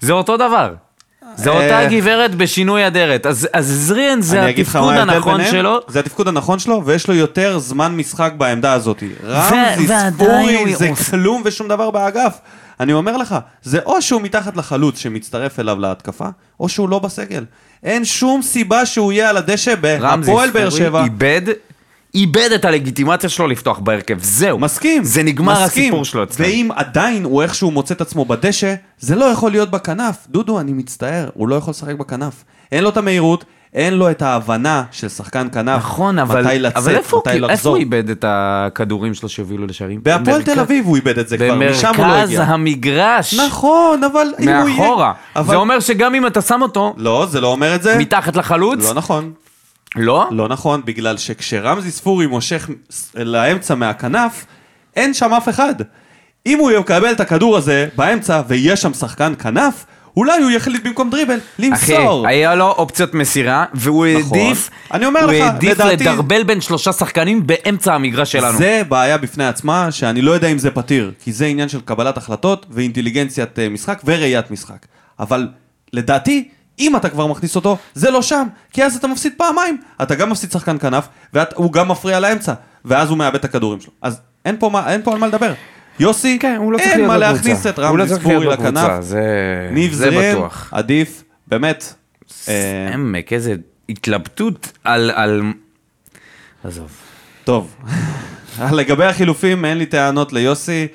זה 0.00 0.12
אותו 0.12 0.36
דבר. 0.36 0.74
זה 1.38 1.50
אה. 1.50 1.64
אותה 1.64 1.94
גברת 1.94 2.34
בשינוי 2.34 2.86
אדרת. 2.86 3.26
אז, 3.26 3.48
זריאן 3.60 4.22
זה 4.22 4.46
התפקוד 4.46 4.94
הנכון? 4.94 5.40
שלו. 5.50 5.78
זה 5.88 6.00
התפקוד 6.00 6.28
הנכון 6.28 6.58
שלו, 6.58 6.82
ויש 6.84 7.08
לו 7.08 7.14
יותר 7.14 7.58
זמן 7.58 7.96
משחק 7.96 8.32
בעמדה 8.36 8.72
הזאת. 8.72 9.02
רמזי, 9.24 9.88
ספורי, 10.14 10.74
זה 10.74 10.90
כלום 11.10 11.42
ושום 11.44 11.68
דבר 11.68 11.90
באגף. 11.90 12.38
אני 12.80 12.92
אומר 12.92 13.16
לך, 13.16 13.36
זה 13.62 13.78
או 13.86 14.02
שהוא 14.02 14.22
מתחת 14.22 14.56
לחלוץ 14.56 14.98
שמצטרף 14.98 15.60
אליו 15.60 15.78
להתקפה, 15.80 16.28
או 16.60 16.68
שהוא 16.68 16.88
לא 16.88 16.98
בסגל. 16.98 17.44
אין 17.82 18.04
שום 18.04 18.42
סיבה 18.42 18.86
שהוא 18.86 19.12
יהיה 19.12 19.30
על 19.30 19.36
הדשא 19.36 19.74
רמזי 20.00 20.30
בהפועל 20.30 20.50
באר 20.50 20.70
ספורי 20.70 20.84
שבע. 20.84 21.04
איבד, 21.04 21.42
איבד 22.14 22.48
את 22.54 22.64
הלגיטימציה 22.64 23.28
שלו 23.30 23.46
לפתוח 23.46 23.78
בהרכב. 23.78 24.18
זהו. 24.22 24.58
מסכים. 24.58 25.04
זה 25.04 25.22
נגמר 25.22 25.52
מסכים. 25.64 25.84
הסיפור 25.84 26.04
שלו 26.04 26.22
אצלנו. 26.22 26.48
ואם 26.48 26.68
עדיין 26.76 27.24
הוא 27.24 27.42
איכשהו 27.42 27.70
מוצא 27.70 27.94
את 27.94 28.00
עצמו 28.00 28.24
בדשא, 28.24 28.74
זה 28.98 29.16
לא 29.16 29.24
יכול 29.24 29.50
להיות 29.50 29.70
בכנף. 29.70 30.16
דודו, 30.28 30.60
אני 30.60 30.72
מצטער, 30.72 31.28
הוא 31.34 31.48
לא 31.48 31.54
יכול 31.54 31.70
לשחק 31.70 31.94
בכנף. 31.94 32.44
אין 32.72 32.84
לו 32.84 32.90
את 32.90 32.96
המהירות, 32.96 33.44
אין 33.74 33.94
לו 33.94 34.10
את 34.10 34.22
ההבנה 34.22 34.82
של 34.90 35.08
שחקן 35.08 35.48
כנף. 35.52 35.76
נכון, 35.78 36.18
אבל, 36.18 36.44
מתי 36.46 36.58
לצאת, 36.58 36.76
אבל 36.76 36.94
איפה, 36.96 37.16
מתי 37.26 37.30
הוא- 37.30 37.36
איפה 37.36 37.52
לחזור. 37.52 37.72
הוא 37.76 37.80
איבד 37.80 38.10
את 38.10 38.24
הכדורים 38.28 39.14
שלו 39.14 39.28
שהובילו 39.28 39.66
לשערים? 39.66 40.00
בהפועל 40.02 40.40
במרכז- 40.42 40.44
תל 40.44 40.60
אביב 40.60 40.86
הוא 40.86 40.96
איבד 40.96 41.18
את 41.18 41.28
זה 41.28 41.36
כבר, 41.38 41.54
משם 41.70 41.88
הוא 41.96 42.06
לא 42.06 42.12
במרכז 42.12 42.28
הגיע. 42.28 42.42
המגרש. 42.42 43.34
נכון, 43.34 44.04
אבל 44.04 44.26
אם 44.40 44.48
הוא 44.48 44.68
יהיה... 44.68 44.78
מאחורה. 44.80 45.12
אבל... 45.36 45.48
זה 45.50 45.56
אומר 45.56 45.80
שגם 45.80 46.14
אם 46.14 46.26
אתה 46.26 46.40
שם 46.40 46.62
אותו 46.62 46.94
לא, 46.96 47.26
זה 47.30 47.40
לא 47.40 47.46
אומר 47.46 47.74
את 47.74 47.82
זה. 47.82 47.98
מתחת 47.98 48.36
לחלוץ, 48.36 48.84
לא 48.88 48.94
נכון. 48.94 49.32
לא? 49.98 50.28
לא 50.30 50.48
נכון, 50.48 50.82
בגלל 50.84 51.16
שכשרמזי 51.16 51.90
ספורי 51.90 52.26
מושך 52.26 52.68
לאמצע 53.14 53.74
מהכנף, 53.74 54.46
אין 54.96 55.14
שם 55.14 55.32
אף 55.34 55.48
אחד. 55.48 55.74
אם 56.46 56.58
הוא 56.58 56.70
יקבל 56.70 57.12
את 57.12 57.20
הכדור 57.20 57.56
הזה 57.56 57.88
באמצע 57.96 58.42
ויש 58.48 58.82
שם 58.82 58.94
שחקן 58.94 59.32
כנף, 59.42 59.84
אולי 60.16 60.42
הוא 60.42 60.50
יחליט 60.50 60.86
במקום 60.86 61.10
דריבל 61.10 61.38
אחי, 61.60 61.62
למסור. 61.92 62.26
היה 62.26 62.54
לו 62.54 62.68
אופציות 62.70 63.14
מסירה, 63.14 63.64
והוא 63.74 64.06
נכון. 64.20 64.38
העדיף, 64.38 64.70
אני 64.92 65.06
אומר 65.06 65.20
הוא 65.24 65.32
לך, 65.32 65.42
העדיף 65.42 65.70
לדעתי- 65.80 66.04
לדרבל 66.04 66.42
בין 66.42 66.60
שלושה 66.60 66.92
שחקנים 66.92 67.46
באמצע 67.46 67.94
המגרש 67.94 68.32
שלנו. 68.32 68.58
זה 68.58 68.82
בעיה 68.88 69.18
בפני 69.18 69.46
עצמה, 69.46 69.92
שאני 69.92 70.22
לא 70.22 70.30
יודע 70.30 70.48
אם 70.48 70.58
זה 70.58 70.70
פתיר, 70.70 71.12
כי 71.24 71.32
זה 71.32 71.46
עניין 71.46 71.68
של 71.68 71.80
קבלת 71.84 72.16
החלטות 72.16 72.66
ואינטליגנציית 72.70 73.58
אה, 73.58 73.68
משחק 73.68 74.02
וראיית 74.04 74.50
משחק. 74.50 74.86
אבל 75.20 75.48
לדעתי, 75.92 76.48
אם 76.78 76.96
אתה 76.96 77.08
כבר 77.08 77.26
מכניס 77.26 77.56
אותו, 77.56 77.76
זה 77.94 78.10
לא 78.10 78.22
שם, 78.22 78.46
כי 78.72 78.84
אז 78.84 78.96
אתה 78.96 79.06
מפסיד 79.06 79.32
פעמיים. 79.36 79.80
אתה 80.02 80.14
גם 80.14 80.30
מפסיד 80.30 80.52
שחקן 80.52 80.78
כנף, 80.78 81.08
והוא 81.32 81.72
גם 81.72 81.88
מפריע 81.88 82.20
לאמצע, 82.20 82.52
ואז 82.84 83.08
הוא 83.10 83.18
מאבד 83.18 83.34
את 83.34 83.44
הכדורים 83.44 83.80
שלו. 83.80 83.92
אז 84.02 84.20
אין 84.44 84.56
פה, 84.58 84.68
מה, 84.68 84.92
אין 84.92 85.02
פה 85.02 85.12
על 85.12 85.18
מה 85.18 85.26
לדבר. 85.26 85.52
יוסי, 86.00 86.38
כן, 86.38 86.60
לא 86.72 86.78
אין 86.78 87.06
מה. 87.06 87.16
להכניס 87.16 87.66
את 87.66 87.78
לא 87.78 88.04
צריך 88.06 88.20
ספורי 88.20 88.46
לכנף. 88.46 89.00
זה- 89.00 89.68
ניב 89.72 90.00
בטוח. 90.34 90.68
עדיף, 90.72 91.22
באמת. 91.46 91.94
אה, 92.48 92.90
עמק, 92.94 93.32
איזה 93.32 93.54
התלבטות 93.88 94.72
על... 94.84 95.10
על... 95.14 95.42
עזוב. 96.64 96.90
טוב, 97.44 97.74
לגבי 98.72 99.04
החילופים, 99.04 99.64
אין 99.64 99.78
לי 99.78 99.86
טענות 99.86 100.32
ליוסי. 100.32 100.86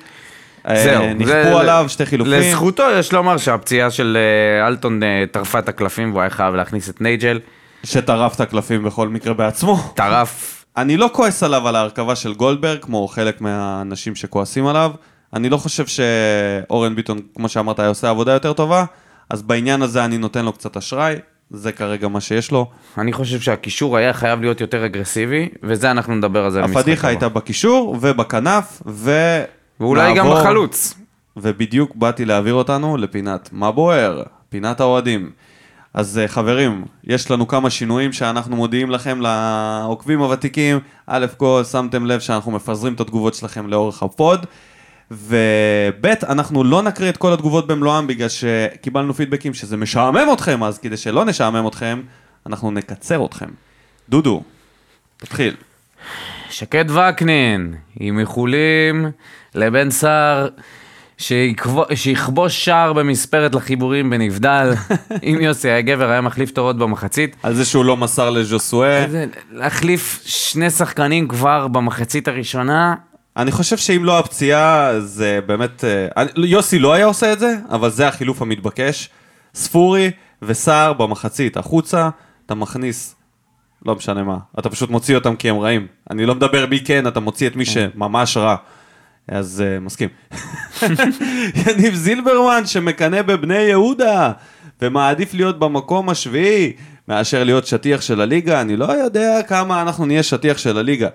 אה, 0.68 0.84
זהו. 0.84 1.14
נכפו 1.14 1.58
עליו 1.58 1.84
שתי 1.88 2.06
חילופים. 2.06 2.32
לזכותו 2.32 2.82
יש 2.98 3.12
לומר 3.12 3.36
שהפציעה 3.36 3.90
של 3.90 4.18
אה, 4.20 4.66
אלטון 4.66 5.02
אה, 5.02 5.24
טרפה 5.30 5.58
את 5.58 5.68
הקלפים 5.68 6.10
והוא 6.10 6.20
היה 6.20 6.30
חייב 6.30 6.54
להכניס 6.54 6.90
את 6.90 7.00
נייג'ל. 7.00 7.40
שטרף 7.84 8.34
את 8.34 8.40
הקלפים 8.40 8.84
בכל 8.84 9.08
מקרה 9.08 9.34
בעצמו. 9.34 9.92
טרף. 9.94 10.64
אני 10.76 10.96
לא 10.96 11.10
כועס 11.12 11.42
עליו 11.42 11.68
על 11.68 11.76
ההרכבה 11.76 12.16
של 12.16 12.34
גולדברג, 12.34 12.78
כמו 12.80 13.08
חלק 13.08 13.40
מהאנשים 13.40 14.14
שכועסים 14.14 14.66
עליו. 14.66 14.90
אני 15.32 15.48
לא 15.48 15.56
חושב 15.56 15.84
שאורן 15.86 16.94
ביטון, 16.94 17.20
כמו 17.36 17.48
שאמרת, 17.48 17.78
היה 17.78 17.88
עושה 17.88 18.10
עבודה 18.10 18.32
יותר 18.32 18.52
טובה, 18.52 18.84
אז 19.30 19.42
בעניין 19.42 19.82
הזה 19.82 20.04
אני 20.04 20.18
נותן 20.18 20.44
לו 20.44 20.52
קצת 20.52 20.76
אשראי, 20.76 21.14
זה 21.50 21.72
כרגע 21.72 22.08
מה 22.08 22.20
שיש 22.20 22.50
לו. 22.50 22.70
אני 22.98 23.12
חושב 23.12 23.40
שהקישור 23.40 23.96
היה 23.96 24.12
חייב 24.12 24.40
להיות 24.40 24.60
יותר 24.60 24.86
אגרסיבי, 24.86 25.48
וזה 25.62 25.90
אנחנו 25.90 26.14
נדבר 26.14 26.44
על 26.44 26.50
זה 26.50 26.62
במשחק 26.62 26.76
הפדיחה 26.76 27.00
הבא. 27.00 27.08
הייתה 27.08 27.28
בקישור 27.28 27.96
ובכנף, 28.00 28.82
ו... 28.86 29.10
ואולי 29.84 30.14
גם 30.14 30.26
בחלוץ. 30.30 30.94
ובדיוק 31.36 31.96
באתי 31.96 32.24
להעביר 32.24 32.54
אותנו 32.54 32.96
לפינת 32.96 33.48
מה 33.52 33.72
בוער, 33.72 34.22
פינת 34.48 34.80
האוהדים. 34.80 35.30
אז 35.94 36.18
אה, 36.18 36.28
חברים, 36.28 36.84
יש 37.04 37.30
לנו 37.30 37.48
כמה 37.48 37.70
שינויים 37.70 38.12
שאנחנו 38.12 38.56
מודיעים 38.56 38.90
לכם 38.90 39.20
לעוקבים 39.20 40.20
הוותיקים. 40.20 40.78
א' 41.06 41.26
כל, 41.36 41.62
שמתם 41.70 42.06
לב 42.06 42.20
שאנחנו 42.20 42.52
מפזרים 42.52 42.94
את 42.94 43.00
התגובות 43.00 43.34
שלכם 43.34 43.66
לאורך 43.66 44.02
הפוד. 44.02 44.46
וב', 45.10 46.06
אנחנו 46.28 46.64
לא 46.64 46.82
נקריא 46.82 47.08
את 47.08 47.16
כל 47.16 47.32
התגובות 47.32 47.66
במלואם 47.66 48.06
בגלל 48.06 48.28
שקיבלנו 48.28 49.14
פידבקים 49.14 49.54
שזה 49.54 49.76
משעמם 49.76 50.28
אתכם, 50.32 50.64
אז 50.64 50.78
כדי 50.78 50.96
שלא 50.96 51.24
נשעמם 51.24 51.66
אתכם, 51.66 52.02
אנחנו 52.46 52.70
נקצר 52.70 53.26
אתכם. 53.26 53.48
דודו, 54.08 54.42
תתחיל. 55.16 55.54
שקד 56.50 56.84
וקנין, 56.90 57.74
עם 58.00 58.18
איחולים 58.18 59.10
לבן 59.54 59.90
סער, 59.90 60.48
שיכבו- 61.18 61.84
שיכבוש 61.94 62.64
שער 62.64 62.92
במספרת 62.92 63.54
לחיבורים 63.54 64.10
בנבדל. 64.10 64.72
אם 65.22 65.38
יוסי 65.40 65.68
היה 65.68 65.80
גבר, 65.80 66.10
היה 66.10 66.20
מחליף 66.20 66.50
תורות 66.50 66.78
במחצית. 66.78 67.36
על 67.42 67.54
זה 67.54 67.64
שהוא 67.64 67.84
לא 67.84 67.96
מסר 67.96 68.30
לז'וסואה. 68.30 69.06
זה 69.10 69.26
להחליף 69.52 70.22
שני 70.26 70.70
שחקנים 70.70 71.28
כבר 71.28 71.68
במחצית 71.68 72.28
הראשונה, 72.28 72.94
אני 73.36 73.52
חושב 73.52 73.76
שאם 73.76 74.04
לא 74.04 74.18
הפציעה, 74.18 75.00
זה 75.00 75.40
באמת... 75.46 75.84
אה, 75.84 76.24
יוסי 76.36 76.78
לא 76.78 76.92
היה 76.92 77.06
עושה 77.06 77.32
את 77.32 77.38
זה, 77.38 77.56
אבל 77.70 77.90
זה 77.90 78.08
החילוף 78.08 78.42
המתבקש. 78.42 79.08
ספורי 79.54 80.10
וסער 80.42 80.92
במחצית 80.92 81.56
החוצה, 81.56 82.08
אתה 82.46 82.54
מכניס, 82.54 83.14
לא 83.86 83.94
משנה 83.94 84.22
מה, 84.22 84.36
אתה 84.58 84.70
פשוט 84.70 84.90
מוציא 84.90 85.14
אותם 85.14 85.36
כי 85.36 85.50
הם 85.50 85.58
רעים. 85.58 85.86
אני 86.10 86.26
לא 86.26 86.34
מדבר 86.34 86.66
מי 86.66 86.80
כן, 86.84 87.06
אתה 87.06 87.20
מוציא 87.20 87.46
את 87.46 87.56
מי 87.56 87.64
שממש 87.64 88.36
רע. 88.36 88.56
אז 89.28 89.62
uh, 89.66 89.80
מסכים. 89.80 90.08
יניב 91.66 91.94
זילברמן 91.94 92.66
שמקנא 92.66 93.22
בבני 93.22 93.58
יהודה 93.58 94.32
ומעדיף 94.82 95.34
להיות 95.34 95.58
במקום 95.58 96.08
השביעי 96.08 96.72
מאשר 97.08 97.44
להיות 97.44 97.66
שטיח 97.66 98.00
של 98.00 98.20
הליגה, 98.20 98.60
אני 98.60 98.76
לא 98.76 98.92
יודע 98.92 99.42
כמה 99.42 99.82
אנחנו 99.82 100.06
נהיה 100.06 100.22
שטיח 100.22 100.58
של 100.58 100.78
הליגה. 100.78 101.08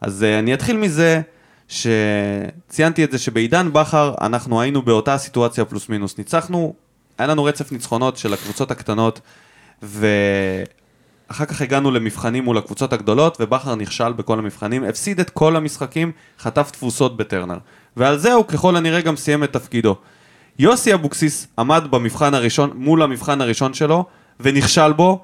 אז 0.00 0.22
uh, 0.22 0.38
אני 0.38 0.54
אתחיל 0.54 0.76
מזה 0.76 1.20
שציינתי 1.68 3.04
את 3.04 3.12
זה 3.12 3.18
שבעידן 3.18 3.72
בכר 3.72 4.14
אנחנו 4.20 4.60
היינו 4.60 4.82
באותה 4.82 5.18
סיטואציה 5.18 5.64
פלוס 5.64 5.88
מינוס. 5.88 6.18
ניצחנו, 6.18 6.74
היה 7.18 7.28
לנו 7.28 7.44
רצף 7.44 7.72
ניצחונות 7.72 8.16
של 8.16 8.34
הקבוצות 8.34 8.70
הקטנות 8.70 9.20
ואחר 11.28 11.44
כך 11.44 11.60
הגענו 11.60 11.90
למבחנים 11.90 12.44
מול 12.44 12.58
הקבוצות 12.58 12.92
הגדולות 12.92 13.36
ובכר 13.40 13.74
נכשל 13.74 14.12
בכל 14.12 14.38
המבחנים, 14.38 14.84
הפסיד 14.84 15.20
את 15.20 15.30
כל 15.30 15.56
המשחקים, 15.56 16.12
חטף 16.38 16.70
תפוסות 16.70 17.16
בטרנר. 17.16 17.58
ועל 17.96 18.18
זה 18.18 18.32
הוא 18.32 18.44
ככל 18.44 18.76
הנראה 18.76 19.00
גם 19.00 19.16
סיים 19.16 19.44
את 19.44 19.52
תפקידו. 19.52 19.96
יוסי 20.58 20.94
אבוקסיס 20.94 21.46
עמד 21.58 21.84
במבחן 21.90 22.34
הראשון, 22.34 22.70
מול 22.74 23.02
המבחן 23.02 23.40
הראשון 23.40 23.74
שלו, 23.74 24.04
ונכשל 24.40 24.92
בו, 24.92 25.22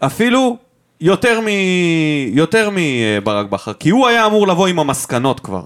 אפילו 0.00 0.56
יותר, 1.00 1.40
מ... 1.40 1.46
יותר 2.32 2.70
מברק 2.72 3.46
בכר, 3.46 3.72
כי 3.72 3.90
הוא 3.90 4.06
היה 4.06 4.26
אמור 4.26 4.48
לבוא 4.48 4.66
עם 4.66 4.78
המסקנות 4.78 5.40
כבר. 5.40 5.62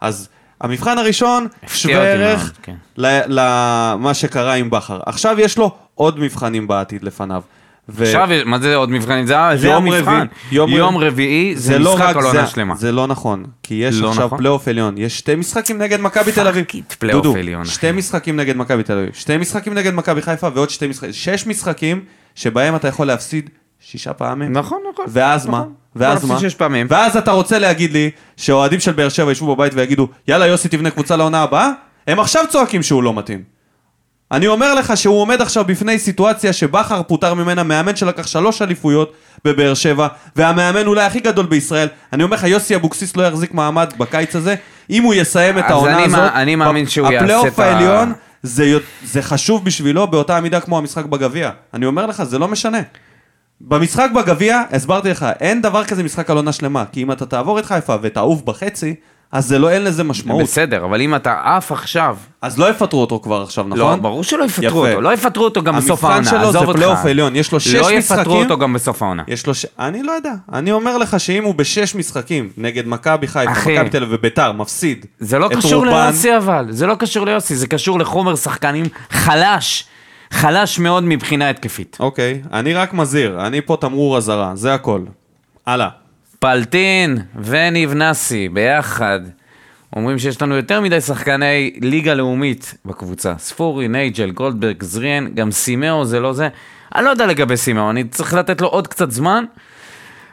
אז 0.00 0.28
המבחן 0.60 0.98
הראשון 0.98 1.46
שווה 1.66 2.12
ערך 2.12 2.52
כן. 2.62 2.74
למה 2.96 4.14
שקרה 4.14 4.54
עם 4.54 4.70
בכר. 4.70 5.00
עכשיו 5.06 5.40
יש 5.40 5.58
לו 5.58 5.70
עוד 5.94 6.18
מבחנים 6.18 6.66
בעתיד 6.66 7.04
לפניו. 7.04 7.42
ו- 7.92 8.02
עכשיו, 8.04 8.28
מה 8.46 8.58
זה 8.58 8.76
עוד 8.76 8.90
מבחנים? 8.90 9.26
זה 9.26 9.34
זה 9.56 9.68
יום 9.68 9.86
המבחן. 9.86 10.10
רביעי- 10.10 10.26
יום 10.52 10.70
יום 10.70 10.96
רביעי- 10.96 11.08
רביעי 11.08 11.56
זה 11.56 11.78
לא 11.78 11.94
משחק 11.94 12.16
על 12.16 12.22
זה- 12.22 12.28
עונה 12.28 12.46
שלמה. 12.46 12.74
זה 12.76 12.92
לא 12.92 13.06
נכון, 13.06 13.44
כי 13.62 13.74
יש 13.74 14.00
לא 14.00 14.08
עכשיו 14.08 14.26
נכון? 14.26 14.38
פלייאוף 14.38 14.68
עליון, 14.68 14.94
יש 14.98 15.18
שתי 15.18 15.34
משחקים 15.34 15.78
נגד 15.78 16.00
מכבי 16.00 16.32
תל 16.32 16.46
אביב. 16.48 16.64
דודו. 17.10 17.34
שתי 17.64 17.92
משחקים 17.92 18.36
נגד 18.36 18.56
מכבי 18.56 18.82
תל 18.82 18.98
אביב, 18.98 19.10
שתי 19.12 19.36
משחקים 19.36 19.74
נגד 19.74 19.94
מכבי 19.94 20.22
חיפה 20.22 20.48
ועוד 20.54 20.70
שתי 20.70 20.88
משחקים, 20.88 21.12
שש 21.12 21.46
משחקים 21.46 22.00
שבהם 22.34 22.76
אתה 22.76 22.88
יכול 22.88 23.06
להפסיד 23.06 23.50
שישה 23.80 24.12
פעמים. 24.12 24.52
נכון, 24.52 24.78
נכון. 24.92 25.04
ואז 25.08 25.46
מה? 25.46 25.50
נכון. 25.58 25.72
ואז 25.96 26.18
יכול 26.24 26.34
מה? 26.36 26.40
שש 26.40 26.54
פעמים. 26.54 26.86
ואז 26.90 27.16
אתה 27.16 27.30
רוצה 27.32 27.58
להגיד 27.58 27.92
לי 27.92 28.10
שהאוהדים 28.36 28.80
של 28.80 28.92
באר 28.92 29.08
שבע 29.08 29.32
ישבו 29.32 29.56
בבית 29.56 29.72
ויגידו, 29.74 30.08
יאללה 30.28 30.46
יוסי 30.46 30.68
תבנה 30.68 30.90
קבוצה 30.90 31.16
לעונה 31.16 31.42
הבאה? 31.42 31.70
הם 32.06 32.20
עכשיו 32.20 32.44
צועקים 32.48 32.82
שהוא 32.82 33.02
לא 33.02 33.14
מתאים. 33.14 33.59
אני 34.32 34.46
אומר 34.46 34.74
לך 34.74 34.96
שהוא 34.96 35.20
עומד 35.20 35.40
עכשיו 35.40 35.64
בפני 35.64 35.98
סיטואציה 35.98 36.52
שבכר 36.52 37.02
פוטר 37.02 37.34
ממנה 37.34 37.62
מאמן 37.62 37.96
שלקח 37.96 38.26
שלוש 38.26 38.62
אליפויות 38.62 39.12
בבאר 39.44 39.74
שבע, 39.74 40.06
והמאמן 40.36 40.86
אולי 40.86 41.04
הכי 41.04 41.20
גדול 41.20 41.46
בישראל. 41.46 41.88
אני 42.12 42.22
אומר 42.22 42.36
לך, 42.36 42.44
יוסי 42.44 42.74
אבוקסיס 42.76 43.16
לא 43.16 43.22
יחזיק 43.22 43.54
מעמד 43.54 43.92
בקיץ 43.98 44.36
הזה, 44.36 44.54
אם 44.90 45.02
הוא 45.02 45.14
יסיים 45.14 45.58
את 45.58 45.64
אז 45.64 45.70
העונה 45.70 45.96
אני 45.96 46.04
הזאת. 46.04 46.18
מא- 46.18 46.30
אני 46.34 46.56
מאמין 46.56 46.86
שהוא 46.88 47.06
יעשה 47.06 47.18
הפלייאוף 47.24 47.48
את 47.54 47.58
ה- 47.58 47.64
העליון, 47.64 48.12
זה, 48.42 48.78
זה 49.04 49.22
חשוב 49.22 49.64
בשבילו 49.64 50.06
באותה 50.06 50.36
המידה 50.36 50.60
כמו 50.60 50.78
המשחק 50.78 51.04
בגביע. 51.04 51.50
אני 51.74 51.86
אומר 51.86 52.06
לך, 52.06 52.22
זה 52.22 52.38
לא 52.38 52.48
משנה. 52.48 52.78
במשחק 53.60 54.08
בגביע, 54.14 54.62
הסברתי 54.72 55.10
לך, 55.10 55.26
אין 55.40 55.62
דבר 55.62 55.84
כזה 55.84 56.02
משחק 56.02 56.30
על 56.30 56.36
עונה 56.36 56.52
שלמה, 56.52 56.84
כי 56.92 57.02
אם 57.02 57.12
אתה 57.12 57.26
תעבור 57.26 57.58
את 57.58 57.66
חיפה 57.66 57.96
ותעוף 58.02 58.42
בחצי, 58.42 58.94
אז 59.32 59.46
זה 59.46 59.58
לא, 59.58 59.70
אין 59.70 59.84
לזה 59.84 60.04
משמעות. 60.04 60.42
בסדר, 60.42 60.84
אבל 60.84 61.00
אם 61.00 61.14
אתה 61.14 61.40
עף 61.44 61.72
עכשיו... 61.72 62.16
אז 62.42 62.58
לא 62.58 62.70
יפטרו 62.70 63.00
אותו 63.00 63.20
כבר 63.22 63.42
עכשיו, 63.42 63.64
נכון? 63.64 63.78
לא, 63.78 63.96
ברור 63.96 64.24
שלא 64.24 64.44
יפטרו 64.44 64.86
יפה. 64.86 64.90
אותו. 64.90 65.00
לא 65.00 65.14
יפטרו 65.14 65.44
אותו 65.44 65.62
גם 65.62 65.76
בסוף 65.76 66.04
העונה, 66.04 66.16
המבחן 66.16 66.30
שלו 66.30 66.40
עזוב 66.40 66.52
זה 66.52 66.58
אותך. 66.58 66.72
פלייאוף 66.72 67.04
עליון, 67.04 67.36
יש 67.36 67.52
לו 67.52 67.60
שש 67.60 67.74
לא 67.74 67.80
משחקים. 67.98 68.20
יפטרו 68.20 68.42
אותו 68.42 68.58
גם 68.58 68.72
בסוף 68.72 69.02
העונה. 69.02 69.22
יש 69.28 69.46
לו 69.46 69.54
ש... 69.54 69.66
אני 69.78 70.02
לא 70.02 70.12
יודע. 70.12 70.32
אני 70.52 70.72
אומר 70.72 70.98
לך 70.98 71.20
שאם 71.20 71.44
הוא 71.44 71.54
בשש 71.54 71.94
משחקים 71.94 72.50
נגד 72.56 72.86
מכבי 72.86 73.26
חיפה. 73.26 73.50
מכבי 73.50 73.90
תל 73.90 74.02
אביב 74.02 74.18
וביתר, 74.18 74.52
מפסיד. 74.52 75.06
זה 75.18 75.38
לא 75.38 75.48
קשור 75.56 75.84
רובן, 75.84 76.04
ליוסי 76.04 76.36
אבל, 76.36 76.66
זה 76.70 76.86
לא 76.86 76.94
קשור 76.94 77.26
ליוסי, 77.26 77.56
זה 77.56 77.66
קשור 77.66 77.98
לחומר 77.98 78.36
שחקנים 78.36 78.86
חלש, 79.10 79.84
חלש 80.30 80.78
מאוד 80.78 81.04
מבחינה 81.04 81.50
התקפית. 81.50 81.96
אוקיי, 82.00 82.42
אני 82.52 82.74
רק 82.74 82.94
מזהיר, 82.94 83.46
אני 83.46 83.60
פה 83.60 83.76
תמרור 83.80 84.16
אזהרה, 84.16 84.52
זה 84.54 84.74
הכל. 84.74 85.00
הלאה. 85.66 85.99
פלטין 86.40 87.18
וניב 87.44 87.94
נאסי 87.94 88.48
ביחד. 88.48 89.20
אומרים 89.96 90.18
שיש 90.18 90.42
לנו 90.42 90.56
יותר 90.56 90.80
מדי 90.80 91.00
שחקני 91.00 91.72
ליגה 91.80 92.14
לאומית 92.14 92.74
בקבוצה. 92.84 93.34
ספורי, 93.38 93.88
נייג'ל, 93.88 94.30
גולדברג, 94.30 94.82
זריאן, 94.82 95.34
גם 95.34 95.50
סימאו 95.50 96.04
זה 96.04 96.20
לא 96.20 96.32
זה. 96.32 96.48
אני 96.94 97.04
לא 97.04 97.10
יודע 97.10 97.26
לגבי 97.26 97.56
סימאו, 97.56 97.90
אני 97.90 98.04
צריך 98.04 98.34
לתת 98.34 98.60
לו 98.60 98.68
עוד 98.68 98.88
קצת 98.88 99.10
זמן, 99.10 99.44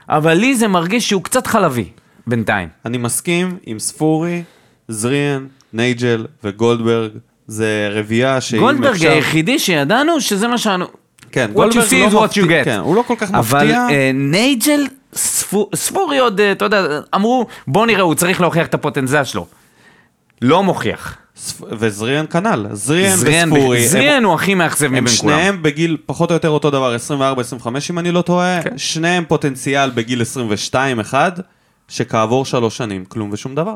אבל 0.10 0.34
לי 0.34 0.56
זה 0.56 0.67
מרגיש 0.67 1.10
שהוא 1.10 1.24
קצת 1.24 1.48
חלבי, 1.48 1.86
בינתיים. 2.28 2.70
אני 2.86 2.98
מסכים 2.98 3.58
עם 3.65 3.80
ספורי, 3.80 4.43
זריאן, 4.88 5.46
נייג'ל 5.74 6.26
וגולדברג. 6.43 7.12
זה 7.48 7.89
רביעייה 7.91 8.41
שאם 8.41 8.60
גולדברג 8.60 8.93
אפשר... 8.96 9.12
היחידי 9.12 9.60
שידענו 9.60 10.22
שזה 10.22 10.48
מה 10.48 10.58
שאנו... 10.58 10.86
כן, 11.32 11.50
what 11.52 11.54
גולדברג 11.54 11.84
you 11.84 11.89
see 11.89 12.12
is 12.12 12.13
לא 12.13 12.26
what 12.26 12.32
you 12.32 12.46
get. 12.46 12.65
כן, 12.65 12.80
הוא 12.80 12.96
לא 12.96 13.04
כל 13.08 13.15
כך 13.17 13.32
אבל 13.32 13.63
מפתיע. 13.63 13.88
אה, 13.89 14.12
נייג'ל, 14.13 14.88
ספו- 15.13 15.70
ספורי 15.76 16.17
עוד, 16.17 16.39
אה, 16.39 16.52
אתה 16.52 16.65
יודע, 16.65 16.82
אמרו, 17.15 17.46
בוא 17.67 17.86
נראה, 17.86 18.02
הוא 18.02 18.15
צריך 18.15 18.41
להוכיח 18.41 18.67
את 18.67 18.74
הפוטנציאל 18.74 19.24
שלו. 19.24 19.48
לא 20.41 20.63
מוכיח. 20.63 21.17
וזריאן 21.72 22.26
כנ"ל. 22.30 22.65
זריאן 22.72 23.15
זריאן 23.15 23.52
וספורי. 23.54 23.78
הם- 23.80 23.88
זריאן 23.88 24.24
הוא 24.24 24.34
הכי 24.34 24.54
מאכזב 24.56 24.86
הם 24.86 24.91
מבין 25.04 25.08
כולם. 25.17 25.38
שניהם 25.38 25.63
בגיל 25.63 25.98
פחות 26.06 26.30
או 26.32 26.36
יותר 26.36 26.50
אותו 26.50 26.70
דבר, 26.70 26.96
24-25 26.96 27.00
אם 27.89 28.00
אני 28.00 28.12
לא 28.12 28.22
טועה. 28.22 28.60
כן. 28.63 28.78
שניהם 28.78 29.24
פוטנציאל 29.28 29.89
בגיל 29.89 30.22
22 30.22 31.00
אחד, 31.00 31.32
שכעבור 31.88 32.46
שלוש 32.46 32.78
שנים 32.78 33.06
כלום 33.06 33.30
ושום 33.34 33.56
דבר. 33.56 33.76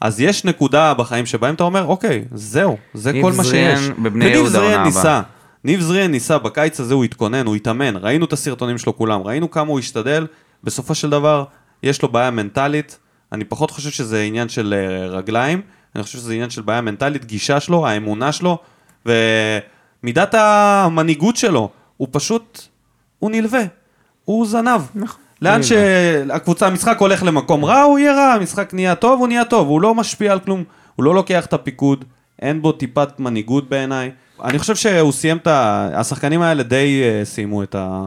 אז 0.00 0.20
יש 0.20 0.44
נקודה 0.44 0.94
בחיים 0.94 1.26
שבהם 1.26 1.54
אתה 1.54 1.64
אומר, 1.64 1.84
אוקיי, 1.84 2.24
זהו, 2.34 2.76
זה 2.94 3.12
ניב 3.12 3.22
כל 3.22 3.32
מה 3.32 3.42
זריאן 3.42 3.76
שיש. 3.76 3.88
בבני 3.88 4.24
וניב 4.24 4.34
יהודה 4.34 4.50
זריאן 4.50 4.72
עונה 4.72 4.84
ניסה, 4.84 5.00
הבאה. 5.00 5.20
ניב 5.64 5.80
זריאן 5.80 6.10
ניסה, 6.10 6.38
בקיץ 6.38 6.80
הזה 6.80 6.94
הוא 6.94 7.04
התכונן, 7.04 7.46
הוא 7.46 7.56
התאמן, 7.56 7.96
ראינו 7.96 8.24
את 8.24 8.32
הסרטונים 8.32 8.78
שלו 8.78 8.96
כולם, 8.96 9.20
ראינו 9.22 9.50
כמה 9.50 9.68
הוא 9.68 9.78
השתדל, 9.78 10.26
בסופו 10.64 10.94
של 10.94 11.10
דבר, 11.10 11.44
יש 11.82 12.02
לו 12.02 12.08
בעיה 12.08 12.30
מנטלית, 12.30 12.98
אני 13.32 13.44
פחות 13.44 13.70
חושב 13.70 13.90
שזה 13.90 14.22
עניין 14.22 14.48
של 14.48 14.74
אה, 14.76 15.06
רגליים, 15.06 15.60
אני 15.94 16.02
חושב 16.02 16.18
שזה 16.18 16.32
עניין 16.32 16.50
של 16.50 16.62
בעיה 16.62 16.80
מנטלית, 16.80 17.24
גישה 17.24 17.60
שלו, 17.60 17.86
האמונה 17.86 18.32
שלו, 18.32 18.58
ומידת 19.06 20.34
המנהיגות 20.34 21.36
שלו, 21.36 21.70
הוא 21.96 22.08
פשוט, 22.10 22.62
הוא 23.18 23.30
נלווה, 23.30 23.62
הוא 24.24 24.46
זנב. 24.46 24.80
נכון. 24.94 25.20
לאן 25.42 25.62
שהקבוצה, 25.62 26.66
המשחק 26.66 26.98
הולך 26.98 27.22
למקום 27.22 27.64
רע, 27.64 27.82
הוא 27.82 27.98
יהיה 27.98 28.14
רע, 28.14 28.32
המשחק 28.32 28.74
נהיה 28.74 28.94
טוב, 28.94 29.20
הוא 29.20 29.28
נהיה 29.28 29.44
טוב, 29.44 29.68
הוא 29.68 29.80
לא 29.80 29.94
משפיע 29.94 30.32
על 30.32 30.40
כלום, 30.40 30.64
הוא 30.96 31.04
לא 31.04 31.14
לוקח 31.14 31.46
את 31.46 31.52
הפיקוד, 31.52 32.04
אין 32.42 32.62
בו 32.62 32.72
טיפת 32.72 33.20
מנהיגות 33.20 33.68
בעיניי. 33.68 34.10
אני 34.44 34.58
חושב 34.58 34.76
שהוא 34.76 35.12
סיים 35.12 35.36
את 35.36 35.46
ה... 35.46 35.88
השחקנים 35.94 36.42
האלה 36.42 36.62
די 36.62 37.02
אה, 37.02 37.24
סיימו 37.24 37.62
את, 37.62 37.74
ה... 37.74 38.06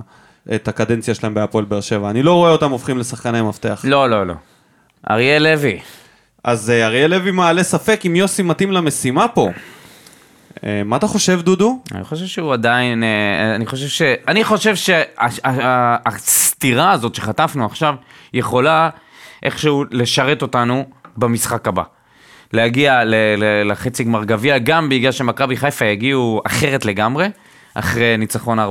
את 0.56 0.68
הקדנציה 0.68 1.16
שלהם 1.16 1.34
בהפועל 1.34 1.66
באר 1.66 1.82
שבע. 1.82 2.10
אני 2.10 2.24
לא 2.24 2.34
רואה 2.34 2.52
אותם 2.52 2.72
הופכים 2.72 2.98
לשחקני 2.98 3.42
מפתח. 3.42 3.82
לא, 3.84 4.10
לא, 4.10 4.28
לא. 4.28 4.34
אריאל 5.12 5.44
לוי. 5.44 5.80
אז 6.44 6.70
אה, 6.70 6.86
אריאל 6.86 7.12
לוי 7.12 7.32
מעלה 7.32 7.64
ספק 7.64 8.02
אם 8.06 8.16
יוסי 8.16 8.44
מתאים 8.44 8.72
למשימה 8.72 9.28
פה. 9.28 9.50
אה, 10.64 10.82
מה 10.86 10.96
אתה 10.98 11.08
חושב, 11.08 11.42
דודו? 11.42 11.80
אני 11.96 12.04
חושב 12.04 12.26
שהוא 12.26 12.54
עדיין, 12.54 13.04
אה, 13.04 13.56
אני 13.56 13.66
חושב 13.66 13.88
ש... 13.88 14.02
אני 14.28 14.44
חושב 14.44 14.76
שהסתירה 16.06 16.92
הזאת 16.92 17.16
שחטפנו 17.16 17.66
עכשיו 17.66 17.96
יכולה 18.34 18.90
איכשהו 19.44 19.86
לשרת 19.92 20.42
אותנו 20.42 20.86
במשחק 21.18 21.68
הבא. 21.68 21.84
להגיע 22.54 23.04
ל- 23.04 23.16
ל- 23.38 23.72
לחצי 23.72 24.04
גמר 24.04 24.24
גביע, 24.24 24.58
גם 24.58 24.90
בגלל 24.90 25.12
שמכבי 25.12 25.58
חיפה 25.58 25.86
יגיעו 25.86 26.42
אחרת 26.46 26.86
לגמרי, 26.86 27.28
אחרי 27.74 28.18
ניצחון 28.18 28.60
4-0, 28.60 28.64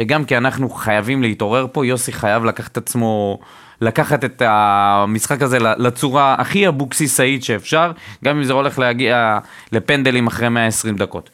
וגם 0.00 0.24
כי 0.24 0.36
אנחנו 0.36 0.70
חייבים 0.70 1.22
להתעורר 1.22 1.66
פה, 1.72 1.86
יוסי 1.86 2.12
חייב 2.12 2.44
לקחת 2.44 2.72
את 2.72 2.76
עצמו, 2.76 3.38
לקחת 3.80 4.24
את 4.24 4.42
המשחק 4.46 5.42
הזה 5.42 5.58
לצורה 5.58 6.34
הכי 6.38 6.68
אבוקסיסאית 6.68 7.44
שאפשר, 7.44 7.92
גם 8.24 8.36
אם 8.36 8.44
זה 8.44 8.52
הולך 8.52 8.78
להגיע 8.78 9.38
לפנדלים 9.72 10.26
אחרי 10.26 10.48
120 10.48 10.96
דקות. 10.96 11.30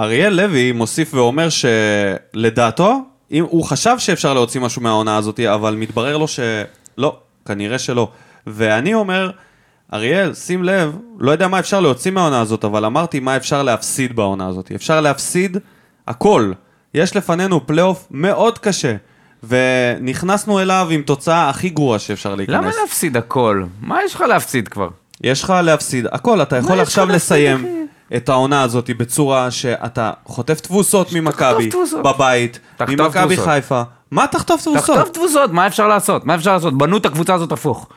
אריאל 0.00 0.32
לוי 0.32 0.72
מוסיף 0.72 1.14
ואומר 1.14 1.48
שלדעתו, 1.48 3.00
אם 3.32 3.44
הוא 3.48 3.64
חשב 3.64 3.94
שאפשר 3.98 4.34
להוציא 4.34 4.60
משהו 4.60 4.82
מהעונה 4.82 5.16
הזאת, 5.16 5.40
אבל 5.40 5.74
מתברר 5.74 6.16
לו 6.16 6.26
שלא, 6.28 7.16
כנראה 7.46 7.78
שלא. 7.78 8.08
ואני 8.46 8.94
אומר, 8.94 9.30
אריאל, 9.92 10.34
שים 10.34 10.64
לב, 10.64 10.96
לא 11.18 11.30
יודע 11.30 11.48
מה 11.48 11.58
אפשר 11.58 11.80
להוציא 11.80 12.10
מהעונה 12.10 12.40
הזאת, 12.40 12.64
אבל 12.64 12.84
אמרתי 12.84 13.20
מה 13.20 13.36
אפשר 13.36 13.62
להפסיד 13.62 14.16
בעונה 14.16 14.46
הזאת. 14.46 14.72
אפשר 14.74 15.00
להפסיד 15.00 15.56
הכל. 16.08 16.52
יש 16.94 17.16
לפנינו 17.16 17.66
פלייאוף 17.66 18.06
מאוד 18.10 18.58
קשה, 18.58 18.94
ונכנסנו 19.48 20.60
אליו 20.60 20.88
עם 20.90 21.02
תוצאה 21.02 21.48
הכי 21.48 21.68
גרועה 21.68 21.98
שאפשר 21.98 22.34
להיכנס. 22.34 22.56
למה 22.56 22.70
להפסיד 22.82 23.16
הכל? 23.16 23.64
מה 23.80 23.98
יש 24.04 24.14
לך 24.14 24.20
להפסיד 24.20 24.68
כבר? 24.68 24.88
יש 25.22 25.42
לך 25.42 25.50
להפסיד 25.64 26.06
הכל, 26.12 26.42
אתה 26.42 26.56
יכול 26.56 26.80
עכשיו 26.80 27.08
לסיים 27.08 27.56
אחי? 27.56 28.16
את 28.16 28.28
העונה 28.28 28.62
הזאת 28.62 28.90
בצורה 28.98 29.50
שאתה 29.50 30.12
חוטף 30.24 30.60
תבוסות 30.60 31.12
ממכבי. 31.12 31.70
בבית, 32.04 32.58
תחטוף 32.76 32.90
ממכבי. 32.90 33.36
חיפה. 33.36 33.82
מה 34.10 34.26
תחטוף 34.26 34.60
תחטוף 34.60 34.86
תבוסות? 34.86 35.14
תבוסות, 35.14 35.52
מה 35.52 35.66
אפשר 35.66 35.88
לעשות? 35.88 36.26
מה 36.26 36.34
אפשר 36.34 36.52
לעשות? 36.52 36.78
בנו 36.78 36.96
את 36.96 37.06
הקבוצה 37.06 37.34
הזאת 37.34 37.52
הפוך. 37.52 37.88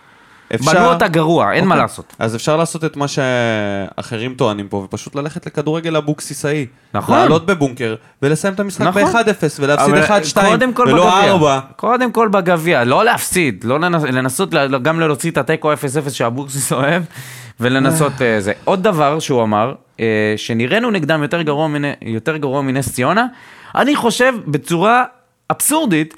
אפשר- 0.56 0.72
בנו 0.74 0.86
אותה 0.94 1.08
גרוע, 1.08 1.52
אין 1.52 1.66
מה 1.66 1.76
אוקיי. 1.76 1.82
לעשות. 1.82 2.16
אז 2.20 2.36
אפשר 2.36 2.58
לעשות 2.58 2.86
את 2.86 2.98
מה 2.98 3.06
שאחרים 3.08 4.34
טוענים 4.34 4.68
פה, 4.68 4.78
ופשוט 4.78 5.16
ללכת 5.16 5.46
לכדורגל 5.46 5.96
אבוקסיסאי. 5.96 6.66
נכון. 6.94 7.18
לעלות 7.18 7.46
בבונקר, 7.46 7.96
ולסיים 8.22 8.54
את 8.54 8.60
המשחק 8.60 8.82
נכון. 8.88 9.04
ב-1-0, 9.04 9.18
ולהפסיד 9.60 9.94
אבל 9.94 10.04
1-2, 10.04 10.42
קודם 10.42 10.74
כל 10.74 10.84
ולא 10.88 11.06
בגביע. 11.16 11.32
4. 11.32 11.60
קודם 11.76 12.12
כל 12.12 12.28
בגביע, 12.28 12.84
לא 12.84 13.06
להפסיד, 13.06 13.64
לא 13.64 13.80
לנס, 13.80 14.04
לנסות 14.04 14.50
גם 14.82 15.00
להוציא 15.00 15.32
את 15.32 15.38
התיקו 15.38 15.74
0-0 15.74 15.78
שאבוקסיס 16.10 16.74
אוהב, 16.74 17.04
ולנסות 17.60 18.22
אה, 18.22 18.42
זה. 18.42 18.54
עוד 18.64 18.84
דבר 18.84 19.20
שהוא 19.20 19.44
אמר, 19.44 19.74
אה, 20.00 20.06
שנראינו 20.38 20.92
נגדם 20.92 21.22
יותר 21.22 21.42
גרוע, 21.42 21.68
מנ- 21.68 21.78
יותר 22.02 22.38
גרוע 22.38 22.62
מנס 22.62 22.92
ציונה, 22.94 23.26
אני 23.76 23.96
חושב 23.96 24.34
בצורה 24.48 25.04
אבסורדית, 25.52 26.14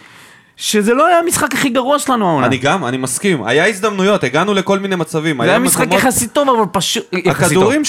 שזה 0.58 0.94
לא 0.94 1.08
היה 1.08 1.20
המשחק 1.20 1.54
הכי 1.54 1.70
גרוע 1.70 2.00
שלנו 2.00 2.28
העונה. 2.30 2.48
אני 2.48 2.58
גם, 2.58 2.86
אני 2.86 2.98
מסכים. 2.98 3.44
היה 3.44 3.68
הזדמנויות, 3.68 4.24
הגענו 4.24 4.54
לכל 4.54 4.80
מיני 4.80 4.96
מצבים. 4.96 5.44
זה 5.44 5.50
היה 5.50 5.60
משחק 5.60 5.82
מקומות- 5.88 6.00
יחסית 6.04 6.34
טוב, 6.34 6.50
אבל 6.50 6.66
פשוט... 6.72 7.04
הכדורים 7.26 7.82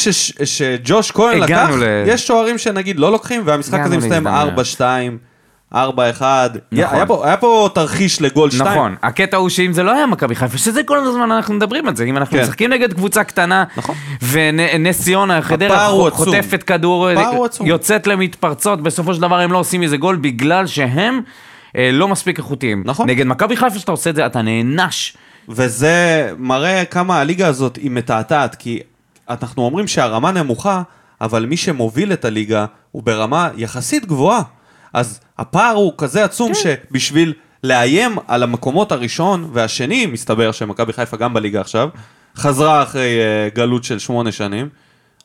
שג'וש 0.44 1.10
כהן 1.10 1.38
לקח, 1.38 1.68
ל- 1.78 1.82
יש 2.06 2.26
שוערים 2.26 2.58
שנגיד 2.58 2.98
לא 2.98 3.12
לוקחים, 3.12 3.42
והמשחק 3.44 3.80
הזה 3.84 3.96
מסתיים 3.96 4.24
להזדמנויות. 4.24 4.68
4-2. 4.78 5.74
4-1. 5.74 5.76
היה 6.72 7.06
פה- 7.06 7.26
היה 7.26 7.36
פה 7.36 7.68
תרחיש 7.74 8.22
לגול 8.22 8.50
2. 8.50 8.70
נכון, 8.70 8.94
הקטע 9.02 9.36
הוא 9.36 9.48
שאם 9.48 9.72
זה 9.72 9.82
לא 9.82 9.92
היה 9.92 10.06
מכבי 10.06 10.34
חיפה, 10.34 10.58
שזה 10.58 10.82
כל 10.82 10.98
הזמן 10.98 11.30
אנחנו 11.32 11.54
מדברים 11.54 11.88
על 11.88 11.96
זה, 11.96 12.04
אם 12.04 12.16
אנחנו 12.16 12.36
כן. 12.36 12.42
משחקים 12.42 12.72
נגד 12.72 12.92
קבוצה 12.92 13.24
קטנה, 13.24 13.64
נכון. 13.76 13.94
ונס 14.30 15.02
ציונה, 15.02 15.42
חדרה. 15.42 15.88
חוטפת 16.10 16.62
כדור. 16.62 17.08
יוצאת 17.64 18.06
למתפרצות, 18.06 18.82
בסופו 18.82 19.14
של 19.14 19.20
דבר 19.20 19.40
הם 19.40 19.52
לא 19.52 19.58
עושים 19.58 19.80
מזה 19.80 19.96
גול 19.96 20.16
בגלל 20.16 20.66
שהם 20.66 21.20
לא 21.74 22.08
מספיק 22.08 22.38
איכותיים. 22.38 22.82
נכון. 22.86 23.10
נגד 23.10 23.26
מכבי 23.26 23.56
חיפה 23.56 23.78
שאתה 23.78 23.92
עושה 23.92 24.10
את 24.10 24.14
זה, 24.14 24.26
אתה 24.26 24.42
נענש. 24.42 25.16
וזה 25.48 26.30
מראה 26.38 26.84
כמה 26.84 27.20
הליגה 27.20 27.46
הזאת 27.46 27.76
היא 27.76 27.90
מתעתעת, 27.90 28.54
כי 28.54 28.80
אנחנו 29.28 29.62
אומרים 29.62 29.88
שהרמה 29.88 30.32
נמוכה, 30.32 30.82
אבל 31.20 31.46
מי 31.46 31.56
שמוביל 31.56 32.12
את 32.12 32.24
הליגה 32.24 32.66
הוא 32.90 33.02
ברמה 33.02 33.48
יחסית 33.56 34.06
גבוהה. 34.06 34.42
אז 34.92 35.20
הפער 35.38 35.74
הוא 35.74 35.92
כזה 35.98 36.24
עצום 36.24 36.52
כן. 36.54 36.54
שבשביל 36.54 37.32
לאיים 37.64 38.16
על 38.28 38.42
המקומות 38.42 38.92
הראשון 38.92 39.50
והשני, 39.52 40.06
מסתבר 40.06 40.52
שמכבי 40.52 40.92
חיפה 40.92 41.16
גם 41.16 41.34
בליגה 41.34 41.60
עכשיו, 41.60 41.88
חזרה 42.36 42.82
אחרי 42.82 43.18
uh, 43.20 43.54
גלות 43.54 43.84
של 43.84 43.98
שמונה 43.98 44.32
שנים, 44.32 44.68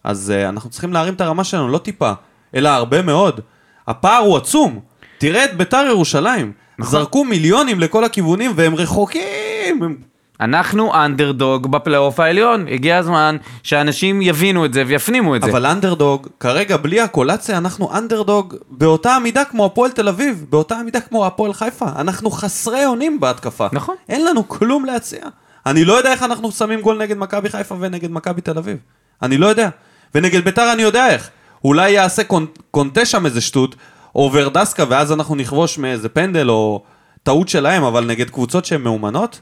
אז 0.03 0.33
uh, 0.35 0.49
אנחנו 0.49 0.69
צריכים 0.69 0.93
להרים 0.93 1.13
את 1.13 1.21
הרמה 1.21 1.43
שלנו, 1.43 1.69
לא 1.69 1.77
טיפה, 1.77 2.11
אלא 2.55 2.69
הרבה 2.69 3.01
מאוד. 3.01 3.39
הפער 3.87 4.17
הוא 4.17 4.37
עצום. 4.37 4.79
תראה 5.19 5.45
את 5.45 5.57
ביתר 5.57 5.85
ירושלים. 5.89 6.51
נכון. 6.79 6.91
זרקו 6.91 7.23
מיליונים 7.25 7.79
לכל 7.79 8.03
הכיוונים 8.03 8.51
והם 8.55 8.75
רחוקים. 8.75 9.83
הם 9.83 9.95
אנחנו 10.41 11.05
אנדרדוג 11.05 11.71
בפלייאוף 11.71 12.19
העליון, 12.19 12.67
הגיע 12.67 12.97
הזמן 12.97 13.37
שאנשים 13.63 14.21
יבינו 14.21 14.65
את 14.65 14.73
זה 14.73 14.83
ויפנימו 14.87 15.35
את 15.35 15.41
זה. 15.43 15.51
אבל 15.51 15.65
אנדרדוג, 15.65 16.27
כרגע 16.39 16.77
בלי 16.77 17.01
הקולציה, 17.01 17.57
אנחנו 17.57 17.97
אנדרדוג 17.97 18.55
באותה 18.69 19.15
המידה 19.15 19.45
כמו 19.45 19.65
הפועל 19.65 19.91
תל 19.91 20.07
אביב, 20.07 20.45
באותה 20.49 20.75
המידה 20.75 21.01
כמו 21.01 21.25
הפועל 21.25 21.53
חיפה. 21.53 21.85
אנחנו 21.95 22.31
חסרי 22.31 22.85
אונים 22.85 23.19
בהתקפה. 23.19 23.67
נכון. 23.73 23.95
אין 24.09 24.25
לנו 24.25 24.47
כלום 24.47 24.85
להציע. 24.85 25.21
אני 25.65 25.85
לא 25.85 25.93
יודע 25.93 26.11
איך 26.11 26.23
אנחנו 26.23 26.51
שמים 26.51 26.81
גול 26.81 26.97
נגד 26.97 27.17
מכבי 27.17 27.49
חיפה 27.49 27.75
ונגד 27.79 28.11
מכבי 28.11 28.41
תל 28.41 28.57
אביב. 28.57 28.77
אני 29.21 29.37
לא 29.37 29.47
יודע. 29.47 29.69
ונגד 30.15 30.43
ביתר 30.45 30.73
אני 30.73 30.81
יודע 30.81 31.09
איך. 31.09 31.29
אולי 31.63 31.91
יעשה 31.91 32.21
קונ- 32.23 32.59
קונטה 32.71 33.05
שם 33.05 33.25
איזה 33.25 33.41
שטות, 33.41 33.75
או 34.15 34.29
ורדסקה, 34.33 34.83
ואז 34.89 35.11
אנחנו 35.11 35.35
נכבוש 35.35 35.77
מאיזה 35.77 36.09
פנדל 36.09 36.49
או 36.49 36.83
טעות 37.23 37.49
שלהם, 37.49 37.83
אבל 37.83 38.05
נגד 38.05 38.29
קבוצות 38.29 38.65
שהן 38.65 38.81
מאומנות? 38.81 39.39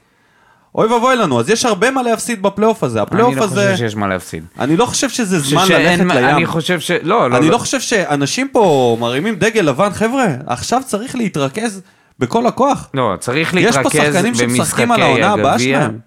אוי 0.75 0.88
ואבוי 0.88 1.15
לנו, 1.15 1.39
אז 1.39 1.49
יש 1.49 1.65
הרבה 1.65 1.91
מה 1.91 2.03
להפסיד 2.03 2.41
בפלייאוף 2.41 2.84
הזה. 2.84 3.01
הפלייאוף 3.01 3.32
אני 3.32 3.39
לא 3.39 3.45
הזה... 3.45 3.71
חושב 3.71 3.77
שיש 3.77 3.95
מה 3.95 4.08
להפסיד. 4.08 4.43
אני 4.60 4.77
לא 4.77 4.86
חושב 4.86 5.10
שזה 5.10 5.39
זמן 5.39 5.67
ללכת 5.69 5.99
לים. 5.99 6.10
אני 6.10 6.45
חושב 6.45 6.80
ש... 6.80 6.91
לא, 6.91 7.30
לא. 7.30 7.38
אני 7.38 7.49
לא 7.49 7.58
חושב 7.58 7.80
שאנשים 7.80 8.47
פה 8.51 8.97
מרימים 8.99 9.36
דגל 9.36 9.62
לבן, 9.62 9.89
חבר'ה, 9.93 10.27
עכשיו 10.47 10.82
צריך 10.86 11.15
להתרכז 11.15 11.82
בכל 12.19 12.47
הכוח. 12.47 12.89
לא, 12.93 13.13
צריך 13.19 13.53
יש 13.53 13.75
פה 13.75 13.82
להתרכז 13.82 14.13
שחקנים 14.13 14.36
שמשחקים 14.36 14.58
במשחקי 14.58 14.84
על 14.93 15.01
העונה 15.01 15.32
הבאה 15.32 15.53
הגביע. 15.53 15.80
שלהם. 15.80 15.99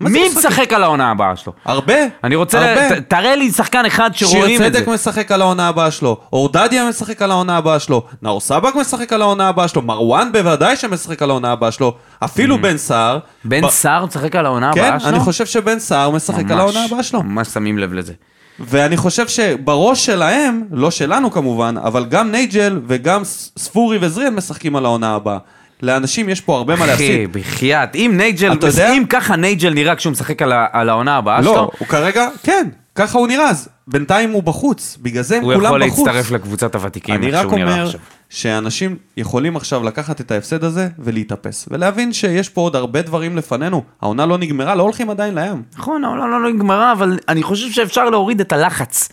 מי? 0.00 0.28
משחק 0.36 0.72
על 0.72 0.82
העונה 0.82 1.10
הבאה 1.10 1.36
שלו? 1.36 1.52
הרבה. 1.64 1.94
אני 2.24 2.34
רוצה... 2.36 2.58
הרבה. 2.70 3.00
ת- 3.00 3.08
תראה 3.08 3.36
לי 3.36 3.50
שחקן 3.52 3.84
אחד 3.86 4.10
שיר 4.14 4.28
שרואים 4.28 4.62
את 4.62 4.72
זה. 4.72 4.78
צדק 4.80 4.88
משחק 4.88 5.32
על 5.32 5.40
העונה 5.40 5.68
הבאה 5.68 5.90
שלו, 5.90 6.16
אורדדיה 6.32 6.88
משחק 6.88 7.22
על 7.22 7.30
העונה 7.30 7.56
הבאה 7.56 7.78
שלו, 7.78 8.02
נאור 8.22 8.40
סבק 8.40 8.74
משחק 8.74 9.12
על 9.12 9.22
העונה 9.22 9.48
הבאה 9.48 9.68
שלו, 9.68 9.82
מרואן 9.82 10.32
בוודאי 10.32 10.76
שמשחק 10.76 11.22
על 11.22 11.30
העונה 11.30 11.52
הבאה 11.52 11.70
שלו, 11.72 11.94
אפילו 12.24 12.58
בן 12.62 12.76
סער. 12.76 13.18
בן 13.44 13.60
ב- 13.66 13.70
סער 13.70 14.06
משחק 14.06 14.36
על 14.36 14.46
העונה 14.46 14.70
כן, 14.74 14.84
הבאה 14.84 15.00
שלו? 15.00 15.08
אני 15.08 15.18
חושב 15.20 15.46
שבן 15.46 15.78
סער 15.78 16.10
משחק 16.10 16.38
על 16.38 16.44
ממש, 16.44 16.58
העונה 16.60 16.84
הבאה 16.84 17.02
שלו. 17.02 17.22
ממש 17.22 17.48
שמים 17.48 17.78
לב 17.78 17.92
לזה. 17.92 18.12
ואני 18.60 18.96
חושב 18.96 19.28
שבראש 19.28 20.06
שלהם, 20.06 20.62
לא 20.72 20.90
שלנו 20.90 21.30
כמובן, 21.30 21.74
אבל 21.84 22.04
גם 22.04 22.30
נייג'ל 22.30 22.80
וגם 22.86 23.24
ס- 23.24 23.52
ספורי 23.58 23.98
וזריאן 24.00 24.34
משחקים 24.34 24.76
על 24.76 24.84
העונה 24.84 25.14
הבאה. 25.14 25.38
לאנשים 25.82 26.28
יש 26.28 26.40
פה 26.40 26.56
הרבה 26.56 26.76
מה 26.76 26.80
אחי, 26.84 26.90
להפסיד. 26.90 27.32
בחייאת, 27.32 27.94
אם 27.94 28.12
נייג'ל, 28.16 28.52
אתה 28.52 28.66
יודע? 28.66 28.92
אם 28.92 29.04
ככה 29.08 29.36
נייג'ל 29.36 29.70
נראה 29.74 29.96
כשהוא 29.96 30.10
משחק 30.10 30.42
על 30.42 30.52
ה- 30.52 30.66
על 30.72 30.88
העונה 30.88 31.16
הבאה 31.16 31.40
לא, 31.40 31.52
שלו, 31.52 31.70
הוא 31.78 31.88
כרגע, 31.88 32.28
כן, 32.42 32.68
ככה 32.94 33.18
הוא 33.18 33.28
נראה, 33.28 33.48
אז 33.50 33.68
בינתיים 33.88 34.30
הוא 34.30 34.42
בחוץ, 34.42 34.98
בגלל 35.02 35.22
זה 35.22 35.36
הם 35.36 35.42
הוא 35.42 35.54
כולם 35.54 35.64
יכול 35.66 35.86
בחוץ. 35.86 36.06
להצטרף 36.06 36.30
לקבוצת 36.30 36.74
הוותיקים, 36.74 37.14
אני 37.14 37.26
איך 37.26 37.34
רק 37.34 37.42
שהוא 37.42 37.54
נראה 37.58 37.72
אומר 37.72 37.86
עכשיו. 37.86 38.00
שאנשים 38.30 38.96
יכולים 39.16 39.56
עכשיו 39.56 39.84
לקחת 39.84 40.20
את 40.20 40.30
ההפסד 40.30 40.64
הזה 40.64 40.88
ולהתאפס, 40.98 41.68
ולהבין 41.70 42.12
שיש 42.12 42.48
פה 42.48 42.60
עוד 42.60 42.76
הרבה 42.76 43.02
דברים 43.02 43.36
לפנינו. 43.36 43.82
העונה 44.02 44.26
לא 44.26 44.38
נגמרה, 44.38 44.74
לא 44.74 44.82
הולכים 44.82 45.10
עדיין 45.10 45.34
לים. 45.38 45.62
נכון, 45.78 46.04
העונה 46.04 46.26
לא 46.26 46.42
לא 46.42 46.52
נגמרה, 46.52 46.92
אבל 46.92 47.18
אני 47.28 47.42
חושב 47.42 47.70
שאפשר 47.70 48.10
להוריד 48.10 48.40
את 48.40 48.52
הלחץ. 48.52 49.08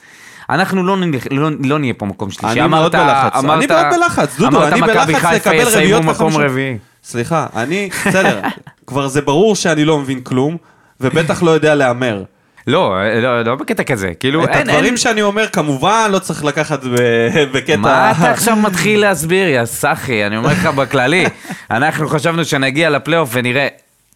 אנחנו 0.50 0.84
לא, 0.84 0.98
נלך- 0.98 1.28
לא, 1.32 1.50
לא 1.64 1.80
נהיה 1.80 1.94
פה 1.94 2.06
מקום 2.06 2.32
שלישי. 2.32 2.60
אני 2.62 2.68
מאוד 2.70 2.92
בלחץ, 2.96 3.32
אני 3.36 3.48
מאוד 3.48 3.64
בלחץ, 4.00 4.38
דודו, 4.38 4.58
אמרת 4.58 4.74
אני 4.74 4.82
בלחץ 4.82 5.24
לקבל 5.34 5.68
רביעיות 5.68 6.04
מקום. 6.04 6.38
רביעי. 6.38 6.78
סליחה, 7.04 7.46
אני, 7.56 7.90
בסדר, 8.08 8.40
כבר 8.88 9.08
זה 9.08 9.22
ברור 9.22 9.56
שאני 9.56 9.86
לא 9.86 10.00
מבין 10.00 10.22
כלום, 10.22 10.58
ובטח 11.02 11.44
לא 11.44 11.52
יודע 11.52 11.76
להמר. 11.76 12.24
לא, 12.68 12.94
לא, 13.22 13.42
לא 13.42 13.56
בקטע 13.56 13.84
כזה, 13.84 14.12
כאילו 14.20 14.44
את 14.44 14.50
אין, 14.50 14.58
הדברים 14.70 14.86
אין... 14.86 14.98
שאני 14.98 15.22
אומר, 15.22 15.48
כמובן 15.48 16.10
לא 16.12 16.20
צריך 16.20 16.44
לקחת 16.46 16.84
ב- 16.84 16.98
בקטע... 17.54 17.78
מה 17.78 18.12
אתה 18.12 18.32
עכשיו 18.32 18.56
מתחיל 18.56 19.00
להסביר, 19.02 19.48
יא 19.48 19.66
סאחי, 19.66 20.26
אני 20.26 20.38
אומר 20.38 20.50
לך 20.50 20.66
בכללי, 20.66 21.26
אנחנו 21.72 22.08
חשבנו 22.10 22.46
שנגיע 22.46 22.90
לפלייאוף 22.90 23.30
ונראה, 23.34 23.68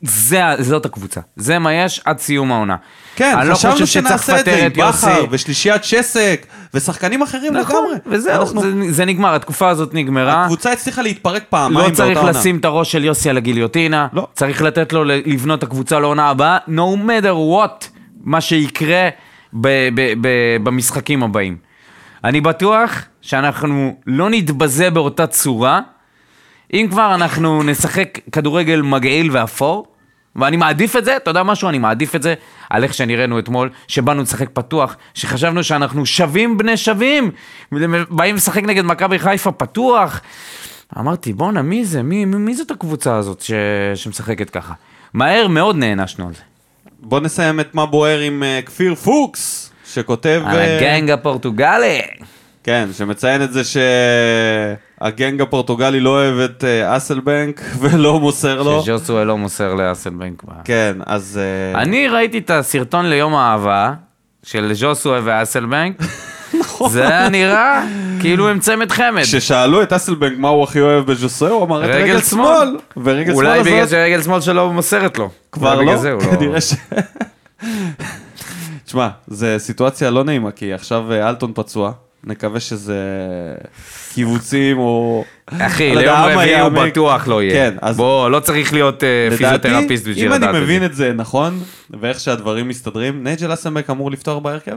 זה, 0.01 0.41
זאת 0.59 0.85
הקבוצה, 0.85 1.21
זה 1.35 1.59
מה 1.59 1.73
יש 1.73 2.01
עד 2.05 2.19
סיום 2.19 2.51
העונה. 2.51 2.75
כן, 3.15 3.35
אני 3.39 3.49
לא 3.49 3.53
חושב 3.55 3.85
שצריך 3.85 4.29
לפטר 4.29 4.67
את 4.67 4.77
יוסי. 4.77 5.05
בכר 5.07 5.25
ושלישיית 5.29 5.83
שסק 5.83 6.45
ושחקנים 6.73 7.21
אחרים 7.21 7.53
נכון, 7.53 7.75
לגמרי. 7.85 7.97
וזהו, 8.17 8.41
אנחנו- 8.41 8.61
זה, 8.61 8.71
זה 8.93 9.05
נגמר, 9.05 9.35
התקופה 9.35 9.69
הזאת 9.69 9.93
נגמרה. 9.93 10.43
הקבוצה 10.43 10.71
הצליחה 10.71 11.01
להתפרק 11.01 11.43
פעמיים 11.49 11.73
לא 11.77 11.81
באותה 11.81 11.95
צריך 11.95 12.17
עונה. 12.17 12.29
לשים 12.31 12.57
את 12.57 12.65
הראש 12.65 12.91
של 12.91 13.03
יוסי 13.03 13.29
על 13.29 13.37
הגיליוטינה, 13.37 14.07
לא. 14.13 14.27
צריך 14.33 14.61
לתת 14.61 14.93
לו 14.93 15.03
לבנות 15.03 15.59
את 15.59 15.63
הקבוצה 15.63 15.99
לעונה 15.99 16.29
הבאה, 16.29 16.57
no 16.67 16.97
matter 17.07 17.33
what, 17.55 17.85
מה 18.23 18.41
שיקרה 18.41 19.09
ב- 19.53 19.67
ב- 19.95 20.13
ב- 20.21 20.57
במשחקים 20.63 21.23
הבאים. 21.23 21.57
אני 22.23 22.41
בטוח 22.41 22.91
שאנחנו 23.21 23.95
לא 24.07 24.29
נתבזה 24.29 24.89
באותה 24.89 25.27
צורה, 25.27 25.79
אם 26.73 26.87
כבר 26.91 27.15
אנחנו 27.15 27.63
נשחק 27.63 28.19
כדורגל 28.31 28.81
מגעיל 28.81 29.29
ואפור, 29.31 29.87
ואני 30.35 30.57
מעדיף 30.57 30.95
את 30.95 31.05
זה, 31.05 31.17
אתה 31.17 31.29
יודע 31.29 31.43
משהו? 31.43 31.69
אני 31.69 31.77
מעדיף 31.77 32.15
את 32.15 32.23
זה 32.23 32.33
על 32.69 32.83
איך 32.83 32.93
שנראינו 32.93 33.39
אתמול, 33.39 33.69
שבאנו 33.87 34.21
לשחק 34.21 34.49
פתוח, 34.53 34.95
שחשבנו 35.13 35.63
שאנחנו 35.63 36.05
שווים 36.05 36.57
בני 36.57 36.77
שווים, 36.77 37.31
באים 38.09 38.35
לשחק 38.35 38.63
נגד 38.63 38.85
מכבי 38.85 39.19
חיפה 39.19 39.51
פתוח. 39.51 40.21
אמרתי, 40.97 41.33
בואנה, 41.33 41.61
מי 41.61 41.85
זה? 41.85 42.03
מי, 42.03 42.25
מי, 42.25 42.37
מי 42.37 42.55
זאת 42.55 42.71
הקבוצה 42.71 43.15
הזאת 43.15 43.41
ש... 43.41 43.51
שמשחקת 43.95 44.49
ככה? 44.49 44.73
מהר 45.13 45.47
מאוד 45.47 45.75
נענשנו 45.75 46.27
על 46.27 46.33
זה. 46.33 46.41
בוא 46.99 47.19
נסיים 47.19 47.59
את 47.59 47.75
מה 47.75 47.85
בוער 47.85 48.19
עם 48.19 48.43
אה, 48.43 48.59
כפיר 48.65 48.95
פוקס, 48.95 49.71
שכותב... 49.85 50.41
על 50.45 50.57
אה, 50.57 50.77
הגנג 50.77 51.11
הפורטוגלי. 51.11 52.01
כן, 52.63 52.89
שמציין 52.93 53.43
את 53.43 53.53
זה 53.53 53.63
שהגנג 55.03 55.41
הפורטוגלי 55.41 55.99
לא 55.99 56.09
אוהב 56.09 56.39
את 56.39 56.63
אה, 56.63 56.97
אסלבנק 56.97 57.61
ולא 57.79 58.19
מוסר 58.19 58.61
לו. 58.61 58.81
שז'וסווה 58.81 59.23
לא 59.23 59.37
מוסר 59.37 59.73
לאסלבנק. 59.73 60.43
כן, 60.63 60.97
אז... 61.05 61.39
אה, 61.73 61.81
אני 61.81 62.07
ראיתי 62.07 62.37
את 62.37 62.49
הסרטון 62.49 63.05
ליום 63.05 63.35
האהבה 63.35 63.93
של 64.43 64.73
ז'וסווה 64.73 65.19
ואסלבנק. 65.23 66.01
זה 66.89 67.07
היה 67.07 67.29
נראה 67.29 67.83
כאילו 68.19 68.49
הם 68.49 68.59
צמד 68.59 68.91
חמד. 68.91 69.21
כששאלו 69.21 69.83
את 69.83 69.93
אסלבנק 69.93 70.33
מה 70.37 70.49
הוא 70.49 70.63
הכי 70.63 70.81
אוהב 70.81 71.11
בז'וסוי, 71.11 71.49
הוא 71.49 71.63
אמר 71.63 71.85
את 71.85 71.89
רגל 71.89 72.03
רגל 72.03 72.21
שמאל. 72.21 72.55
שמאל. 72.55 72.77
ורגל 72.97 73.31
שמאל 73.31 73.45
אולי 73.45 73.63
בגלל 73.63 73.79
הזאת 73.79 73.89
שרגל 73.89 74.21
שמאל 74.21 74.41
שלו 74.41 74.73
מוסרת 74.73 75.17
לו. 75.17 75.29
כבר 75.51 75.73
אולי 75.73 75.85
לא, 75.85 75.91
בגלל 75.91 76.01
זה 76.01 76.11
הוא 76.11 76.23
לא- 76.23 76.31
כנראה 76.31 76.61
ש... 76.61 76.73
תשמע, 78.85 79.07
זו 79.27 79.47
סיטואציה 79.57 80.09
לא 80.09 80.23
נעימה, 80.23 80.51
כי 80.51 80.73
עכשיו 80.73 81.11
אה, 81.11 81.29
אלטון 81.29 81.51
פצוע, 81.55 81.91
נקווה 82.23 82.59
שזה 82.59 82.95
קיבוצים 84.13 84.77
או... 84.77 85.23
אחי, 85.47 85.95
לא 85.95 86.01
ליום 86.01 86.15
רביעי 86.17 86.59
הוא. 86.59 86.69
בטוח 86.69 87.27
לא 87.27 87.43
יהיה. 87.43 87.53
כן, 87.53 87.77
אז- 87.81 87.97
בוא, 87.97 88.29
לא 88.29 88.39
צריך 88.39 88.73
להיות 88.73 89.03
אה, 89.03 89.27
לדעתי, 89.31 89.37
פיזיותרפיסט 89.67 90.07
בשביל 90.07 90.25
אם 90.25 90.31
לדעת 90.31 90.49
אני 90.49 90.57
את 90.57 90.63
מבין 90.63 90.79
זה. 90.79 90.85
את 90.85 90.95
זה 90.95 91.13
נכון, 91.13 91.59
ואיך 91.99 92.19
שהדברים 92.19 92.67
מסתדרים, 92.67 93.23
נייג'ל 93.23 93.53
אסלבנק 93.53 93.89
אמור 93.89 94.11
לפתוח 94.11 94.37
בהרכב? 94.37 94.75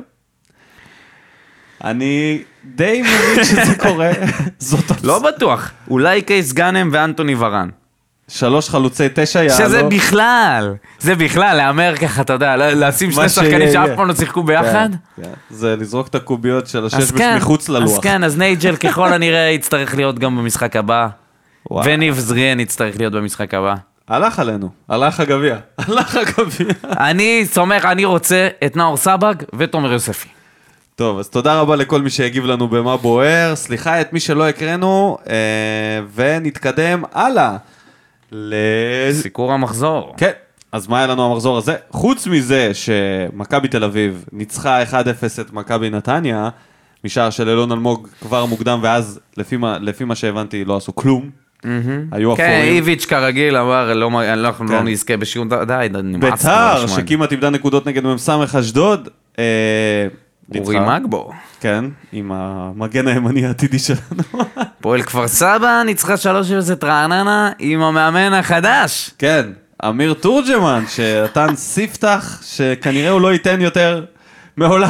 אני 1.85 2.43
די 2.65 3.03
מבין 3.03 3.45
שזה 3.45 3.75
קורה, 3.79 4.11
זאת 4.59 5.05
לא 5.05 5.19
בטוח. 5.19 5.71
אולי 5.91 6.23
קייס 6.23 6.53
גאנם 6.53 6.89
ואנטוני 6.93 7.35
ורן. 7.35 7.69
שלוש 8.29 8.69
חלוצי 8.71 9.09
תשע 9.15 9.43
יעלו. 9.43 9.65
שזה 9.65 9.83
בכלל, 9.83 10.75
זה 10.99 11.15
בכלל, 11.15 11.57
להמר 11.57 11.97
ככה, 11.97 12.23
אתה 12.23 12.33
יודע, 12.33 12.57
לשים 12.57 13.13
שני 13.13 13.29
שחקנים 13.29 13.59
שיהיה, 13.59 13.73
שאף 13.73 13.85
יהיה. 13.87 13.97
פעם 13.97 14.09
לא 14.09 14.15
שיחקו 14.15 14.43
ביחד. 14.43 14.89
כן, 15.17 15.23
כן. 15.23 15.31
זה 15.51 15.77
לזרוק 15.77 16.09
את 16.09 16.15
הקוביות 16.15 16.67
של 16.67 16.87
השש 16.87 17.13
כן, 17.13 17.37
מחוץ 17.37 17.69
ללוח. 17.69 17.91
אז 17.91 17.99
כן, 17.99 18.25
אז 18.25 18.39
נייג'ל 18.39 18.77
ככל 18.77 19.13
הנראה 19.13 19.51
יצטרך 19.51 19.95
להיות 19.95 20.19
גם 20.19 20.37
במשחק 20.37 20.77
הבא. 20.77 21.09
וואו. 21.71 21.85
וניב 21.87 22.19
זריאן 22.19 22.61
יצטרך 22.61 22.97
להיות 22.99 23.13
במשחק 23.13 23.55
הבא. 23.55 23.75
הלך 24.09 24.39
עלינו, 24.39 24.69
הלך 24.89 25.21
הגביע, 25.21 25.57
הלך 25.79 26.17
הגביע. 26.17 26.75
אני 26.85 27.47
סומך, 27.47 27.85
אני 27.85 28.05
רוצה 28.05 28.49
את 28.67 28.77
נאור 28.77 28.97
סבג 28.97 29.35
ותומר 29.55 29.93
יוספי. 29.93 30.29
טוב, 30.97 31.19
אז 31.19 31.29
תודה 31.29 31.61
רבה 31.61 31.77
לכל 31.77 32.03
מי 32.03 32.11
שהגיב 32.11 32.45
לנו 32.47 32.69
במה 32.69 32.97
בוער. 32.97 33.57
סליחה 33.57 34.01
את 34.01 34.13
מי 34.13 34.21
שלא 34.21 34.49
הקראנו, 34.49 35.19
אה, 35.29 35.35
ונתקדם 36.15 37.03
הלאה. 37.13 37.57
ל... 38.35 38.55
סיקור 39.13 39.53
המחזור. 39.53 40.15
כן, 40.17 40.31
אז 40.73 40.89
מה 40.89 40.99
היה 40.99 41.07
לנו 41.07 41.33
המחזור 41.33 41.59
הזה? 41.59 41.75
חוץ 41.91 42.27
מזה 42.27 42.71
שמכבי 42.75 43.69
תל 43.69 43.85
אביב 43.85 44.25
ניצחה 44.33 44.83
1-0 44.83 44.95
את 45.41 45.53
מכבי 45.53 45.91
נתניה, 45.91 46.49
משער 47.05 47.31
של 47.31 47.49
אלון 47.49 47.73
אלמוג 47.73 48.09
כבר 48.21 48.45
מוקדם, 48.45 48.79
ואז 48.83 49.21
לפי 49.37 49.57
מה, 49.57 49.79
לפי 49.81 50.05
מה 50.05 50.15
שהבנתי 50.15 50.65
לא 50.65 50.77
עשו 50.77 50.95
כלום. 50.95 51.31
היו 52.13 52.37
כן, 52.37 52.43
אפורים. 52.43 52.75
איביץ' 52.75 53.05
כרגיל 53.05 53.57
אמר, 53.57 53.95
לא, 53.95 54.11
אנחנו 54.33 54.65
לא 54.65 54.79
כן. 54.79 54.87
נזכה 54.87 55.17
בשום 55.17 55.49
דבר, 55.49 55.65
די, 55.65 55.87
נמאס. 56.03 56.45
ביתר. 56.45 56.87
שכמעט 56.87 57.33
איבדה 57.33 57.51
נקודות 57.51 57.87
נגד 57.87 58.05
מ"ס 58.05 58.29
אשדוד. 58.29 59.09
אה, 59.39 60.07
אורי. 60.59 60.81
מגבו. 60.81 61.31
כן, 61.61 61.85
עם 62.13 62.33
המגן 62.33 63.09
הימני 63.09 63.47
העתידי 63.47 63.79
שלנו. 63.79 64.45
פועל 64.83 65.03
כפר 65.03 65.29
סבא 65.29 65.83
ניצחה 65.87 66.15
3-0 66.15 66.73
את 66.73 66.85
רעננה 66.85 67.53
עם 67.59 67.83
המאמן 67.83 68.33
החדש. 68.33 69.11
כן, 69.19 69.47
אמיר 69.89 70.15
תורג'מן, 70.15 70.85
שנתן 70.89 71.57
ספתח 71.57 72.43
שכנראה 72.43 73.11
הוא 73.11 73.21
לא 73.21 73.33
ייתן 73.33 73.61
יותר 73.61 74.05
מעולם. 74.57 74.89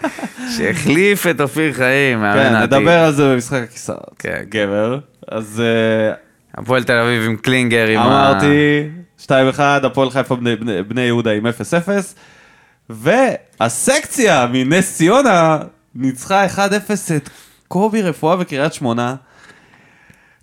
שהחליף 0.56 1.26
את 1.26 1.40
אופיר 1.40 1.72
חיים, 1.72 2.20
מאמן 2.20 2.48
כן, 2.48 2.54
העתיד. 2.54 2.74
נדבר 2.74 2.98
על 2.98 3.12
זה 3.12 3.34
במשחק 3.34 3.62
הכיסאות. 3.62 4.14
כן. 4.18 4.42
גבר. 4.48 4.98
אז 5.28 5.62
אה, 5.64 6.14
הפועל 6.54 6.84
תל 6.84 6.98
אביב 6.98 7.22
עם 7.22 7.36
קלינגר, 7.36 7.86
עם 7.86 8.00
ה... 8.00 8.04
אמרתי, 8.04 8.88
2-1, 9.26 9.30
הפועל 9.58 10.10
חיפה 10.10 10.36
בני 10.88 11.00
יהודה 11.00 11.30
עם 11.30 11.46
0-0, 11.46 11.50
והסקציה 12.90 14.46
מנס 14.52 14.96
ציונה 14.96 15.58
ניצחה 15.94 16.46
1-0 16.46 16.58
את 17.16 17.30
קובי 17.68 18.02
רפואה 18.02 18.36
בקריית 18.36 18.72
שמונה, 18.72 19.14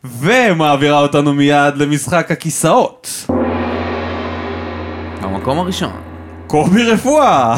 ומעבירה 0.04 1.00
אותנו 1.00 1.34
מיד 1.34 1.78
למשחק 1.78 2.32
הכיסאות. 2.32 3.26
במקום 5.22 5.60
הראשון. 5.60 6.02
קובי 6.48 6.84
רפואה! 6.84 7.56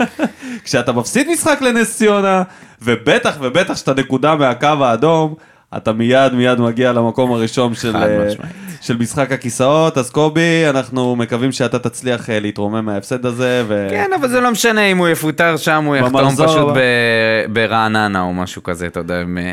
כשאתה 0.64 0.92
מפסיד 0.92 1.28
משחק 1.32 1.58
לנס 1.60 1.96
ציונה, 1.96 2.42
ובטח 2.82 3.36
ובטח 3.40 3.76
שאתה 3.76 3.94
נקודה 3.94 4.34
מהקו 4.34 4.66
האדום, 4.80 5.34
אתה 5.76 5.92
מיד 5.92 6.32
מיד 6.34 6.60
מגיע 6.60 6.92
למקום 6.92 7.32
הראשון 7.32 7.74
של, 7.74 7.96
אה. 7.96 8.28
של 8.80 8.96
משחק 8.96 9.32
הכיסאות. 9.32 9.98
אז 9.98 10.10
קובי, 10.10 10.64
אנחנו 10.70 11.16
מקווים 11.16 11.52
שאתה 11.52 11.78
תצליח 11.78 12.30
אה, 12.30 12.40
להתרומם 12.40 12.84
מההפסד 12.84 13.26
הזה. 13.26 13.64
ו... 13.68 13.86
כן, 13.90 14.10
אבל 14.20 14.28
זה 14.28 14.40
לא 14.40 14.50
משנה 14.50 14.86
אם 14.86 14.98
הוא 14.98 15.08
יפוטר 15.08 15.56
שם, 15.56 15.84
הוא 15.84 15.96
יחתום 15.96 16.30
פשוט. 16.30 16.68
ב- 16.74 17.52
ברעננה 17.52 18.20
או 18.20 18.32
משהו 18.32 18.62
כזה, 18.62 18.86
אתה 18.86 19.00
יודע, 19.00 19.20
עם, 19.20 19.38
אה, 19.38 19.52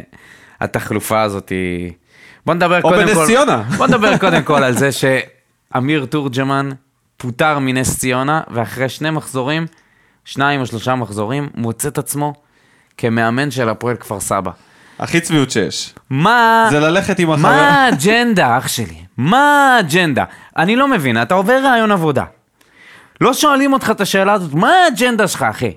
התחלופה 0.61 1.21
הזאת. 1.21 1.51
בוא 2.45 2.53
נדבר 2.53 2.81
או 2.81 2.89
קודם 2.89 3.05
בנס 3.05 3.17
כל... 3.17 3.25
ציונה. 3.25 3.63
בוא 3.77 3.87
נדבר 3.87 4.17
קודם 4.17 4.43
כל 4.43 4.63
על 4.63 4.73
זה 4.73 4.89
שאמיר 4.91 6.05
תורג'מן 6.05 6.69
פוטר 7.17 7.59
מנס 7.59 7.99
ציונה, 7.99 8.41
ואחרי 8.51 8.89
שני 8.89 9.09
מחזורים, 9.09 9.65
שניים 10.25 10.61
או 10.61 10.65
שלושה 10.65 10.95
מחזורים, 10.95 11.49
מוצא 11.55 11.87
את 11.87 11.97
עצמו 11.97 12.33
כמאמן 12.97 13.51
של 13.51 13.69
הפועל 13.69 13.95
כפר 13.95 14.19
סבא. 14.19 14.51
הכי 14.99 15.21
צביעות 15.21 15.51
שיש. 15.51 15.93
מה... 16.09 16.67
זה 16.71 16.79
ללכת 16.79 17.19
עם 17.19 17.31
החבר. 17.31 17.49
מה 17.49 17.85
האג'נדה, 17.85 18.57
אח 18.57 18.67
שלי? 18.67 19.03
מה 19.17 19.75
האג'נדה? 19.75 20.23
אני 20.57 20.75
לא 20.75 20.87
מבין, 20.87 21.21
אתה 21.21 21.33
עובר 21.33 21.59
רעיון 21.63 21.91
עבודה. 21.91 22.23
לא 23.21 23.33
שואלים 23.33 23.73
אותך 23.73 23.91
את 23.91 24.01
השאלה 24.01 24.33
הזאת, 24.33 24.53
מה 24.53 24.71
האג'נדה 24.85 25.27
שלך, 25.27 25.43
אחי? 25.49 25.73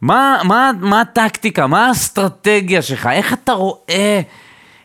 מה, 0.00 0.40
מה, 0.44 0.70
מה 0.80 1.00
הטקטיקה? 1.00 1.66
מה 1.66 1.86
האסטרטגיה 1.86 2.82
שלך? 2.82 3.06
איך 3.12 3.32
אתה 3.32 3.52
רואה 3.52 4.20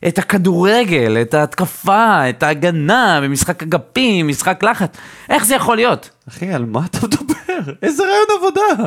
את 0.08 0.18
הכדורגל, 0.18 1.18
את 1.22 1.34
ההתקפה, 1.34 2.30
את 2.30 2.44
ההגנה, 2.44 3.20
במשחק 3.24 3.64
אגפים, 3.64 4.28
משחק 4.28 4.64
לחץ? 4.64 4.98
איך 5.30 5.46
זה 5.46 5.56
יכול 5.56 5.76
להיות? 5.76 6.10
אחי, 6.30 6.54
על 6.54 6.66
מה 6.66 6.86
אתה 6.86 6.98
מדבר? 7.08 7.74
איזה 7.82 8.04
רעיון 8.04 8.26
עבודה? 8.38 8.86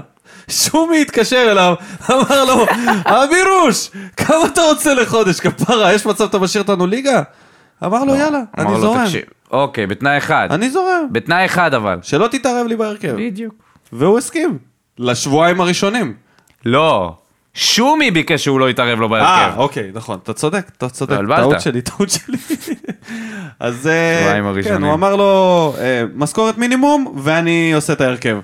שומי 0.48 1.00
התקשר 1.00 1.48
אליו, 1.50 1.74
אמר 2.10 2.44
לו, 2.44 2.66
אבירוש, 3.06 3.90
כמה 4.16 4.46
אתה 4.52 4.60
רוצה 4.60 4.94
לחודש? 4.94 5.40
כפרה, 5.40 5.92
יש 5.92 6.06
מצב 6.06 6.24
אתה 6.24 6.38
משאיר 6.38 6.62
אותנו 6.62 6.86
ליגה? 6.86 7.22
אמר 7.84 8.04
לו, 8.04 8.14
יאללה, 8.14 8.40
אמר 8.60 8.72
אני 8.72 8.80
זורם. 8.80 9.04
"תקשיב, 9.04 9.22
אוקיי, 9.50 9.86
בתנאי 9.86 10.18
אחד. 10.18 10.48
אני 10.50 10.70
זורם. 10.70 11.06
בתנאי 11.12 11.44
אחד 11.44 11.74
אבל. 11.74 11.98
שלא 12.02 12.26
תתערב 12.26 12.66
לי 12.66 12.76
בהרכב. 12.76 13.14
בדיוק. 13.16 13.54
והוא 13.92 14.18
הסכים. 14.18 14.58
לשבועיים 14.98 15.60
הראשונים. 15.60 16.14
לא, 16.66 17.14
שומי 17.54 18.10
ביקש 18.10 18.44
שהוא 18.44 18.60
לא 18.60 18.70
יתערב 18.70 19.00
לו 19.00 19.06
אה, 19.06 19.10
בהרכב. 19.10 19.58
אוקיי, 19.58 19.90
נכון, 19.94 20.18
אתה 20.22 20.32
צודק, 20.32 20.70
אתה 20.76 20.88
צודק. 20.88 21.16
טעות 21.36 21.60
שלי, 21.60 21.82
טעות 21.82 22.10
שלי. 22.10 22.38
אז 23.60 23.86
אה, 23.86 24.40
כן. 24.64 24.82
הוא 24.82 24.94
אמר 24.94 25.16
לו, 25.16 25.74
אה, 25.78 26.04
משכורת 26.14 26.58
מינימום, 26.58 27.14
ואני 27.22 27.72
עושה 27.74 27.92
את 27.92 28.00
ההרכב. 28.00 28.38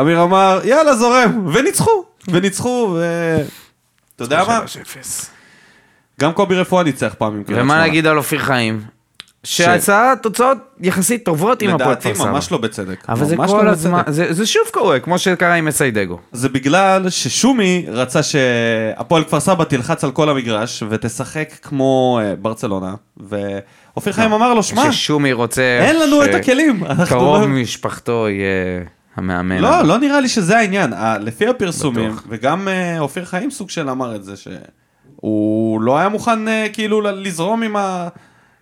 אמיר 0.00 0.22
אמר, 0.22 0.60
יאללה, 0.64 0.96
זורם, 0.96 1.46
וניצחו, 1.54 2.04
וניצחו, 2.28 2.94
ו... 2.98 3.04
אתה 4.16 4.24
יודע 4.24 4.44
מה? 4.48 4.60
3-0. 4.60 5.26
גם 6.20 6.32
קובי 6.32 6.54
רפואה 6.54 6.82
ניצח 6.82 7.14
פעם 7.18 7.36
עם 7.36 7.44
קריית 7.44 7.60
ומה 7.60 7.68
שמונה. 7.74 7.86
להגיד 7.86 8.06
על 8.06 8.18
אופיר 8.18 8.38
חיים? 8.38 8.80
שעשה 9.44 10.12
תוצאות 10.22 10.58
יחסית 10.80 11.24
טובות 11.24 11.62
עם 11.62 11.70
הפועל 11.70 11.90
לדעתי 11.90 12.14
כפר 12.14 12.22
סבא. 12.24 12.32
ממש 12.32 12.52
לא 12.52 12.58
בצדק. 12.58 13.04
אבל 13.08 13.24
זה 13.24 13.36
ממש 13.36 13.50
כל 13.50 13.62
לא 13.62 13.70
הזמן. 13.70 14.02
זה 14.06 14.26
זה 14.32 14.46
שוב 14.46 14.62
קורה, 14.72 15.00
כמו 15.00 15.18
שקרה 15.18 15.54
עם 15.54 15.64
מסיידגו. 15.64 16.18
זה 16.32 16.48
בגלל 16.48 17.10
ששומי 17.10 17.86
רצה 17.88 18.20
שהפועל 18.22 19.24
כפר 19.24 19.40
סבא 19.40 19.64
תלחץ 19.64 20.04
על 20.04 20.10
כל 20.10 20.28
המגרש 20.28 20.82
ותשחק 20.90 21.48
כמו 21.62 22.20
אה, 22.22 22.36
ברצלונה, 22.36 22.94
ואופיר 23.16 24.12
חיים 24.12 24.32
אמר 24.32 24.54
לו, 24.54 24.62
שמע, 24.62 24.92
ששומי 24.92 25.32
רוצה... 25.32 25.62
אין 25.80 26.00
לנו 26.00 26.24
ש- 26.24 26.28
את 26.28 26.34
הכלים. 26.34 26.84
קרוב 27.08 27.40
לא- 27.40 27.46
ממשפחתו 27.48 28.26
יהיה 28.28 28.84
המאמן. 29.16 29.58
לא, 29.58 29.82
לא 29.82 29.98
נראה 29.98 30.20
לי 30.20 30.28
שזה 30.28 30.58
העניין. 30.58 30.92
לפי 31.20 31.46
הפרסומים, 31.46 32.10
בטוח. 32.10 32.24
וגם 32.28 32.68
אה, 32.68 32.98
אופיר 33.00 33.24
חיים 33.24 33.50
סוג 33.50 33.70
של 33.70 33.90
אמר 33.90 34.16
את 34.16 34.24
זה, 34.24 34.34
שהוא 34.36 35.80
לא 35.80 35.98
היה 35.98 36.08
מוכן 36.08 36.48
אה, 36.48 36.66
כאילו 36.72 37.00
לזרום 37.00 37.62
עם, 37.62 37.76
ה... 37.76 38.08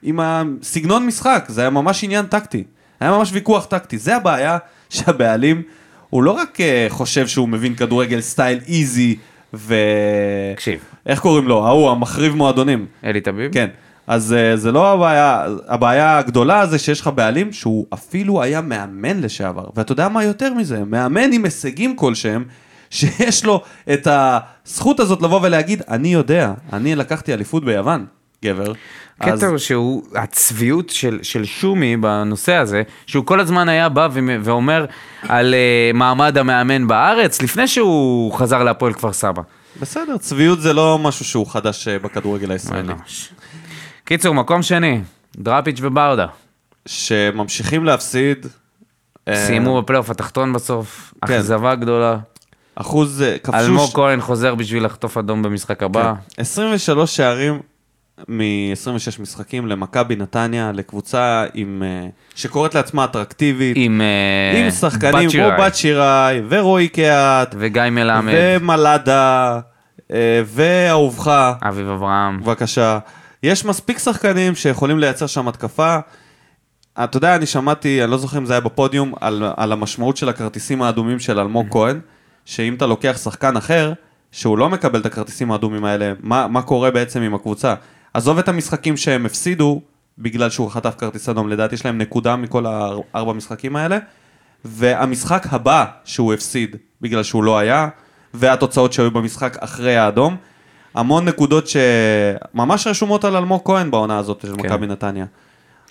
עם 0.03 0.21
הסגנון 0.23 1.07
משחק, 1.07 1.45
זה 1.49 1.61
היה 1.61 1.71
ממש 1.71 2.05
עניין 2.05 2.27
טקטי. 2.27 2.65
היה 3.01 3.11
ממש 3.11 3.31
ויכוח 3.33 3.65
טקטי. 3.65 3.99
זה 3.99 4.17
הבעיה 4.17 4.59
שהבעלים, 4.91 5.63
הוא 6.11 6.23
לא 6.23 6.31
רק 6.31 6.61
אה, 6.61 6.87
חושב 6.89 7.27
שהוא 7.27 7.49
מבין 7.49 7.75
כדורגל 7.75 8.21
סטייל 8.21 8.61
איזי, 8.69 9.17
ו... 9.55 9.75
תקשיב, 10.55 10.81
איך 11.07 11.21
קוראים 11.21 11.49
לו? 11.49 11.67
ההוא, 11.67 11.91
המחריב 11.91 12.35
מועדונים. 12.35 12.87
אלי 13.05 13.21
טביב? 13.21 13.53
כן. 13.53 13.69
אז 14.07 14.35
uh, 14.35 14.57
זה 14.57 14.73
לא 14.73 14.93
הבעיה, 14.93 15.47
הבעיה 15.69 16.19
הגדולה 16.19 16.67
זה 16.67 16.79
שיש 16.79 17.01
לך 17.01 17.11
בעלים 17.15 17.53
שהוא 17.53 17.87
אפילו 17.95 18.43
היה 18.43 18.61
מאמן 18.61 19.21
לשעבר. 19.21 19.65
ואתה 19.77 19.93
יודע 19.93 20.09
מה 20.09 20.25
יותר 20.25 20.55
מזה? 20.55 20.85
מאמן 20.85 21.33
עם 21.33 21.45
הישגים 21.45 21.97
כלשהם, 21.97 22.45
שיש 22.91 23.45
לו 23.45 23.63
את 23.93 24.09
הזכות 24.11 25.01
הזאת 25.01 25.23
לבוא 25.23 25.41
ולהגיד, 25.43 25.83
אני 25.89 26.13
יודע, 26.13 26.53
אני 26.73 26.95
לקחתי 26.95 27.35
אליפות 27.35 27.65
ביוון, 27.65 28.07
גבר. 28.45 28.73
אז 29.21 29.39
קטע 29.39 29.47
הוא 29.47 29.59
שהוא, 29.59 30.03
הצביעות 30.15 30.91
של, 30.91 31.19
של 31.23 31.45
שומי 31.45 31.97
בנושא 31.97 32.55
הזה, 32.55 32.83
שהוא 33.07 33.27
כל 33.27 33.41
הזמן 33.41 33.69
היה 33.69 33.89
בא 33.89 34.09
ו- 34.13 34.37
ואומר 34.43 34.85
על 35.29 35.55
uh, 35.55 35.97
מעמד 35.97 36.39
המאמן 36.39 36.89
בארץ, 36.89 37.43
לפני 37.43 37.69
שהוא 37.69 38.33
חזר 38.33 38.63
להפועל 38.63 38.93
כפר 38.93 39.13
סבא. 39.13 39.43
בסדר, 39.81 40.19
צביעות 40.19 40.61
זה 40.61 40.73
לא 40.73 40.99
משהו 40.99 41.25
שהוא 41.25 41.47
חדש 41.47 41.89
אה, 41.89 41.99
בכדורגל 41.99 42.51
הישראלי. 42.51 42.95
ממש. 42.95 43.29
קיצור, 44.05 44.35
מקום 44.35 44.63
שני, 44.63 45.01
דראפיץ' 45.37 45.79
וברדה. 45.83 46.27
שממשיכים 46.87 47.85
להפסיד. 47.85 48.47
אה, 49.29 49.47
סיימו 49.47 49.83
בפלייאוף 49.83 50.11
התחתון 50.11 50.53
בסוף, 50.53 51.15
כן. 51.27 51.35
אכזבה 51.35 51.75
גדולה. 51.75 52.17
אחוז, 52.75 53.23
אה, 53.23 53.39
כבשו... 53.39 53.59
אלמוג 53.59 53.91
ש- 53.91 53.95
כהן 53.95 54.21
חוזר 54.21 54.55
בשביל 54.55 54.85
לחטוף 54.85 55.19
אדום 55.19 55.43
במשחק 55.43 55.83
הבא. 55.83 56.15
כן. 56.37 56.43
23 56.43 57.17
שערים 57.17 57.61
מ-26 58.29 59.23
משחקים 59.23 59.67
למכבי 59.67 60.17
נתניה, 60.17 60.73
לקבוצה 60.75 61.45
עם, 61.55 61.83
אה, 61.87 62.09
שקוראת 62.35 62.75
לעצמה 62.75 63.05
אטרקטיבית, 63.05 63.77
עם, 63.81 64.01
עם 64.57 64.71
שחקנים 64.71 65.31
כמו 65.31 65.49
בת 65.59 65.75
שיראי, 65.75 66.41
ורועי 66.49 66.89
קהת, 66.89 67.55
וגיא 67.59 67.83
מלמד, 67.91 68.33
ומלאדה, 68.37 69.61
אה, 70.13 70.43
ואהובך, 70.47 71.31
אביב 71.63 71.89
אברהם. 71.89 72.41
בבקשה. 72.41 72.99
יש 73.43 73.65
מספיק 73.65 73.99
שחקנים 73.99 74.55
שיכולים 74.55 74.99
לייצר 74.99 75.27
שם 75.27 75.49
התקפה. 75.49 75.99
אתה 77.05 77.17
יודע, 77.17 77.37
אני 77.37 77.47
שמעתי, 77.47 78.03
אני 78.03 78.11
לא 78.11 78.19
זוכר 78.19 78.39
אם 78.39 78.47
זה 78.47 78.53
היה 78.53 78.61
בפודיום, 78.61 79.15
על, 79.21 79.45
על 79.57 79.73
המשמעות 79.73 80.17
של 80.17 80.29
הכרטיסים 80.29 80.83
האדומים 80.83 81.19
של 81.19 81.39
אלמוג 81.41 81.67
כהן, 81.71 82.01
שאם 82.45 82.75
אתה 82.75 82.87
לוקח 82.87 83.19
שחקן 83.23 83.57
אחר, 83.57 83.93
שהוא 84.33 84.59
לא 84.59 84.69
מקבל 84.69 85.01
את 85.01 85.07
הכרטיסים 85.07 85.53
האדומים 85.53 85.85
האלה, 85.85 86.13
מה, 86.21 86.49
מה 86.49 86.63
קורה 86.63 86.91
בעצם 86.91 87.23
עם 87.23 87.35
הקבוצה? 87.35 87.75
עזוב 88.15 88.39
את 88.39 88.49
המשחקים 88.49 88.97
שהם 88.97 89.27
הפסידו, 89.27 89.81
בגלל 90.19 90.51
שהוא 90.51 90.71
חטף 90.71 90.95
כרטיס 90.99 91.29
אדום, 91.29 91.49
לדעתי 91.49 91.75
יש 91.75 91.85
להם 91.85 91.99
נקודה 91.99 92.37
מכל 92.37 92.67
הארבע 92.67 93.33
משחקים 93.33 93.77
האלה, 93.77 93.99
והמשחק 94.65 95.47
הבא 95.51 95.85
שהוא 96.05 96.35
הפסיד, 96.35 96.77
בגלל 97.01 97.23
שהוא 97.23 97.45
לא 97.45 97.59
היה, 97.59 97.89
והתוצאות 98.35 98.93
שהיו 98.93 99.11
במשחק 99.11 99.57
אחרי 99.61 99.97
האדום. 99.97 100.37
המון 100.95 101.25
נקודות 101.25 101.65
שממש 101.69 102.87
רשומות 102.87 103.25
על 103.25 103.37
אלמוג 103.37 103.61
כהן 103.65 103.91
בעונה 103.91 104.19
הזאת 104.19 104.41
של 104.43 104.57
כן. 104.57 104.67
מכבי 104.67 104.87
נתניה. 104.87 105.25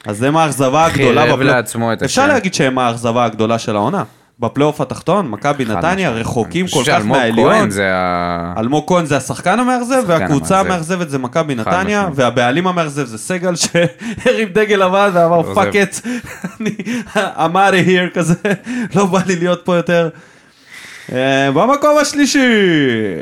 אז 0.05 0.23
הם 0.23 0.37
האכזבה 0.37 0.85
הגדולה 0.85 1.21
חירב 1.21 1.33
בפלייאוף. 1.35 1.55
לעצמו 1.55 1.93
את 1.93 2.03
אפשר 2.03 2.21
השם. 2.21 2.33
להגיד 2.33 2.53
שהם 2.53 2.79
האכזבה 2.79 3.25
הגדולה 3.25 3.59
של 3.59 3.75
העונה. 3.75 4.03
בפלייאוף 4.39 4.81
התחתון, 4.81 5.29
מכבי 5.29 5.65
נתניה. 5.65 6.09
רחוקים 6.11 6.65
כל 6.67 6.83
כך 6.87 7.05
מהעליון. 7.05 7.69
זה. 7.69 7.91
אלמוג 8.57 8.83
כהן 8.87 9.05
זה 9.05 9.17
השחקן 9.17 9.59
המאכזב, 9.59 10.03
והקבוצה 10.07 10.59
המאכזב. 10.59 10.73
המאכזבת 10.73 11.09
זה 11.09 11.17
מכבי 11.17 11.55
נתניה. 11.55 12.09
והבעלים 12.15 12.67
המאכזב 12.67 13.05
זה 13.05 13.17
סגל 13.17 13.53
שהרים 13.55 14.47
דגל 14.53 14.85
לבן 14.85 15.09
ואמר. 15.13 15.53
fuck 15.55 15.75
it, 15.75 15.95
I'm 16.59 16.75
outta 17.17 17.71
here 17.71 18.13
כזה, 18.13 18.35
לא 18.95 19.05
בא 19.05 19.19
לי 19.27 19.35
להיות 19.35 19.61
פה 19.65 19.75
יותר. 19.75 20.09
אה, 21.11 21.51
במקום 21.51 21.97
השלישי, 21.97 22.39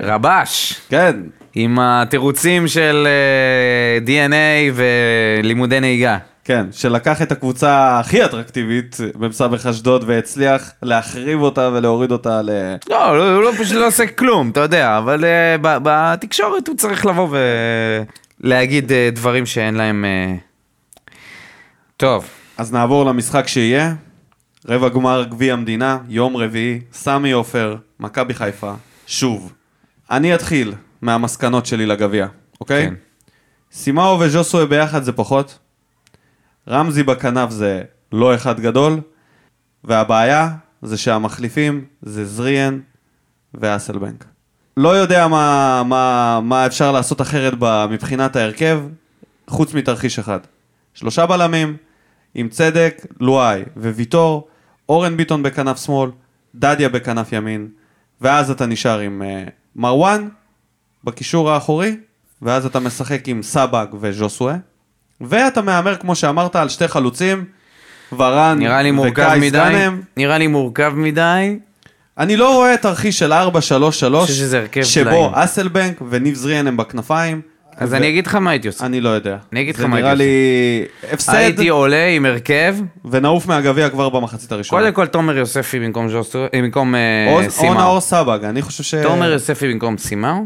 רבש. 0.03 0.81
כן, 0.89 1.15
עם 1.61 1.79
התירוצים 1.79 2.67
של 2.67 3.07
אה, 3.07 3.99
DNA 4.05 4.73
ולימודי 4.73 5.79
נהיגה. 5.79 6.17
כן, 6.43 6.65
שלקח 6.71 7.21
את 7.21 7.31
הקבוצה 7.31 7.99
הכי 7.99 8.25
אטרקטיבית 8.25 8.97
במס"ב 9.15 9.53
אשדוד 9.53 10.03
והצליח 10.07 10.71
להחריב 10.81 11.41
אותה 11.41 11.69
ולהוריד 11.73 12.11
אותה 12.11 12.41
ל... 12.41 12.49
לא, 12.89 13.17
לא, 13.17 13.35
הוא 13.35 13.43
לא 13.43 13.51
פשוט 13.57 13.75
לא 13.75 13.87
עושה 13.87 14.07
כלום, 14.07 14.49
אתה 14.49 14.59
יודע, 14.59 14.97
אבל 14.97 15.25
אה, 15.25 15.55
ב- 15.61 15.77
בתקשורת 15.83 16.67
הוא 16.67 16.77
צריך 16.77 17.05
לבוא 17.05 17.27
ולהגיד 18.43 18.91
אה, 18.91 19.09
דברים 19.13 19.45
שאין 19.45 19.75
להם... 19.75 20.05
אה, 20.05 20.35
טוב, 21.97 22.25
אז 22.57 22.73
נעבור 22.73 23.05
למשחק 23.05 23.47
שיהיה. 23.47 23.93
רבע 24.67 24.89
גמר 24.89 25.23
גביע 25.29 25.53
המדינה, 25.53 25.97
יום 26.09 26.37
רביעי, 26.37 26.79
סמי 26.93 27.31
עופר, 27.31 27.75
מכבי 27.99 28.33
חיפה, 28.33 28.73
שוב. 29.07 29.53
אני 30.11 30.35
אתחיל 30.35 30.73
מהמסקנות 31.01 31.65
שלי 31.65 31.85
לגביע, 31.85 32.27
אוקיי? 32.61 32.87
כן. 32.87 32.93
סימאו 33.71 34.19
וז'וסוי 34.19 34.65
ביחד 34.65 35.03
זה 35.03 35.11
פחות. 35.11 35.59
רמזי 36.67 37.03
בכנף 37.03 37.49
זה 37.49 37.83
לא 38.11 38.35
אחד 38.35 38.59
גדול. 38.59 39.01
והבעיה 39.83 40.49
זה 40.81 40.97
שהמחליפים 40.97 41.85
זה 42.01 42.25
זריאן 42.25 42.79
ואסלבנק. 43.53 44.25
לא 44.77 44.89
יודע 44.89 45.27
מה, 45.27 45.83
מה, 45.85 46.39
מה 46.43 46.65
אפשר 46.65 46.91
לעשות 46.91 47.21
אחרת 47.21 47.53
מבחינת 47.89 48.35
ההרכב, 48.35 48.81
חוץ 49.47 49.73
מתרחיש 49.73 50.19
אחד. 50.19 50.39
שלושה 50.93 51.25
בלמים, 51.25 51.77
עם 52.35 52.49
צדק, 52.49 53.05
לואי 53.19 53.63
וויטור, 53.77 54.47
אורן 54.89 55.17
ביטון 55.17 55.43
בכנף 55.43 55.85
שמאל, 55.85 56.11
דדיה 56.55 56.89
בכנף 56.89 57.31
ימין, 57.33 57.67
ואז 58.21 58.51
אתה 58.51 58.65
נשאר 58.65 58.99
עם 58.99 59.21
uh, 59.21 59.49
מרואן 59.75 60.27
בקישור 61.03 61.51
האחורי, 61.51 61.95
ואז 62.41 62.65
אתה 62.65 62.79
משחק 62.79 63.27
עם 63.27 63.43
סבג 63.43 63.85
וז'וסווה, 64.01 64.55
ואתה 65.21 65.61
מהמר, 65.61 65.95
כמו 65.95 66.15
שאמרת, 66.15 66.55
על 66.55 66.69
שתי 66.69 66.87
חלוצים, 66.87 67.45
ורן 68.17 68.55
נראה 68.59 68.81
לי 68.81 68.91
מורכב 68.91 69.11
וקייס 69.11 69.43
מדי, 69.43 69.57
גאנם. 69.57 70.01
נראה 70.17 70.37
לי 70.37 70.47
מורכב 70.47 70.93
מדי. 70.95 71.59
אני 72.17 72.37
לא 72.37 72.55
רואה 72.55 72.77
תרחיש 72.77 73.19
של 73.19 73.33
4-3-3, 73.33 73.35
חושב 73.35 74.33
שזה 74.33 74.59
הרכב 74.59 74.83
שבו 74.83 75.03
פלאים. 75.09 75.33
אסלבנק 75.33 76.01
וניב 76.09 76.35
זריאן 76.35 76.67
הם 76.67 76.77
בכנפיים. 76.77 77.41
אז 77.77 77.93
ו- 77.93 77.95
אני 77.95 78.09
אגיד 78.09 78.27
לך 78.27 78.35
מה 78.35 78.51
הייתי 78.51 78.67
עושה. 78.67 78.85
אני 78.85 79.01
לא 79.01 79.09
יודע. 79.09 79.37
אני 79.53 79.61
אגיד 79.61 79.75
לך 79.75 79.81
זה 79.81 79.87
מה 79.87 79.97
נראה 79.97 80.09
הייתי 80.09 80.23
לי 80.23 81.11
הפסד, 81.13 81.33
הייתי 81.35 81.67
עולה 81.67 82.07
עם 82.07 82.25
הרכב, 82.25 82.75
ונעוף 83.11 83.47
מהגביע 83.47 83.89
כבר 83.89 84.09
במחצית 84.09 84.51
הראשונה. 84.51 84.81
קודם 84.81 84.93
כל 84.93 85.07
תומר 85.07 85.37
יוספי 85.37 85.79
במקום 85.79 86.09
ז'וסו, 86.09 86.43
אה, 86.43 86.47
במקום 86.53 86.95
אה, 86.95 86.99
או- 87.33 87.43
או 87.45 87.51
סימאו. 87.51 87.73
נאור 87.73 87.99
סבג, 88.01 88.39
אני 88.43 88.61
חושב 88.61 88.83
ש... 88.83 88.95
תומר 88.95 89.31
יוספי 89.31 89.73
במקום 89.73 89.97
סימאו, 89.97 90.45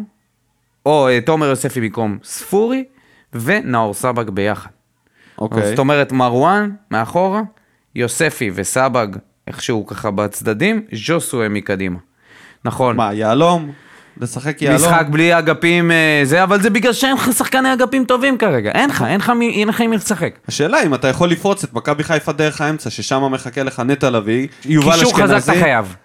או 0.86 1.08
אה, 1.08 1.20
תומר 1.22 1.46
יוספי 1.48 1.82
במקום 1.82 2.18
ספורי, 2.24 2.84
ונאור 3.34 3.94
סבג 3.94 4.30
ביחד. 4.30 4.70
אוקיי. 5.38 5.68
זאת 5.70 5.80
אומרת 5.80 6.12
מרואן 6.12 6.70
מאחורה, 6.92 7.42
יוספי 7.96 8.52
וסבג 8.56 9.08
איכשהו 9.48 9.86
ככה 9.88 10.12
בצדדים, 10.12 10.82
ז'וסו 10.94 11.44
הם 11.44 11.54
מקדימה. 11.54 12.00
נכון. 12.66 12.96
מה, 12.98 13.14
יהלום? 13.14 13.72
לשחק 14.22 14.62
יהלום? 14.62 14.82
משחק 14.82 15.06
בלי 15.10 15.40
אגפים 15.40 15.92
אה, 15.92 16.22
זה, 16.24 16.44
אבל 16.44 16.62
זה 16.62 16.70
בגלל 16.70 16.94
שאין 16.94 17.14
לך 17.16 17.30
שחקני 17.38 17.74
אגפים 17.74 18.06
טובים 18.06 18.38
כרגע. 18.38 18.72
אין 18.72 18.90
לך, 18.90 19.02
אין 19.08 19.20
לך 19.20 19.30
מי- 19.30 19.54
אין 19.60 19.68
לך 19.68 19.82
עם 19.82 19.90
מי 19.90 19.96
לשחק. 19.96 20.40
השאלה 20.48 20.84
אם 20.84 20.94
אתה 20.94 21.08
יכול 21.08 21.30
לפרוץ 21.30 21.64
את 21.64 21.74
מכבי 21.74 22.04
חיפה 22.04 22.32
דרך 22.32 22.62
האמצע, 22.62 22.90
ששם 22.90 23.32
מחכה 23.32 23.64
לך 23.64 23.80
נטע 23.80 24.10
לביא, 24.10 24.48
יובל 24.66 24.90
אשכנזי. 24.90 25.06
קישור 25.14 25.24
חזק 25.28 25.44
אתה 25.54 25.60
חייב. 25.62 25.96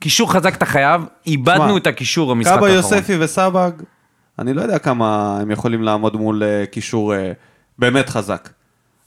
קישור 0.00 0.32
חזק 0.32 0.54
אתה 0.54 0.66
חייב, 0.66 1.02
איבדנו 1.26 1.68
שמע, 1.68 1.76
את 1.76 1.86
הקישור 1.86 2.34
קאבה 2.34 2.50
האחרון. 2.52 2.70
יוספי 2.70 3.16
וסבג, 3.20 3.70
אני 4.38 4.54
לא 4.54 4.62
יודע 4.62 4.78
כמה 4.78 5.38
הם 5.40 5.50
יכולים 5.50 5.82
לעמוד 5.82 6.16
מול 6.16 6.42
אה, 6.42 6.64
קישור 6.70 7.14
אה, 7.14 7.32
באמת 7.78 8.08
חזק. 8.08 8.48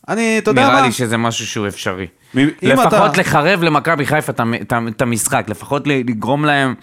אני, 0.09 0.37
אתה 0.37 0.51
יודע 0.51 0.61
מה? 0.61 0.67
נראה 0.73 0.81
לי 0.81 0.91
שזה 0.91 1.17
משהו 1.17 1.47
שהוא 1.47 1.67
אפשרי. 1.67 2.07
מ- 2.37 2.39
לפחות 2.61 2.87
אתה- 2.87 3.11
לחרב 3.21 3.63
למכבי 3.63 4.05
חיפה 4.05 4.31
את 4.31 4.39
המ- 4.39 4.53
את 4.53 4.71
המ- 4.71 4.87
את 4.87 5.01
המשחק, 5.01 5.45
לפחות 5.47 5.87
לגרום 5.87 6.45
להם... 6.45 6.75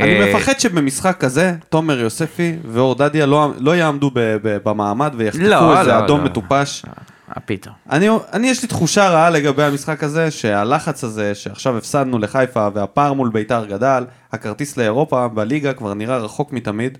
אני 0.00 0.20
אה, 0.20 0.34
מפחד 0.34 0.60
שבמשחק 0.60 1.16
כזה, 1.20 1.54
תומר 1.68 2.00
יוספי 2.00 2.56
ואור 2.64 2.94
דדיה 2.94 3.26
לא, 3.26 3.52
לא 3.58 3.76
יעמדו 3.76 4.10
ב, 4.14 4.20
ב, 4.42 4.56
במעמד 4.64 5.12
ויחטפו 5.16 5.44
לא, 5.44 5.78
איזה 5.80 5.90
לא, 5.90 5.98
אדום 5.98 6.18
לא. 6.20 6.24
מטופש. 6.24 6.84
אה, 7.28 7.40
פתאום. 7.44 7.74
אני, 7.90 8.08
אני 8.32 8.46
יש 8.50 8.62
לי 8.62 8.68
תחושה 8.68 9.08
רעה 9.08 9.30
לגבי 9.30 9.62
המשחק 9.62 10.04
הזה, 10.04 10.30
שהלחץ 10.30 11.04
הזה, 11.04 11.34
שעכשיו 11.34 11.76
הפסדנו 11.76 12.18
לחיפה 12.18 12.68
והפער 12.74 13.12
מול 13.12 13.28
ביתר 13.28 13.64
גדל, 13.64 14.04
הכרטיס 14.32 14.76
לאירופה 14.76 15.28
בליגה 15.28 15.72
כבר 15.72 15.94
נראה 15.94 16.18
רחוק 16.18 16.52
מתמיד, 16.52 16.98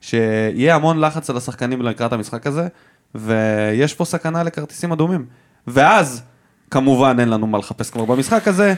שיהיה 0.00 0.74
המון 0.74 1.00
לחץ 1.00 1.30
על 1.30 1.36
השחקנים 1.36 1.82
לקראת 1.82 2.12
המשחק 2.12 2.46
הזה, 2.46 2.66
ויש 3.14 3.94
פה 3.94 4.04
סכנה 4.04 4.42
לכרטיסים 4.42 4.92
אדומים. 4.92 5.24
ואז, 5.66 6.22
כמובן 6.70 7.16
אין 7.20 7.28
לנו 7.28 7.46
מה 7.46 7.58
לחפש 7.58 7.90
כבר 7.90 8.04
במשחק 8.04 8.48
הזה, 8.48 8.74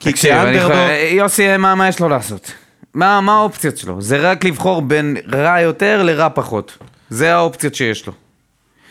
כי 0.00 0.12
כאנדרדוג... 0.12 0.70
יכול- 0.72 1.16
יוסי, 1.16 1.56
מה 1.56 1.74
מה 1.74 1.88
יש 1.88 2.00
לו 2.00 2.08
לעשות? 2.08 2.52
מה 2.94 3.20
מה 3.20 3.34
האופציות 3.36 3.76
שלו? 3.76 4.02
זה 4.02 4.16
רק 4.30 4.44
לבחור 4.44 4.82
בין 4.82 5.16
רע 5.32 5.60
יותר 5.60 6.02
לרע 6.02 6.28
פחות. 6.34 6.78
זה 7.10 7.34
האופציות 7.34 7.74
שיש 7.74 8.06
לו. 8.06 8.12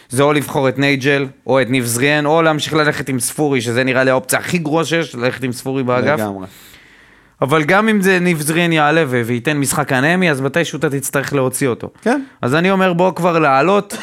זה 0.09 0.23
או 0.23 0.33
לבחור 0.33 0.69
את 0.69 0.79
נייג'ל, 0.79 1.27
או 1.47 1.61
את 1.61 1.69
ניב 1.69 1.85
זריאן, 1.85 2.25
או 2.25 2.41
להמשיך 2.41 2.73
ללכת 2.73 3.09
עם 3.09 3.19
ספורי, 3.19 3.61
שזה 3.61 3.83
נראה 3.83 4.03
לי 4.03 4.11
האופציה 4.11 4.39
הכי 4.39 4.57
גרועה 4.57 4.85
שיש, 4.85 5.15
ללכת 5.15 5.43
עם 5.43 5.51
ספורי 5.51 5.83
באגף. 5.83 6.19
לגמרי. 6.19 6.47
אבל 7.41 7.63
גם 7.63 7.89
אם 7.89 8.01
זה 8.01 8.19
ניב 8.19 8.41
זריאן 8.41 8.71
יעלה 8.71 9.03
ו- 9.07 9.21
וייתן 9.25 9.57
משחק 9.57 9.93
אנמי, 9.93 10.31
אז 10.31 10.41
מתישהו 10.41 10.79
אתה 10.79 10.89
תצטרך 10.89 11.33
להוציא 11.33 11.67
אותו. 11.67 11.89
כן. 12.01 12.21
אז 12.41 12.55
אני 12.55 12.71
אומר, 12.71 12.93
בוא 12.93 13.11
כבר 13.11 13.39
לעלות, 13.39 13.97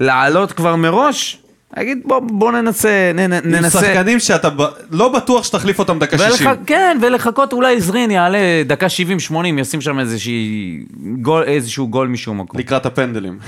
לעלות 0.00 0.52
כבר 0.52 0.76
מראש, 0.76 1.42
להגיד, 1.76 1.98
בוא, 2.04 2.18
בוא 2.18 2.52
ננסה, 2.52 3.10
נ, 3.14 3.18
נ- 3.20 3.32
עם 3.32 3.40
ננסה. 3.50 3.80
שחקנים 3.80 4.18
שאתה 4.20 4.50
ב... 4.50 4.62
לא 4.90 5.08
בטוח 5.12 5.44
שתחליף 5.44 5.78
אותם 5.78 5.98
דקה 5.98 6.18
60. 6.18 6.46
ולח... 6.46 6.56
כן, 6.66 6.98
ולחכות 7.02 7.52
אולי 7.52 7.80
זרין 7.80 8.10
יעלה 8.10 8.38
דקה 8.66 8.86
70-80, 9.30 9.34
ישים 9.58 9.80
שם 9.80 9.98
איזושהי 9.98 10.78
גול, 11.22 11.42
איזשהו 11.42 11.88
גול 11.88 12.08
משום 12.08 12.40
מקום. 12.40 12.60
לקראת 12.60 12.86
הפנדלים. 12.86 13.38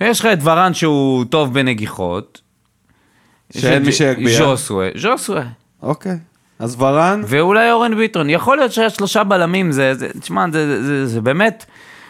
יש 0.00 0.20
לך 0.20 0.26
את 0.26 0.38
ורן 0.42 0.74
שהוא 0.74 1.24
טוב 1.24 1.54
בנגיחות. 1.54 2.40
שאין 3.56 3.82
מי 3.82 3.92
שיגביה. 3.92 4.38
ז'וסווה, 4.38 4.88
ז'וסווה. 4.96 5.42
אוקיי. 5.82 6.16
אז 6.58 6.76
ורן, 6.78 7.22
ואולי 7.26 7.72
אורן 7.72 7.96
ביטון. 7.96 8.30
יכול 8.30 8.56
להיות 8.56 8.72
שהשלושה 8.72 9.24
בלמים 9.24 9.72
זה, 9.72 9.94
זה 9.94 10.08
תשמע, 10.20 10.44
זה, 10.52 10.66
זה, 10.66 10.86
זה, 10.86 11.06
זה 11.06 11.20
באמת, 11.20 11.64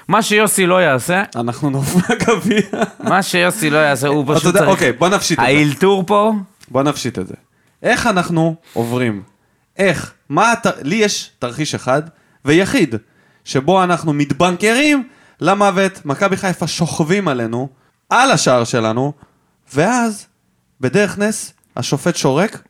מה 0.09 0.23
שיוסי 0.23 0.67
לא 0.67 0.83
יעשה, 0.83 1.23
אנחנו 1.37 1.71
נעוף 1.71 1.95
מהגביע. 1.95 2.83
מה 3.01 3.23
שיוסי 3.23 3.71
לא 3.71 3.79
יעשה, 3.79 4.09
הוא 4.09 4.25
אתה 4.25 4.35
פשוט 4.35 4.57
צריך... 4.57 4.69
אוקיי, 4.69 4.93
בוא 4.93 5.09
נפשיט 5.09 5.39
את 5.39 5.45
זה. 5.45 5.51
האלתור 5.51 6.05
פה, 6.07 6.33
בוא 6.69 6.83
נפשיט 6.83 7.19
את 7.19 7.27
זה. 7.27 7.35
איך 7.83 8.07
אנחנו 8.07 8.55
עוברים? 8.73 9.23
איך? 9.79 10.13
מה 10.29 10.53
הת... 10.53 10.67
לי 10.83 10.95
יש 10.95 11.31
תרחיש 11.39 11.75
אחד 11.75 12.03
ויחיד, 12.45 12.95
שבו 13.45 13.85
אנחנו 13.85 14.13
מתבנקרים 14.13 15.09
למוות, 15.41 16.01
מכבי 16.05 16.37
חיפה 16.37 16.67
שוכבים 16.67 17.29
עלינו, 17.29 17.69
על 18.11 18.31
השער 18.31 18.65
שלנו, 18.65 19.13
ואז, 19.75 20.27
בדרך 20.81 21.19
נס, 21.19 21.53
השופט 21.77 22.17
שורק, 22.17 22.63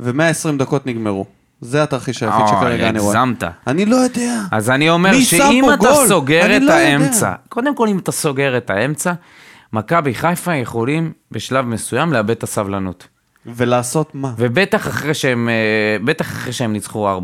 ו-120 0.00 0.12
דקות 0.58 0.86
נגמרו. 0.86 1.26
זה 1.60 1.82
התרחיש 1.82 2.22
היחיד 2.22 2.40
אוי, 2.40 2.48
שכרגע 2.48 2.88
אני 2.88 2.98
רואה. 2.98 3.22
הגזמת. 3.22 3.44
אני 3.66 3.86
לא 3.86 3.96
יודע. 3.96 4.40
אז 4.52 4.70
אני 4.70 4.90
אומר 4.90 5.20
שאם 5.20 5.64
אתה 5.68 5.76
גול? 5.76 6.06
סוגר 6.08 6.44
את 6.56 6.62
לא 6.62 6.72
יודע. 6.72 6.74
האמצע, 6.74 7.32
קודם 7.48 7.76
כל 7.76 7.88
אם 7.88 7.98
אתה 7.98 8.12
סוגר 8.12 8.56
את 8.56 8.70
האמצע, 8.70 9.12
מכבי 9.72 10.14
חיפה 10.14 10.54
יכולים 10.54 11.12
בשלב 11.30 11.64
מסוים 11.66 12.12
לאבד 12.12 12.30
את 12.30 12.42
הסבלנות. 12.42 13.08
ולעשות 13.46 14.14
מה? 14.14 14.32
ובטח 14.38 14.88
אחרי 14.88 15.14
שהם, 15.14 15.48
אה, 15.48 15.54
בטח 16.04 16.26
אחרי 16.26 16.52
שהם 16.52 16.72
ניצחו 16.72 17.08
4-0, 17.18 17.22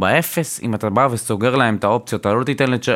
אם 0.62 0.74
אתה 0.74 0.90
בא 0.90 1.08
וסוגר 1.10 1.56
להם 1.56 1.74
את 1.76 1.84
האופציות, 1.84 2.20
אתה 2.20 2.32
לא 2.34 2.44
תיתן 2.44 2.70
לש- 2.70 2.88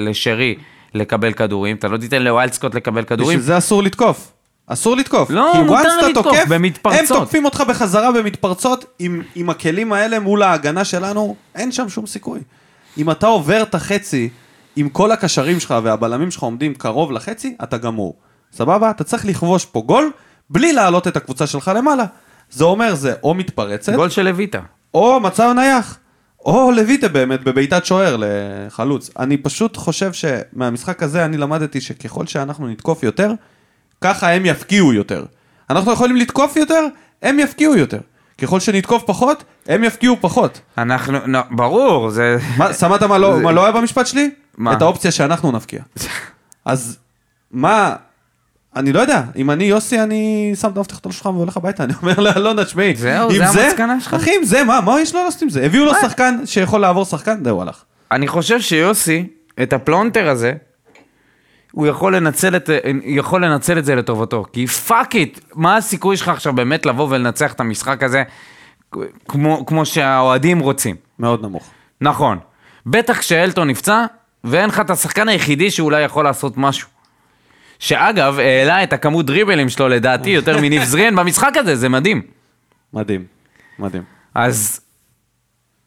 לשרי 0.00 0.54
לקבל 0.94 1.32
כדורים, 1.32 1.76
אתה 1.76 1.88
לא 1.88 1.96
תיתן 1.96 2.22
לווילדסקוט 2.22 2.74
לקבל 2.74 3.04
כדורים. 3.04 3.38
בשביל 3.38 3.46
זה 3.46 3.58
אסור 3.58 3.82
לתקוף. 3.82 4.32
אסור 4.72 4.96
לתקוף. 4.96 5.30
לא, 5.30 5.64
מותר 5.64 6.06
לתקוף, 6.08 6.24
תוקף, 6.24 6.44
במתפרצות. 6.48 7.00
הם 7.00 7.06
תוקפים 7.06 7.44
אותך 7.44 7.60
בחזרה 7.68 8.12
במתפרצות, 8.12 8.84
עם, 8.98 9.22
עם 9.34 9.50
הכלים 9.50 9.92
האלה 9.92 10.20
מול 10.20 10.42
ההגנה 10.42 10.84
שלנו, 10.84 11.36
אין 11.54 11.72
שם 11.72 11.88
שום 11.88 12.06
סיכוי. 12.06 12.40
אם 12.98 13.10
אתה 13.10 13.26
עובר 13.26 13.62
את 13.62 13.74
החצי 13.74 14.28
אם 14.76 14.88
כל 14.92 15.12
הקשרים 15.12 15.60
שלך 15.60 15.74
והבלמים 15.82 16.30
שלך 16.30 16.42
עומדים 16.42 16.74
קרוב 16.74 17.12
לחצי, 17.12 17.56
אתה 17.62 17.78
גמור. 17.78 18.14
סבבה? 18.52 18.90
אתה 18.90 19.04
צריך 19.04 19.26
לכבוש 19.26 19.64
פה 19.64 19.82
גול, 19.86 20.10
בלי 20.50 20.72
להעלות 20.72 21.08
את 21.08 21.16
הקבוצה 21.16 21.46
שלך 21.46 21.70
למעלה. 21.74 22.04
זה 22.50 22.64
אומר, 22.64 22.94
זה 22.94 23.14
או 23.22 23.34
מתפרצת, 23.34 23.92
גול 23.94 24.10
של 24.10 24.22
לויטה. 24.22 24.60
או 24.94 25.20
מצב 25.20 25.52
נייח. 25.54 25.98
או 26.44 26.70
לויטה 26.76 27.08
באמת 27.08 27.44
בבעיטת 27.44 27.84
שוער 27.84 28.16
לחלוץ. 28.18 29.10
אני 29.18 29.36
פשוט 29.36 29.76
חושב 29.76 30.10
שמהמשחק 30.12 31.02
הזה 31.02 31.24
אני 31.24 31.36
למדתי 31.36 31.80
שככל 31.80 32.26
שאנחנו 32.26 32.68
נתקוף 32.68 33.02
יותר, 33.02 33.32
ככה 34.02 34.30
הם 34.30 34.46
יפקיעו 34.46 34.92
יותר. 34.92 35.24
אנחנו 35.70 35.92
יכולים 35.92 36.16
לתקוף 36.16 36.56
יותר, 36.56 36.86
הם 37.22 37.38
יפקיעו 37.38 37.76
יותר. 37.76 37.98
ככל 38.38 38.60
שנתקוף 38.60 39.02
פחות, 39.06 39.44
הם 39.66 39.84
יפקיעו 39.84 40.16
פחות. 40.20 40.60
אנחנו, 40.78 41.18
לא, 41.26 41.40
ברור, 41.50 42.10
זה... 42.10 42.36
מה, 42.56 42.72
שמת 42.72 43.02
מה 43.02 43.18
לא, 43.18 43.36
זה- 43.36 43.42
מה 43.42 43.52
לא 43.52 43.62
היה 43.64 43.72
במשפט 43.72 44.06
שלי? 44.06 44.30
מה? 44.58 44.72
את 44.72 44.82
האופציה 44.82 45.10
שאנחנו 45.10 45.52
נפקיע. 45.52 45.80
אז 46.64 46.98
מה, 47.50 47.96
אני 48.76 48.92
לא 48.92 49.00
יודע, 49.00 49.22
אם 49.36 49.50
אני 49.50 49.64
יוסי, 49.64 50.00
אני 50.00 50.52
שם 50.60 50.70
את 50.70 50.76
המפתחות 50.76 51.06
על 51.06 51.10
השולחן 51.10 51.28
והולך 51.36 51.56
הביתה, 51.56 51.84
אני 51.84 51.92
אומר 52.02 52.20
לאלונה, 52.20 52.64
תשמעי, 52.64 52.96
זהו, 52.96 53.30
עם 53.30 53.46
זה 53.52 53.64
המסקנה 53.66 54.00
שלך? 54.00 54.14
אחי, 54.14 54.36
עם 54.36 54.44
זה, 54.44 54.64
מה, 54.64 54.80
מה 54.80 55.00
יש 55.00 55.14
לו 55.14 55.24
לעשות 55.24 55.42
עם 55.42 55.50
זה? 55.50 55.64
הביאו 55.64 55.84
לו 55.84 55.92
שחקן 56.02 56.40
שיכול 56.44 56.80
לעבור 56.80 57.04
שחקן, 57.04 57.44
זהו, 57.44 57.62
הלך. 57.62 57.82
אני 58.12 58.28
חושב 58.28 58.60
שיוסי, 58.60 59.26
את 59.62 59.72
הפלונטר 59.72 60.28
הזה, 60.28 60.52
הוא 61.72 61.86
יכול 61.86 62.16
לנצל 62.16 62.56
את, 62.56 62.70
יכול 63.04 63.44
לנצל 63.44 63.78
את 63.78 63.84
זה 63.84 63.94
לטובתו. 63.94 64.44
כי 64.52 64.66
fuck 64.66 65.14
it, 65.14 65.40
מה 65.54 65.76
הסיכוי 65.76 66.16
שלך 66.16 66.28
עכשיו 66.28 66.52
באמת 66.52 66.86
לבוא 66.86 67.06
ולנצח 67.10 67.52
את 67.52 67.60
המשחק 67.60 68.02
הזה 68.02 68.22
כמו, 69.28 69.66
כמו 69.66 69.86
שהאוהדים 69.86 70.58
רוצים? 70.58 70.96
מאוד 71.18 71.42
נמוך. 71.42 71.70
נכון. 72.00 72.38
בטח 72.86 73.18
כשאלטון 73.18 73.68
נפצע, 73.68 74.04
ואין 74.44 74.68
לך 74.68 74.80
את 74.80 74.90
השחקן 74.90 75.28
היחידי 75.28 75.70
שאולי 75.70 76.02
יכול 76.02 76.24
לעשות 76.24 76.52
משהו. 76.56 76.88
שאגב, 77.78 78.38
העלה 78.38 78.82
את 78.82 78.92
הכמות 78.92 79.26
דריבלים 79.26 79.68
שלו 79.68 79.88
לדעתי 79.88 80.30
יותר 80.40 80.60
מניב 80.60 80.84
זריאן 80.84 81.16
במשחק 81.16 81.52
הזה, 81.56 81.76
זה 81.76 81.88
מדהים. 81.88 82.22
מדהים, 82.92 83.24
מדהים. 83.78 84.02
אז, 84.34 84.80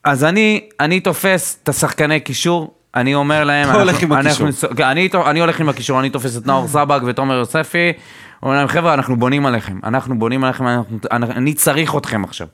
אז 0.04 0.24
אני, 0.24 0.70
אני 0.80 1.00
תופס 1.00 1.60
את 1.64 1.70
השחקני 1.70 2.20
קישור, 2.20 2.74
אני 2.96 3.16
אומר 3.16 3.44
להם... 3.44 3.70
אתה 3.70 3.78
הולך 3.80 4.02
עם 4.04 4.14
אנחנו- 4.14 4.30
הקישור. 4.30 4.48
אנחנו- 4.48 4.78
כן, 4.78 4.84
אני, 5.28 5.40
הולך 5.40 5.60
עם 5.60 5.70
הקישור, 5.70 6.00
אני 6.00 6.10
תופס 6.10 6.38
את 6.38 6.48
נאור 6.48 6.68
סבג 6.68 7.00
ותומר 7.06 7.34
יוספי, 7.36 7.94
אומר 8.44 8.56
להם, 8.56 8.68
חבר'ה, 8.68 8.94
אנחנו 8.94 9.16
בונים 9.16 9.46
עליכם, 9.46 9.80
אנחנו 9.84 10.20
בונים 10.20 10.44
עליכם, 10.44 10.66
אני, 11.12 11.54
צריך 11.54 11.96
אתכם 11.96 12.24
עכשיו. 12.24 12.48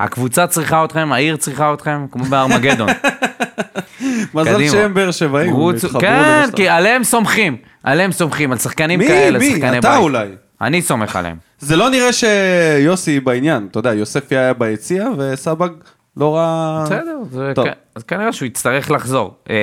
הקבוצה 0.00 0.46
צריכה 0.46 0.84
אתכם, 0.84 1.12
העיר 1.12 1.36
צריכה 1.36 1.74
אתכם, 1.74 2.06
כמו 2.12 2.24
בארמגדון. 2.24 2.88
מזל. 4.34 4.68
שהם 4.68 4.94
באר 4.94 5.10
שבעים, 5.10 5.56
כן. 6.00 6.44
כי 6.56 6.68
עליהם 6.68 7.04
סומכים, 7.04 7.56
עליהם 7.82 8.12
סומכים, 8.12 8.52
על 8.52 8.58
שחקנים 8.58 8.98
מי? 8.98 9.06
כאלה, 9.06 9.38
מי? 9.38 9.50
שחקני 9.50 9.78
אתה 9.78 9.90
בית. 9.90 9.98
אולי. 9.98 10.28
אני 10.60 10.82
סומך 10.82 11.16
עליהם. 11.16 11.36
זה 11.58 11.76
לא 11.76 11.90
נראה 11.90 12.10
שיוסי 12.12 13.20
בעניין, 13.20 13.68
אתה 13.70 13.78
יודע, 13.78 13.94
יוספי 13.94 14.36
היה 14.36 14.52
ביציע 14.52 15.08
וסבג 15.18 15.68
לא 16.16 16.36
ראה... 16.36 16.82
בסדר, 16.84 17.18
זה. 17.30 17.52
כ- 17.56 17.74
אז 17.94 18.02
כנראה 18.02 18.32
שהוא 18.32 18.46
יצטרך 18.46 18.90
לחזור. 18.90 19.34
אה, 19.50 19.54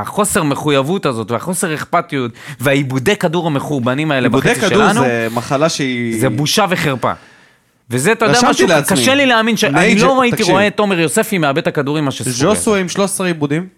החוסר 0.00 0.42
מחויבות 0.42 1.06
הזאת 1.06 1.30
והחוסר 1.30 1.74
אכפתיות 1.74 2.30
והעיבודי 2.60 3.16
כדור 3.16 3.46
המחורבנים 3.46 4.10
האלה 4.10 4.26
עיבודי 4.26 4.48
בחצי 4.48 4.60
כדור 4.60 4.82
שלנו, 4.88 5.00
זה 5.00 5.28
מחלה 5.34 5.68
שהיא... 5.68 6.20
זה 6.20 6.28
בושה 6.28 6.66
וחרפה. 6.70 7.12
וזה, 7.90 8.12
אתה 8.12 8.24
יודע 8.24 8.38
משהו, 8.50 8.66
לעצמי. 8.66 8.96
קשה 8.96 9.14
לי 9.14 9.26
להאמין, 9.26 9.56
שאני 9.56 9.94
לא 9.98 10.22
הייתי 10.22 10.36
תקשיב. 10.36 10.52
רואה 10.52 10.66
את 10.66 10.76
תומר 10.76 10.98
יוספי 11.00 11.38
מאבד 11.38 11.58
את 11.58 11.66
הכדורים 11.66 12.04
מה 12.04 12.10
שספורי. 12.10 12.32
ז'וסו 12.54 12.76
עם 12.76 12.88
13 12.88 13.26
עיבודים, 13.26 13.68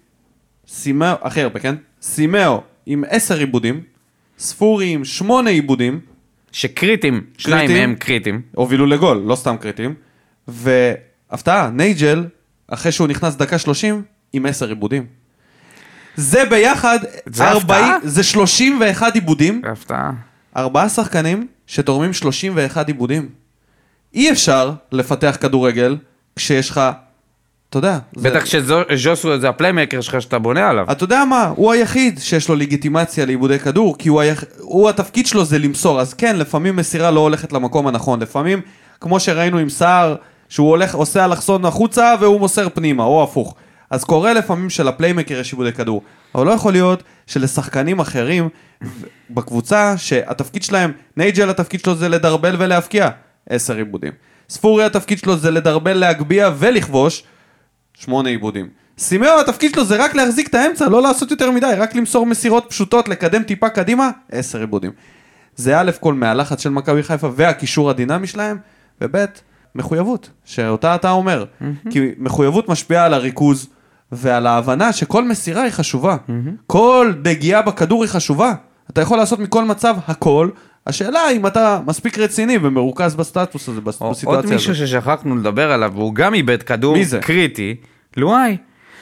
סימאו, 0.69 1.15
הכי 1.23 1.43
הרבה, 1.43 1.61
כן? 1.61 1.75
סימאו 2.03 2.61
עם 2.87 3.05
10 3.09 3.39
עיבודים, 3.39 3.81
ספורי 4.39 4.87
עם 4.89 5.05
8 5.05 5.51
עיבודים, 5.51 6.01
שקריטים, 6.53 7.23
שניים. 7.39 7.71
מהם 7.73 7.95
קריטיים. 7.99 8.41
הובילו 8.55 8.87
לגול, 8.87 9.23
לא 9.27 9.35
סתם 9.35 9.57
קריטיים, 9.61 9.95
והפתעה, 11.31 11.71
נייג'ל, 11.71 12.25
אחרי 12.69 12.93
שהוא 12.93 13.09
נכנס 13.09 13.35
דקה 13.35 13.59
30, 13.59 14.03
עם 14.33 14.47
10 14.47 14.69
עיבודים. 14.69 15.07
זה 16.17 16.45
ביחד, 16.51 16.99
זה 17.27 17.45
40, 17.49 17.85
הפתעה? 17.85 17.99
זה 18.11 18.23
31 18.23 19.15
עיבודים, 19.15 19.63
הפתעה. 19.73 20.11
ארבעה 20.57 20.89
שחקנים 20.89 21.47
שתורמים 21.67 22.13
31 22.13 22.87
עיבודים. 22.89 23.29
אי 24.15 24.33
אפשר 24.33 24.73
לפתח 24.93 25.37
כדורגל 25.41 25.97
כשיש 26.37 26.71
לך, 26.71 26.81
אתה 27.71 27.79
יודע, 27.79 27.99
זה- 28.17 28.31
בטח 28.31 28.45
שז'וסו 28.47 29.39
זה 29.41 29.49
הפליימקר 29.49 30.01
שלך 30.01 30.23
שאתה 30.23 30.39
בונה 30.39 30.69
עליו. 30.69 30.93
אתה 30.93 31.05
יודע 31.05 31.25
מה, 31.25 31.53
הוא 31.57 31.73
היחיד 31.73 32.19
שיש 32.19 32.49
לו 32.49 32.55
לגיטימציה 32.57 33.27
לאיבודי 33.27 33.59
כדור, 33.59 33.99
כי 33.99 34.09
הוא, 34.09 34.21
היח... 34.21 34.45
הוא 34.59 34.89
התפקיד 34.89 35.27
שלו 35.27 35.45
זה 35.45 35.59
למסור, 35.59 36.01
אז 36.01 36.15
כן, 36.15 36.37
לפעמים 36.37 36.77
מסירה 36.77 37.11
לא 37.11 37.21
הולכת 37.21 37.53
למקום 37.53 37.87
הנכון, 37.87 38.21
לפעמים, 38.21 38.61
כמו 39.01 39.21
שראינו 39.21 39.59
עם 39.59 39.69
סער, 39.69 40.15
שהוא 40.49 40.69
הולך, 40.69 40.95
עושה 40.95 41.25
אלכסון 41.25 41.65
החוצה 41.65 42.15
והוא 42.21 42.41
מוסר 42.41 42.69
פנימה, 42.75 43.05
או 43.05 43.23
הפוך. 43.23 43.55
אז 43.91 44.05
קורה 44.05 44.33
לפעמים 44.33 44.71
שלפליימקר 44.71 45.41
יש 45.41 45.53
איבודי 45.53 45.73
כדור, 45.73 46.03
אבל 46.35 46.47
לא 46.47 46.51
יכול 46.51 46.73
להיות 46.73 47.03
שלשחקנים 47.27 48.01
אחרים 48.01 48.49
בקבוצה, 49.31 49.95
שהתפקיד 49.97 50.63
שלהם, 50.63 50.93
נייג'ל 51.17 51.51
התפקיד 51.51 51.81
שלו 51.81 51.95
זה 51.95 52.09
לדרבל 52.09 52.57
ולהבקיע, 52.59 53.09
עשר 53.49 53.77
עיבודים. 53.77 54.13
ספורי 54.51 54.85
התפקיד 54.85 55.19
שלו 55.19 55.37
זה 55.37 55.51
לדרבל, 55.51 55.93
להגביה 55.93 56.51
ולכבוש, 56.59 57.23
שמונה 57.95 58.29
עיבודים. 58.29 58.69
סימאו 58.99 59.41
התפקיד 59.41 59.75
שלו 59.75 59.85
זה 59.85 60.05
רק 60.05 60.15
להחזיק 60.15 60.49
את 60.49 60.55
האמצע, 60.55 60.89
לא 60.89 61.03
לעשות 61.03 61.31
יותר 61.31 61.51
מדי, 61.51 61.75
רק 61.77 61.95
למסור 61.95 62.27
מסירות 62.27 62.67
פשוטות, 62.69 63.09
לקדם 63.09 63.43
טיפה 63.43 63.69
קדימה, 63.69 64.11
עשר 64.33 64.61
עיבודים. 64.61 64.91
זה 65.57 65.81
א' 65.81 65.91
כל 66.01 66.15
מהלחץ 66.15 66.63
של 66.63 66.71
מכבי 66.71 67.03
חיפה 67.03 67.31
והקישור 67.37 67.91
הדינמי 67.91 68.27
שלהם, 68.27 68.59
וב' 69.01 69.25
מחויבות, 69.75 70.31
שאותה 70.45 70.95
אתה 70.95 71.11
אומר. 71.11 71.45
כי 71.91 72.01
מחויבות 72.19 72.69
משפיעה 72.69 73.05
על 73.05 73.15
הריכוז 73.15 73.69
ועל 74.13 74.47
ההבנה 74.47 74.93
שכל 74.93 75.25
מסירה 75.25 75.63
היא 75.63 75.73
חשובה. 75.73 76.17
כל 76.67 77.13
נגיעה 77.25 77.63
בכדור 77.63 78.03
היא 78.03 78.11
חשובה. 78.11 78.55
אתה 78.91 79.01
יכול 79.01 79.19
לעשות 79.19 79.39
מכל 79.39 79.65
מצב 79.65 79.97
הכל. 80.07 80.49
השאלה 80.87 81.21
אם 81.33 81.47
אתה 81.47 81.81
מספיק 81.87 82.19
רציני 82.19 82.59
ומרוכז 82.63 83.15
בסטטוס 83.15 83.69
הזה, 83.69 83.81
בסיטואציה 83.81 84.29
עוד 84.29 84.39
הזאת. 84.39 84.53
מישהו 84.53 84.75
ששכחנו 84.75 85.37
לדבר 85.37 85.73
עליו, 85.73 85.93
והוא 85.95 86.15
גם 86.15 86.35
איבד 86.35 86.63
כדור? 86.63 86.97
קריטי, 87.21 87.77
לואי, 88.17 88.57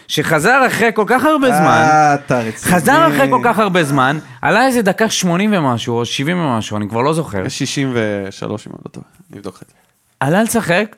שחזר 0.09 0.67
אחרי 0.67 0.91
כל 0.95 1.05
כך 1.07 1.25
הרבה 1.25 1.49
זמן. 1.49 1.87
אה, 1.91 2.17
רציני. 2.31 2.75
חזר 2.75 3.09
אחרי 3.09 3.31
כל 3.31 3.41
כך 3.45 3.59
הרבה 3.59 3.85
זמן, 3.85 4.19
עלה 4.43 4.67
איזה 4.67 4.83
דקה 4.83 5.11
80 5.11 5.53
ומשהו, 5.57 5.99
או 5.99 6.07
70 6.07 6.39
ומשהו, 6.39 6.77
אני 6.77 6.89
כבר 6.89 7.01
לא 7.01 7.13
זוכר. 7.15 7.47
יש 7.47 7.59
63 7.59 8.67
אם 8.67 8.73
אני 8.73 8.81
לא 8.85 8.91
טועה, 8.91 9.07
נבדוק 9.31 9.63
את 9.63 9.69
זה. 9.69 9.86
עלה 10.21 10.43
לשחק, 10.43 10.97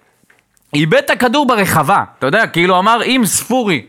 איבד 0.74 0.94
את 0.98 1.10
הכדור 1.10 1.46
ברחבה, 1.46 2.04
אתה 2.18 2.26
יודע, 2.26 2.46
כאילו 2.46 2.78
אמר, 2.78 3.02
אם 3.04 3.22
ספורי 3.24 3.86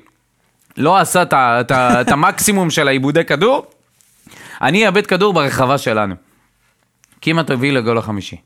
לא 0.77 0.97
עשה 0.97 1.23
את 1.71 2.11
המקסימום 2.11 2.69
של 2.69 2.87
העיבודי 2.87 3.25
כדור, 3.25 3.65
אני 4.61 4.85
אאבד 4.85 5.07
כדור 5.07 5.33
ברחבה 5.33 5.77
שלנו. 5.77 6.15
כמעט 7.21 7.51
הביא 7.51 7.71
לגול 7.71 7.97
החמישי. 7.97 8.37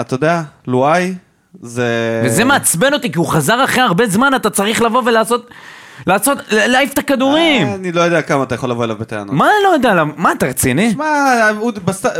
אתה 0.00 0.14
יודע, 0.14 0.42
לואי 0.66 1.14
זה... 1.60 2.22
וזה 2.24 2.44
מעצבן 2.44 2.92
אותי, 2.92 3.12
כי 3.12 3.18
הוא 3.18 3.28
חזר 3.28 3.64
אחרי 3.64 3.82
הרבה 3.82 4.06
זמן, 4.06 4.32
אתה 4.36 4.50
צריך 4.50 4.82
לבוא 4.82 5.02
ולעשות, 5.06 5.50
לעשות, 6.06 6.38
להעיף 6.50 6.92
את 6.92 6.98
הכדורים. 6.98 7.66
אה, 7.68 7.74
אני 7.74 7.92
לא 7.92 8.00
יודע 8.00 8.22
כמה 8.22 8.42
אתה 8.42 8.54
יכול 8.54 8.70
לבוא 8.70 8.84
אליו 8.84 8.96
בטענות. 8.98 9.34
מה, 9.34 9.44
אני 9.44 9.64
לא 9.64 9.88
יודע, 9.88 10.04
מה, 10.16 10.32
אתה 10.32 10.46
רציני? 10.46 10.90
שמע, 10.90 11.06
הוא- 11.58 11.72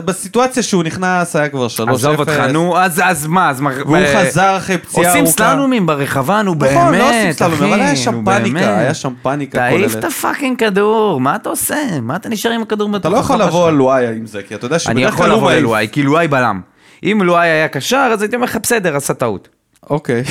בסיטואציה 0.04 0.62
שהוא 0.62 0.82
נכנס 0.82 1.36
היה 1.36 1.48
כבר 1.48 1.66
3-0. 1.68 1.90
עזוב 1.92 2.18
אותך, 2.20 2.32
נו, 2.52 2.78
אז 2.78 3.00
אז 3.04 3.26
מה, 3.26 3.50
אז 3.50 3.60
מה... 3.60 3.70
והוא 3.86 3.96
חזר 4.16 4.56
אחרי 4.56 4.78
פציעה 4.78 5.06
עושים 5.10 5.24
ארוכה. 5.24 5.36
סללומים 5.50 5.86
ברחבה, 5.86 6.42
נו 6.42 6.54
באמת, 6.54 6.72
אחי. 6.72 6.80
נכון, 6.80 6.94
לא 6.94 7.08
עושים 7.08 7.32
סללומים, 7.32 7.72
אבל 7.72 7.82
היה 7.82 7.96
שם 7.96 8.14
נו, 8.14 8.24
פאניקה, 8.24 8.54
באמת. 8.58 8.78
היה 8.78 8.94
שם 8.94 9.12
פאניקה 9.22 9.58
תעיף 9.58 9.72
כוללת. 9.72 9.96
את 9.96 10.04
הפאקינג 10.04 10.58
כדור, 10.58 11.20
מה 11.20 11.36
אתה 11.36 11.48
עושה? 11.48 11.76
מה 12.02 12.16
אתה 12.16 12.28
נשאר 12.28 12.50
עם 12.50 12.62
הכדור 12.62 12.88
בתוך 12.88 13.00
אתה 13.00 13.08
לא 13.08 13.16
יכול 13.16 13.36
הרחבה 13.36 13.48
לבוא 13.48 13.60
שלך? 13.60 13.68
על 13.68 13.74
לואי 13.74 14.06
עם 14.16 14.26
זה, 14.26 14.42
כי 14.48 14.54
אתה 14.54 14.66
יודע 14.66 14.76
אני 14.76 14.80
שבדרך 14.80 15.14
יכול 15.14 15.16
כלל 15.26 15.30
הוא 15.30 15.36
לבוא 15.38 15.48
מעיף. 15.50 15.60
ללואי, 15.60 15.88
כי 15.92 16.02
לואי 16.02 16.28
בלם. 16.28 16.60
אם 17.04 17.22
לואי 17.24 17.48
היה 17.48 17.68
קשר, 17.68 18.10
אז 18.12 18.22
הייתי 18.22 18.36
אומר 18.36 18.44
לך, 18.46 18.56
בסדר, 18.62 18.96
עשה 18.96 19.14
טעות. 19.14 19.48
אוקיי. 19.90 20.22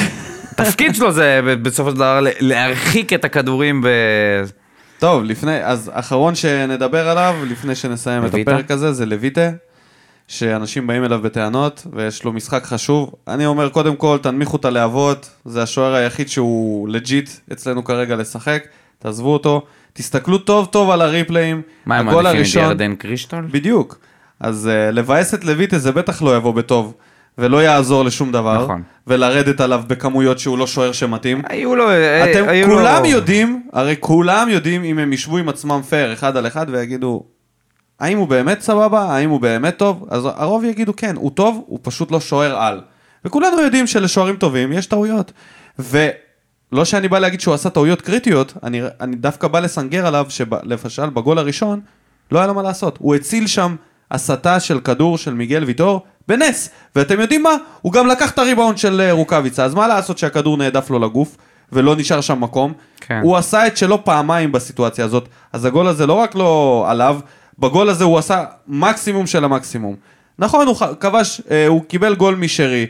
התפקיד 0.62 0.96
שלו 0.96 1.12
זה 1.12 1.42
בסופו 1.62 1.90
של 1.90 1.96
דבר 1.96 2.20
להרחיק 2.40 3.14
את 3.14 3.26
הכדורים 3.26 3.82
ב... 3.82 3.88
טוב, 5.00 5.24
לפני, 5.24 5.66
אז 5.66 5.92
אחרון 5.94 6.36
שנדבר 6.36 7.10
עליו, 7.10 7.36
לפני 7.48 7.76
שנסיים 7.76 8.26
את 8.26 8.34
לויטה? 8.34 8.52
הפרק 8.52 8.72
הזה, 8.72 8.94
זה 8.94 9.06
לויטה, 9.06 9.50
שאנשים 10.28 10.88
באים 10.88 11.04
אליו 11.04 11.22
בטענות, 11.22 11.88
ויש 11.94 12.24
לו 12.24 12.34
משחק 12.34 12.64
חשוב. 12.64 13.12
אני 13.28 13.46
אומר, 13.46 13.70
קודם 13.70 13.96
כל, 13.96 14.18
תנמיכו 14.22 14.58
את 14.58 14.66
הלהבות, 14.66 15.30
זה 15.46 15.64
השוער 15.64 15.94
היחיד 15.94 16.30
שהוא 16.30 16.90
לג'יט 16.90 17.30
אצלנו 17.52 17.84
כרגע 17.84 18.16
לשחק, 18.16 18.64
תעזבו 19.00 19.34
אותו, 19.34 19.62
תסתכלו 19.94 20.38
טוב 20.38 20.66
טוב 20.66 20.90
על 20.90 21.02
הריפליים. 21.02 21.62
מה 21.86 21.98
הם 21.98 22.06
מעדיפים 22.06 22.62
את 22.64 22.68
ירדן 22.68 22.96
קרישטול? 22.96 23.48
בדיוק. 23.52 24.00
אז 24.40 24.70
uh, 24.72 24.92
לבאס 24.92 25.34
את 25.34 25.46
לויטה 25.46 25.80
זה 25.80 25.92
בטח 25.92 26.22
לא 26.22 26.38
יבוא 26.38 26.54
בטוב 26.54 26.94
ולא 27.38 27.64
יעזור 27.64 28.04
לשום 28.06 28.32
דבר, 28.32 28.64
נכון. 28.64 28.84
ולרדת 29.08 29.62
עליו 29.62 29.84
בכמויות 29.88 30.40
שהוא 30.40 30.58
לא 30.58 30.68
שוער 30.68 30.92
שמתאים. 30.92 31.42
היו 31.50 31.76
לו... 31.76 31.90
אה, 31.90 32.32
אתם 32.32 32.50
היו 32.50 32.68
כולם 32.68 33.04
לו... 33.04 33.10
יודעים, 33.10 33.64
הרי 33.74 33.96
כולם 34.00 34.50
יודעים 34.50 34.84
אם 34.84 35.00
הם 35.00 35.14
ישבו 35.14 35.38
עם 35.38 35.50
עצמם 35.50 35.82
פייר 35.90 36.14
אחד 36.14 36.38
על 36.38 36.48
אחד 36.48 36.66
ויגידו, 36.70 37.24
האם 38.00 38.18
הוא 38.18 38.28
באמת 38.28 38.62
סבבה? 38.62 39.02
האם 39.02 39.30
הוא 39.30 39.42
באמת 39.42 39.78
טוב? 39.78 40.06
אז 40.10 40.26
הרוב 40.26 40.64
יגידו 40.64 40.96
כן, 40.96 41.16
הוא 41.16 41.32
טוב, 41.32 41.64
הוא 41.68 41.80
פשוט 41.82 42.12
לא 42.12 42.20
שוער 42.20 42.58
על. 42.58 42.82
וכולנו 43.26 43.62
יודעים 43.62 43.88
שלשוערים 43.88 44.36
טובים 44.36 44.74
יש 44.74 44.86
טעויות. 44.86 45.32
ולא 45.80 46.86
שאני 46.86 47.08
בא 47.08 47.20
להגיד 47.20 47.42
שהוא 47.42 47.54
עשה 47.54 47.70
טעויות 47.70 48.02
קריטיות, 48.02 48.54
אני, 48.64 48.82
אני 49.02 49.16
דווקא 49.16 49.48
בא 49.48 49.60
לסנגר 49.60 50.08
עליו 50.08 50.26
שלמשל 50.30 51.10
בגול 51.10 51.38
הראשון, 51.38 51.80
לא 52.32 52.40
היה 52.40 52.48
לו 52.48 52.54
מה 52.54 52.62
לעשות. 52.62 52.98
הוא 53.00 53.16
הציל 53.16 53.48
שם 53.48 53.76
הסטה 54.12 54.60
של 54.60 54.80
כדור 54.80 55.18
של 55.18 55.34
מיגל 55.34 55.64
ויטור 55.64 56.06
בנס. 56.30 56.70
ואתם 56.96 57.20
יודעים 57.20 57.44
מה? 57.44 57.56
הוא 57.82 57.94
גם 57.94 58.08
לקח 58.08 58.32
את 58.32 58.40
הריבאונד 58.40 58.78
של 58.78 59.02
אה, 59.02 59.12
רוקאביצה, 59.12 59.66
אז 59.66 59.74
מה 59.74 59.88
לעשות 59.88 60.18
שהכדור 60.18 60.58
נעדף 60.58 60.90
לו 60.90 61.00
לגוף? 61.00 61.38
ולא 61.72 61.96
נשאר 61.96 62.22
שם 62.22 62.42
מקום. 62.42 62.74
כן. 63.02 63.20
הוא 63.24 63.38
עשה 63.38 63.68
את 63.68 63.78
שלו 63.78 64.06
פעמיים 64.06 64.52
בסיטואציה 64.52 65.06
הזאת, 65.06 65.28
אז 65.54 65.66
הגול 65.66 65.88
הזה 65.88 66.08
לא 66.08 66.14
רק 66.14 66.36
לא 66.36 66.86
עליו, 66.88 67.20
בגול 67.60 67.90
הזה 67.90 68.04
הוא 68.04 68.18
עשה 68.18 68.44
מקסימום 68.68 69.28
של 69.28 69.44
המקסימום. 69.44 69.96
נכון, 70.40 70.68
הוא 70.68 70.76
כבש, 71.00 71.42
אה, 71.52 71.68
הוא 71.68 71.84
קיבל 71.84 72.16
גול 72.16 72.36
משרי, 72.36 72.86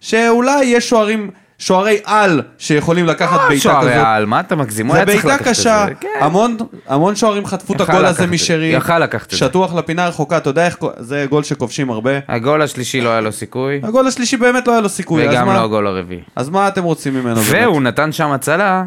שאולי 0.00 0.64
יש 0.64 0.88
שוערים, 0.88 1.30
שוערי 1.62 1.98
על 2.04 2.42
שיכולים 2.58 3.06
לקחת 3.06 3.40
בעיטה 3.48 3.54
כזאת. 3.54 3.62
שוערי 3.62 3.94
העל, 3.94 4.26
מה 4.26 4.40
אתה 4.40 4.56
מגזים? 4.56 4.92
זה 4.92 5.04
בעיטה 5.04 5.38
קשה. 5.38 5.86
כן. 6.00 6.08
המון, 6.20 6.56
המון 6.88 7.16
שוערים 7.16 7.46
חטפו 7.46 7.74
את 7.74 7.80
הגול 7.80 8.06
הזה. 8.06 8.26
משרי, 8.26 8.66
יכל 8.66 8.98
לקחת 8.98 9.26
את 9.26 9.30
זה. 9.30 9.36
שטוח 9.36 9.74
לפינה 9.74 10.04
הרחוקה, 10.04 10.36
אתה 10.36 10.50
יודע 10.50 10.66
איך, 10.66 10.76
זה 10.98 11.26
גול 11.30 11.42
שכובשים 11.42 11.90
הרבה. 11.90 12.10
הגול 12.28 12.62
השלישי 12.62 13.00
לא 13.00 13.08
היה 13.08 13.20
לו 13.20 13.32
סיכוי, 13.32 13.80
הגול 13.82 14.06
השלישי 14.06 14.36
באמת 14.36 14.66
לא 14.66 14.72
היה 14.72 14.80
לו 14.80 14.88
סיכוי, 14.88 15.28
וגם 15.28 15.46
לא 15.46 15.64
הגול 15.64 15.86
הרביעי. 15.86 16.20
אז 16.36 16.48
מה 16.48 16.68
אתם 16.68 16.82
רוצים 16.82 17.14
ממנו? 17.14 17.40
והוא 17.42 17.82
נתן 17.82 18.12
שם 18.12 18.30
הצלה. 18.30 18.84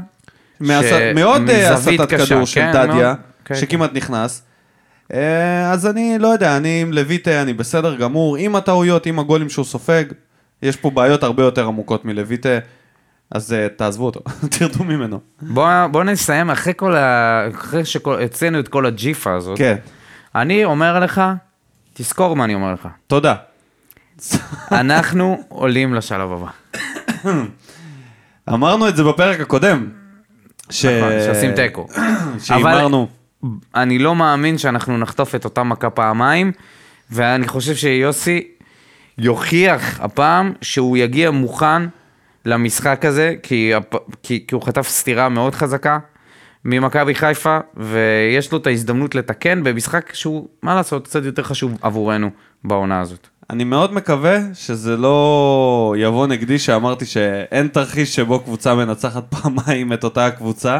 מאוד 0.59 1.49
אה, 1.49 1.73
הסטת 1.73 2.09
כדור 2.09 2.45
של 2.45 2.61
כן, 2.61 2.71
דדיה, 2.73 3.13
כן, 3.45 3.55
שכמעט 3.55 3.93
נכנס. 3.93 4.43
אה, 5.13 5.71
אז 5.71 5.87
אני 5.87 6.17
לא 6.19 6.27
יודע, 6.27 6.57
אני 6.57 6.81
עם 6.81 6.93
לויטה, 6.93 7.41
אני 7.41 7.53
בסדר 7.53 7.95
גמור, 7.95 8.37
עם 8.37 8.55
הטעויות, 8.55 9.05
עם 9.05 9.19
הגולים 9.19 9.49
שהוא 9.49 9.65
סופג, 9.65 10.03
יש 10.61 10.75
פה 10.75 10.89
בעיות 10.89 11.23
הרבה 11.23 11.43
יותר 11.43 11.67
עמוקות 11.67 12.05
מלויטה, 12.05 12.49
אז 13.31 13.53
אה, 13.53 13.67
תעזבו 13.69 14.05
אותו, 14.05 14.19
תרדו 14.59 14.83
ממנו. 14.83 15.19
בוא, 15.41 15.87
בוא 15.91 16.03
נסיים 16.03 16.49
אחרי 16.49 16.73
כל 16.75 16.95
ה... 16.95 17.47
אחרי 17.55 17.85
שהוצאנו 17.85 18.59
את 18.59 18.67
כל 18.67 18.85
הג'יפה 18.85 19.33
הזאת. 19.33 19.57
כן, 19.57 19.75
אני 20.35 20.65
אומר 20.65 20.99
לך, 20.99 21.21
תזכור 21.93 22.35
מה 22.35 22.43
אני 22.43 22.55
אומר 22.55 22.73
לך. 22.73 22.87
תודה. 23.07 23.35
אנחנו 24.71 25.43
עולים 25.49 25.93
לשלב 25.93 26.29
הבא. 26.31 26.49
אמרנו 28.53 28.89
את 28.89 28.95
זה 28.95 29.03
בפרק 29.03 29.39
הקודם. 29.39 29.89
ש... 30.69 30.85
נכון, 30.85 31.11
שעושים 31.25 31.51
תיקו. 31.55 31.87
שהימרנו. 32.43 33.07
אני 33.75 33.99
לא 33.99 34.15
מאמין 34.15 34.57
שאנחנו 34.57 34.97
נחטוף 34.97 35.35
את 35.35 35.45
אותה 35.45 35.63
מכה 35.63 35.89
פעמיים, 35.89 36.51
ואני 37.11 37.47
חושב 37.47 37.75
שיוסי 37.75 38.47
יוכיח 39.17 39.99
הפעם 40.01 40.53
שהוא 40.61 40.97
יגיע 40.97 41.31
מוכן 41.31 41.81
למשחק 42.45 43.05
הזה, 43.05 43.35
כי, 43.43 43.73
הפ- 43.73 43.95
כי, 44.23 44.43
כי 44.47 44.55
הוא 44.55 44.61
חטף 44.63 44.87
סטירה 44.87 45.29
מאוד 45.29 45.55
חזקה 45.55 45.97
ממכבי 46.65 47.15
חיפה, 47.15 47.57
ויש 47.77 48.51
לו 48.51 48.57
את 48.57 48.67
ההזדמנות 48.67 49.15
לתקן 49.15 49.63
במשחק 49.63 50.13
שהוא, 50.13 50.47
מה 50.63 50.75
לעשות, 50.75 51.07
קצת 51.07 51.23
יותר 51.25 51.43
חשוב 51.43 51.77
עבורנו 51.81 52.29
בעונה 52.63 53.01
הזאת. 53.01 53.27
אני 53.49 53.63
מאוד 53.63 53.93
מקווה 53.93 54.37
שזה 54.53 54.97
לא 54.97 55.95
יבוא 55.97 56.27
נגדי 56.27 56.59
שאמרתי 56.59 57.05
שאין 57.05 57.67
תרחיש 57.67 58.15
שבו 58.15 58.39
קבוצה 58.39 58.75
מנצחת 58.75 59.23
פעמיים 59.35 59.93
את 59.93 60.03
אותה 60.03 60.25
הקבוצה. 60.25 60.79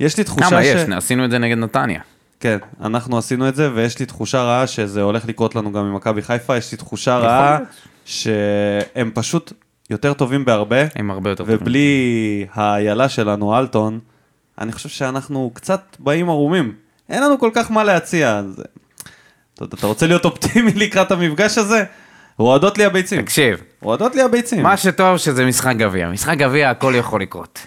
יש 0.00 0.18
לי 0.18 0.24
תחושה 0.24 0.50
כמה 0.50 0.62
ש... 0.62 0.66
יש? 0.66 0.88
עשינו 0.96 1.24
את 1.24 1.30
זה 1.30 1.38
נגד 1.38 1.58
נתניה. 1.58 2.00
כן, 2.40 2.58
אנחנו 2.80 3.18
עשינו 3.18 3.48
את 3.48 3.54
זה, 3.54 3.70
ויש 3.74 3.98
לי 3.98 4.06
תחושה 4.06 4.42
רעה 4.42 4.66
שזה 4.66 5.02
הולך 5.02 5.24
לקרות 5.28 5.54
לנו 5.54 5.72
גם 5.72 5.84
עם 5.84 5.94
מכבי 5.94 6.22
חיפה, 6.22 6.56
יש 6.56 6.72
לי 6.72 6.78
תחושה 6.78 7.16
רעה. 7.16 7.58
שהם 8.04 9.10
פשוט 9.14 9.52
יותר 9.90 10.12
טובים 10.12 10.44
בהרבה, 10.44 10.76
הם 10.94 11.10
הרבה 11.10 11.30
יותר 11.30 11.44
טובים. 11.44 11.58
ובלי 11.60 12.46
האיילה 12.52 13.08
שלנו, 13.08 13.58
אלטון, 13.58 14.00
אני 14.58 14.72
חושב 14.72 14.88
שאנחנו 14.88 15.50
קצת 15.54 15.96
באים 15.98 16.28
ערומים. 16.28 16.72
אין 17.08 17.22
לנו 17.22 17.38
כל 17.38 17.50
כך 17.54 17.70
מה 17.70 17.84
להציע. 17.84 18.36
אז... 18.36 18.62
אתה, 19.62 19.86
רוצה 19.86 20.06
להיות 20.06 20.24
אופטימי 20.24 20.72
לקראת 20.84 21.10
המפגש 21.10 21.58
הזה? 21.58 21.84
רועדות 22.38 22.78
לי 22.78 22.84
הביצים. 22.84 23.22
תקשיב, 23.22 23.62
רועדות 23.82 24.14
לי 24.14 24.22
הביצים. 24.22 24.62
מה 24.62 24.76
שטוב 24.76 25.16
שזה 25.16 25.46
משחק 25.46 25.76
גביע. 25.76 26.08
משחק 26.08 26.36
גביע 26.38 26.70
הכל 26.70 26.94
יכול 26.96 27.22
לקרות. 27.22 27.58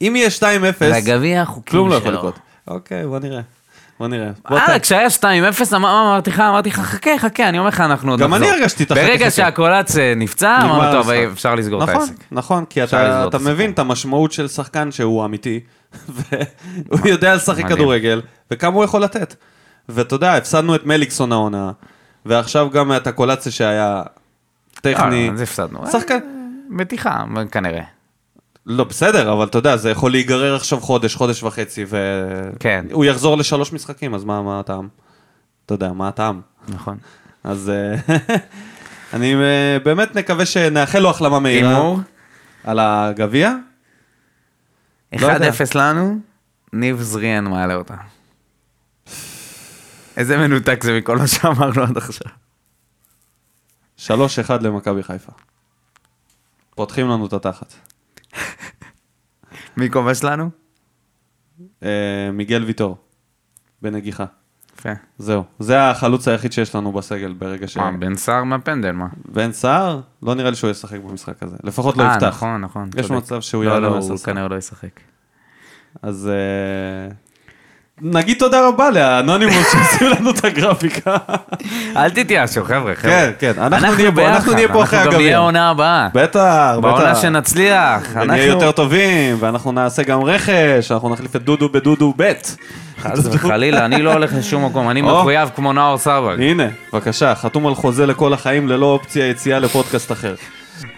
אם 0.00 0.12
יהיה 0.16 0.28
2-0, 0.38 0.42
והגביע 0.80 1.42
החוקים 1.42 1.70
כלום 1.70 1.88
לא 1.88 2.00
שלו. 2.00 2.00
יכול 2.00 2.14
לקרות. 2.14 2.38
אוקיי, 2.68 3.06
בוא 3.06 3.18
נראה. 3.18 3.40
בוא 4.02 4.08
נראה. 4.08 4.30
אה, 4.50 4.78
כשהיה 4.78 5.10
2-0 5.10 5.24
אמר- 5.76 6.00
אמרתי 6.02 6.30
לך, 6.30 6.40
אמרתי 6.40 6.68
לך, 6.68 6.80
חכה, 6.80 7.10
חכה, 7.18 7.48
אני 7.48 7.58
אומר 7.58 7.68
לך, 7.68 7.80
אנחנו 7.80 8.10
עוד 8.10 8.20
גם 8.20 8.34
נחזור. 8.34 8.48
אני 8.48 8.58
הרגשתי 8.58 8.84
את 8.84 8.90
החכה, 8.90 9.04
ברגע. 9.06 9.30
שהקולץ 9.30 9.96
אה, 9.96 10.12
נפצע, 10.16 10.58
אמרנו, 10.62 10.92
טוב. 11.02 11.10
אפשר 11.10 11.54
לסגור 11.54 11.84
את 11.84 11.88
נכון, 11.88 12.00
העסק. 12.00 12.14
נכון, 12.32 12.64
כי 12.64 12.84
אתה. 12.84 13.38
מבין 13.44 13.70
את 13.70 13.78
המשמעות 13.78 14.32
של 14.32 14.48
שחקן 14.48 14.92
שהוא 14.92 15.24
אמיתי, 15.24 15.60
והוא 16.88 17.08
יודע 17.08 17.34
לשחק. 17.34 17.68
כדורגל, 17.68 18.20
וכמה 18.50 18.74
הוא 18.76 18.84
יכול 18.84 19.02
לתת. 19.02 19.34
ואתה 19.88 20.14
יודע, 20.14 20.34
הפסדנו 20.34 20.74
את 20.74 20.86
מליקסון 20.86 21.32
העונה, 21.32 21.70
ועכשיו 22.26 22.70
גם 22.70 22.92
את 22.96 23.06
הקולציה 23.06 23.52
שהיה 23.52 24.02
טכני. 24.74 25.28
אה, 25.28 25.34
אז 25.34 25.40
הפסדנו. 25.40 25.86
שחקן, 25.92 26.14
אה, 26.14 26.18
מתיחה, 26.68 27.24
כנראה. 27.50 27.82
לא 28.66 28.84
בסדר, 28.84 29.32
אבל 29.32 29.46
אתה 29.46 29.58
יודע, 29.58 29.76
זה 29.76 29.90
יכול 29.90 30.10
להיגרר 30.10 30.54
עכשיו 30.56 30.80
חודש, 30.80 31.14
חודש 31.14 31.42
וחצי, 31.42 31.84
כן. 32.60 32.84
והוא 32.88 33.04
יחזור 33.04 33.36
לשלוש 33.36 33.72
משחקים, 33.72 34.14
אז 34.14 34.24
מה 34.24 34.42
מה 34.42 34.60
הטעם? 34.60 34.88
אתה 35.66 35.74
יודע, 35.74 35.92
מה 35.92 36.08
הטעם? 36.08 36.40
נכון. 36.68 36.98
אז 37.44 37.70
אה, 37.70 38.16
אני 39.14 39.34
אה, 39.34 39.78
באמת 39.84 40.16
מקווה 40.16 40.46
שנאחל 40.46 40.98
לו 40.98 41.10
החלמה 41.10 41.40
מהירה. 41.40 41.70
הימור, 41.70 42.00
על 42.64 42.78
הגביע? 42.80 43.54
1-0 45.14 45.18
לא. 45.20 45.30
לנו, 45.74 46.18
ניב 46.72 47.00
זריאן 47.00 47.44
מעלה 47.44 47.74
אותה. 47.74 47.94
איזה 50.16 50.36
מנותק 50.36 50.84
זה 50.84 50.98
מכל 50.98 51.18
מה 51.18 51.26
שאמרנו 51.26 51.82
עד 51.82 51.96
עכשיו. 51.96 52.32
3-1 53.98 54.10
למכבי 54.60 55.02
חיפה. 55.02 55.32
פותחים 56.74 57.08
לנו 57.08 57.26
את 57.26 57.32
התחת. 57.32 57.74
מי 59.76 59.90
כובש 59.90 60.24
לנו? 60.24 60.50
אה, 61.82 62.30
מיגל 62.32 62.64
ויטור, 62.64 62.96
בנגיחה. 63.82 64.24
יפה. 64.78 64.90
זהו. 65.18 65.44
זה 65.58 65.90
החלוץ 65.90 66.28
היחיד 66.28 66.52
שיש 66.52 66.74
לנו 66.74 66.92
בסגל 66.92 67.32
ברגע 67.32 67.68
ש... 67.68 67.76
מה, 67.76 67.92
בן 67.92 68.16
סער 68.16 68.44
מהפנדל, 68.44 68.92
מה? 68.92 69.06
בן 69.24 69.52
סער? 69.52 70.00
לא 70.22 70.34
נראה 70.34 70.50
לי 70.50 70.56
שהוא 70.56 70.70
ישחק 70.70 71.00
במשחק 71.00 71.42
הזה. 71.42 71.56
לפחות 71.64 71.96
לא 71.96 72.02
אה, 72.02 72.12
יפתח. 72.12 72.26
נכון, 72.26 72.60
נכון. 72.60 72.90
יש. 72.96 73.10
מצב 73.10 73.40
שהוא 73.40 73.64
לא, 73.64 73.70
יעלה 73.70 73.88
לא, 73.88 73.94
מהספסל. 73.94 74.12
הוא 74.12 74.18
כנראה 74.18 74.48
לא 74.48 74.56
ישחק. 74.56 75.00
אז 76.02 76.28
אה, 76.28 77.14
נגיד 78.00 78.38
תודה 78.38 78.68
רבה 78.68 78.90
לאנונימוס 78.90 79.66
שעושים 79.72 80.08
לנו 80.08 80.30
את 80.30 80.44
הגרפיקה. 80.44 81.16
אל 81.96 82.10
תתייאשו, 82.10 82.64
חבר'ה, 82.64 82.94
חבר'ה. 82.94 83.12
כן, 83.12 83.30
כן, 83.38 83.52
אנחנו 83.62 83.94
נהיה 83.94 84.12
פה- 84.12 84.28
אנחנו 84.28 84.52
נהיה 84.52 84.68
פה 84.68 84.82
אחרי 84.82 84.98
אנחנו 84.98 85.12
גם 85.12 85.16
נהיה 85.18 85.28
הגביע. 85.28 85.36
העונה 85.38 85.70
הבאה. 85.70 86.08
בטח, 86.14 86.74
בעונה 86.82 87.10
בטח. 87.10 87.22
שנצליח. 87.22 88.02
ונהיה 88.12 88.22
אנחנו- 88.24 88.36
יותר 88.36 88.72
טובים, 88.72 89.36
ואנחנו 89.40 89.72
נעשה 89.72 90.02
גם 90.02 90.22
רכש, 90.24 90.92
אנחנו 90.92 91.08
נחליף 91.08 91.36
את 91.36 91.42
דודו 91.44 91.68
בדודו 91.68 92.14
ב'. 92.16 92.32
חס 93.02 93.26
וחלילה, 93.32 93.84
אני 93.84 94.02
לא 94.02 94.12
הולך 94.12 94.30
לשום 94.38 94.64
מקום, 94.64 94.90
אני. 94.90 95.02
מחויב 95.02 95.50
כמו 95.56 95.72
נאור 95.72 95.98
סבג. 95.98 96.36
הנה, 96.40 96.66
בבקשה, 96.92 97.34
חתום 97.34 97.66
על 97.66 97.74
חוזה 97.74 98.06
לכל 98.06 98.32
החיים 98.32 98.68
ללא 98.68 98.86
אופציה 98.86 99.26
יציאה 99.28 99.58
לפודקאסט 99.58 100.12
אחר. 100.12 100.34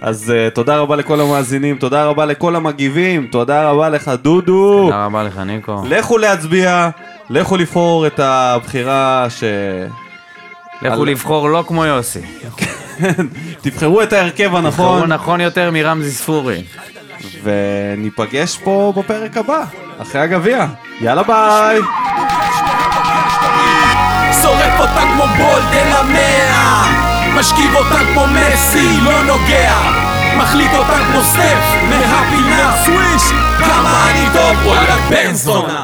אז 0.00 0.32
uh, 0.48 0.54
תודה 0.54 0.76
רבה 0.78 0.96
לכל 0.96 1.20
המאזינים, 1.20 1.76
תודה 1.76 2.04
רבה 2.04 2.24
לכל 2.26 2.56
המגיבים, 2.56 3.26
תודה 3.26 3.70
רבה 3.70 3.88
לך 3.88 4.08
דודו. 4.22 4.82
תודה 4.84 5.04
רבה 5.04 5.22
לך, 5.22 5.38
ניקו. 5.38 5.82
לכו 5.88 6.18
להצביע, 6.18 6.88
לכו 7.30 7.56
לבחור 7.56 8.06
את 8.06 8.20
הבחירה 8.20 9.26
ש... 9.30 9.44
לכו 10.82 11.02
על- 11.02 11.08
לבחור 11.08 11.48
לא 11.50 11.64
כמו 11.68 11.84
יוסי. 11.84 12.20
תבחרו 13.62 14.02
את 14.02 14.12
ההרכב 14.12 14.54
הנכון, 14.54 15.12
נכון 15.12 15.40
יותר 15.40 15.70
מרמזי 15.70 16.10
ספורי. 16.10 16.62
וניפגש 17.42 18.56
פה 18.56 18.92
בפרק 18.96 19.36
הבא, 19.36 19.64
אחרי 20.02 20.20
הגביע. 20.20 20.66
יאללה 21.00 21.22
ביי! 21.22 21.80
שורף 24.42 24.80
אותה 24.80 25.00
כמו 25.14 25.24
בולד 25.26 25.72
אל 25.72 25.92
המאה 25.92 27.13
משכיב 27.34 27.74
אותה 27.74 27.98
כמו 28.12 28.26
מסי, 28.26 29.00
לא 29.00 29.24
נוגע. 29.24 29.74
מחליט 30.36 30.74
אותה 30.74 30.98
כמו 31.10 31.22
סטף 31.22 31.58
מהפינה. 31.88 32.84
סוויש. 32.84 33.22
כמה 33.58 34.10
אני 34.10 34.26
טוב 34.32 34.66
וואלה 34.66 34.96
בן 35.10 35.34
זונה 35.34 35.83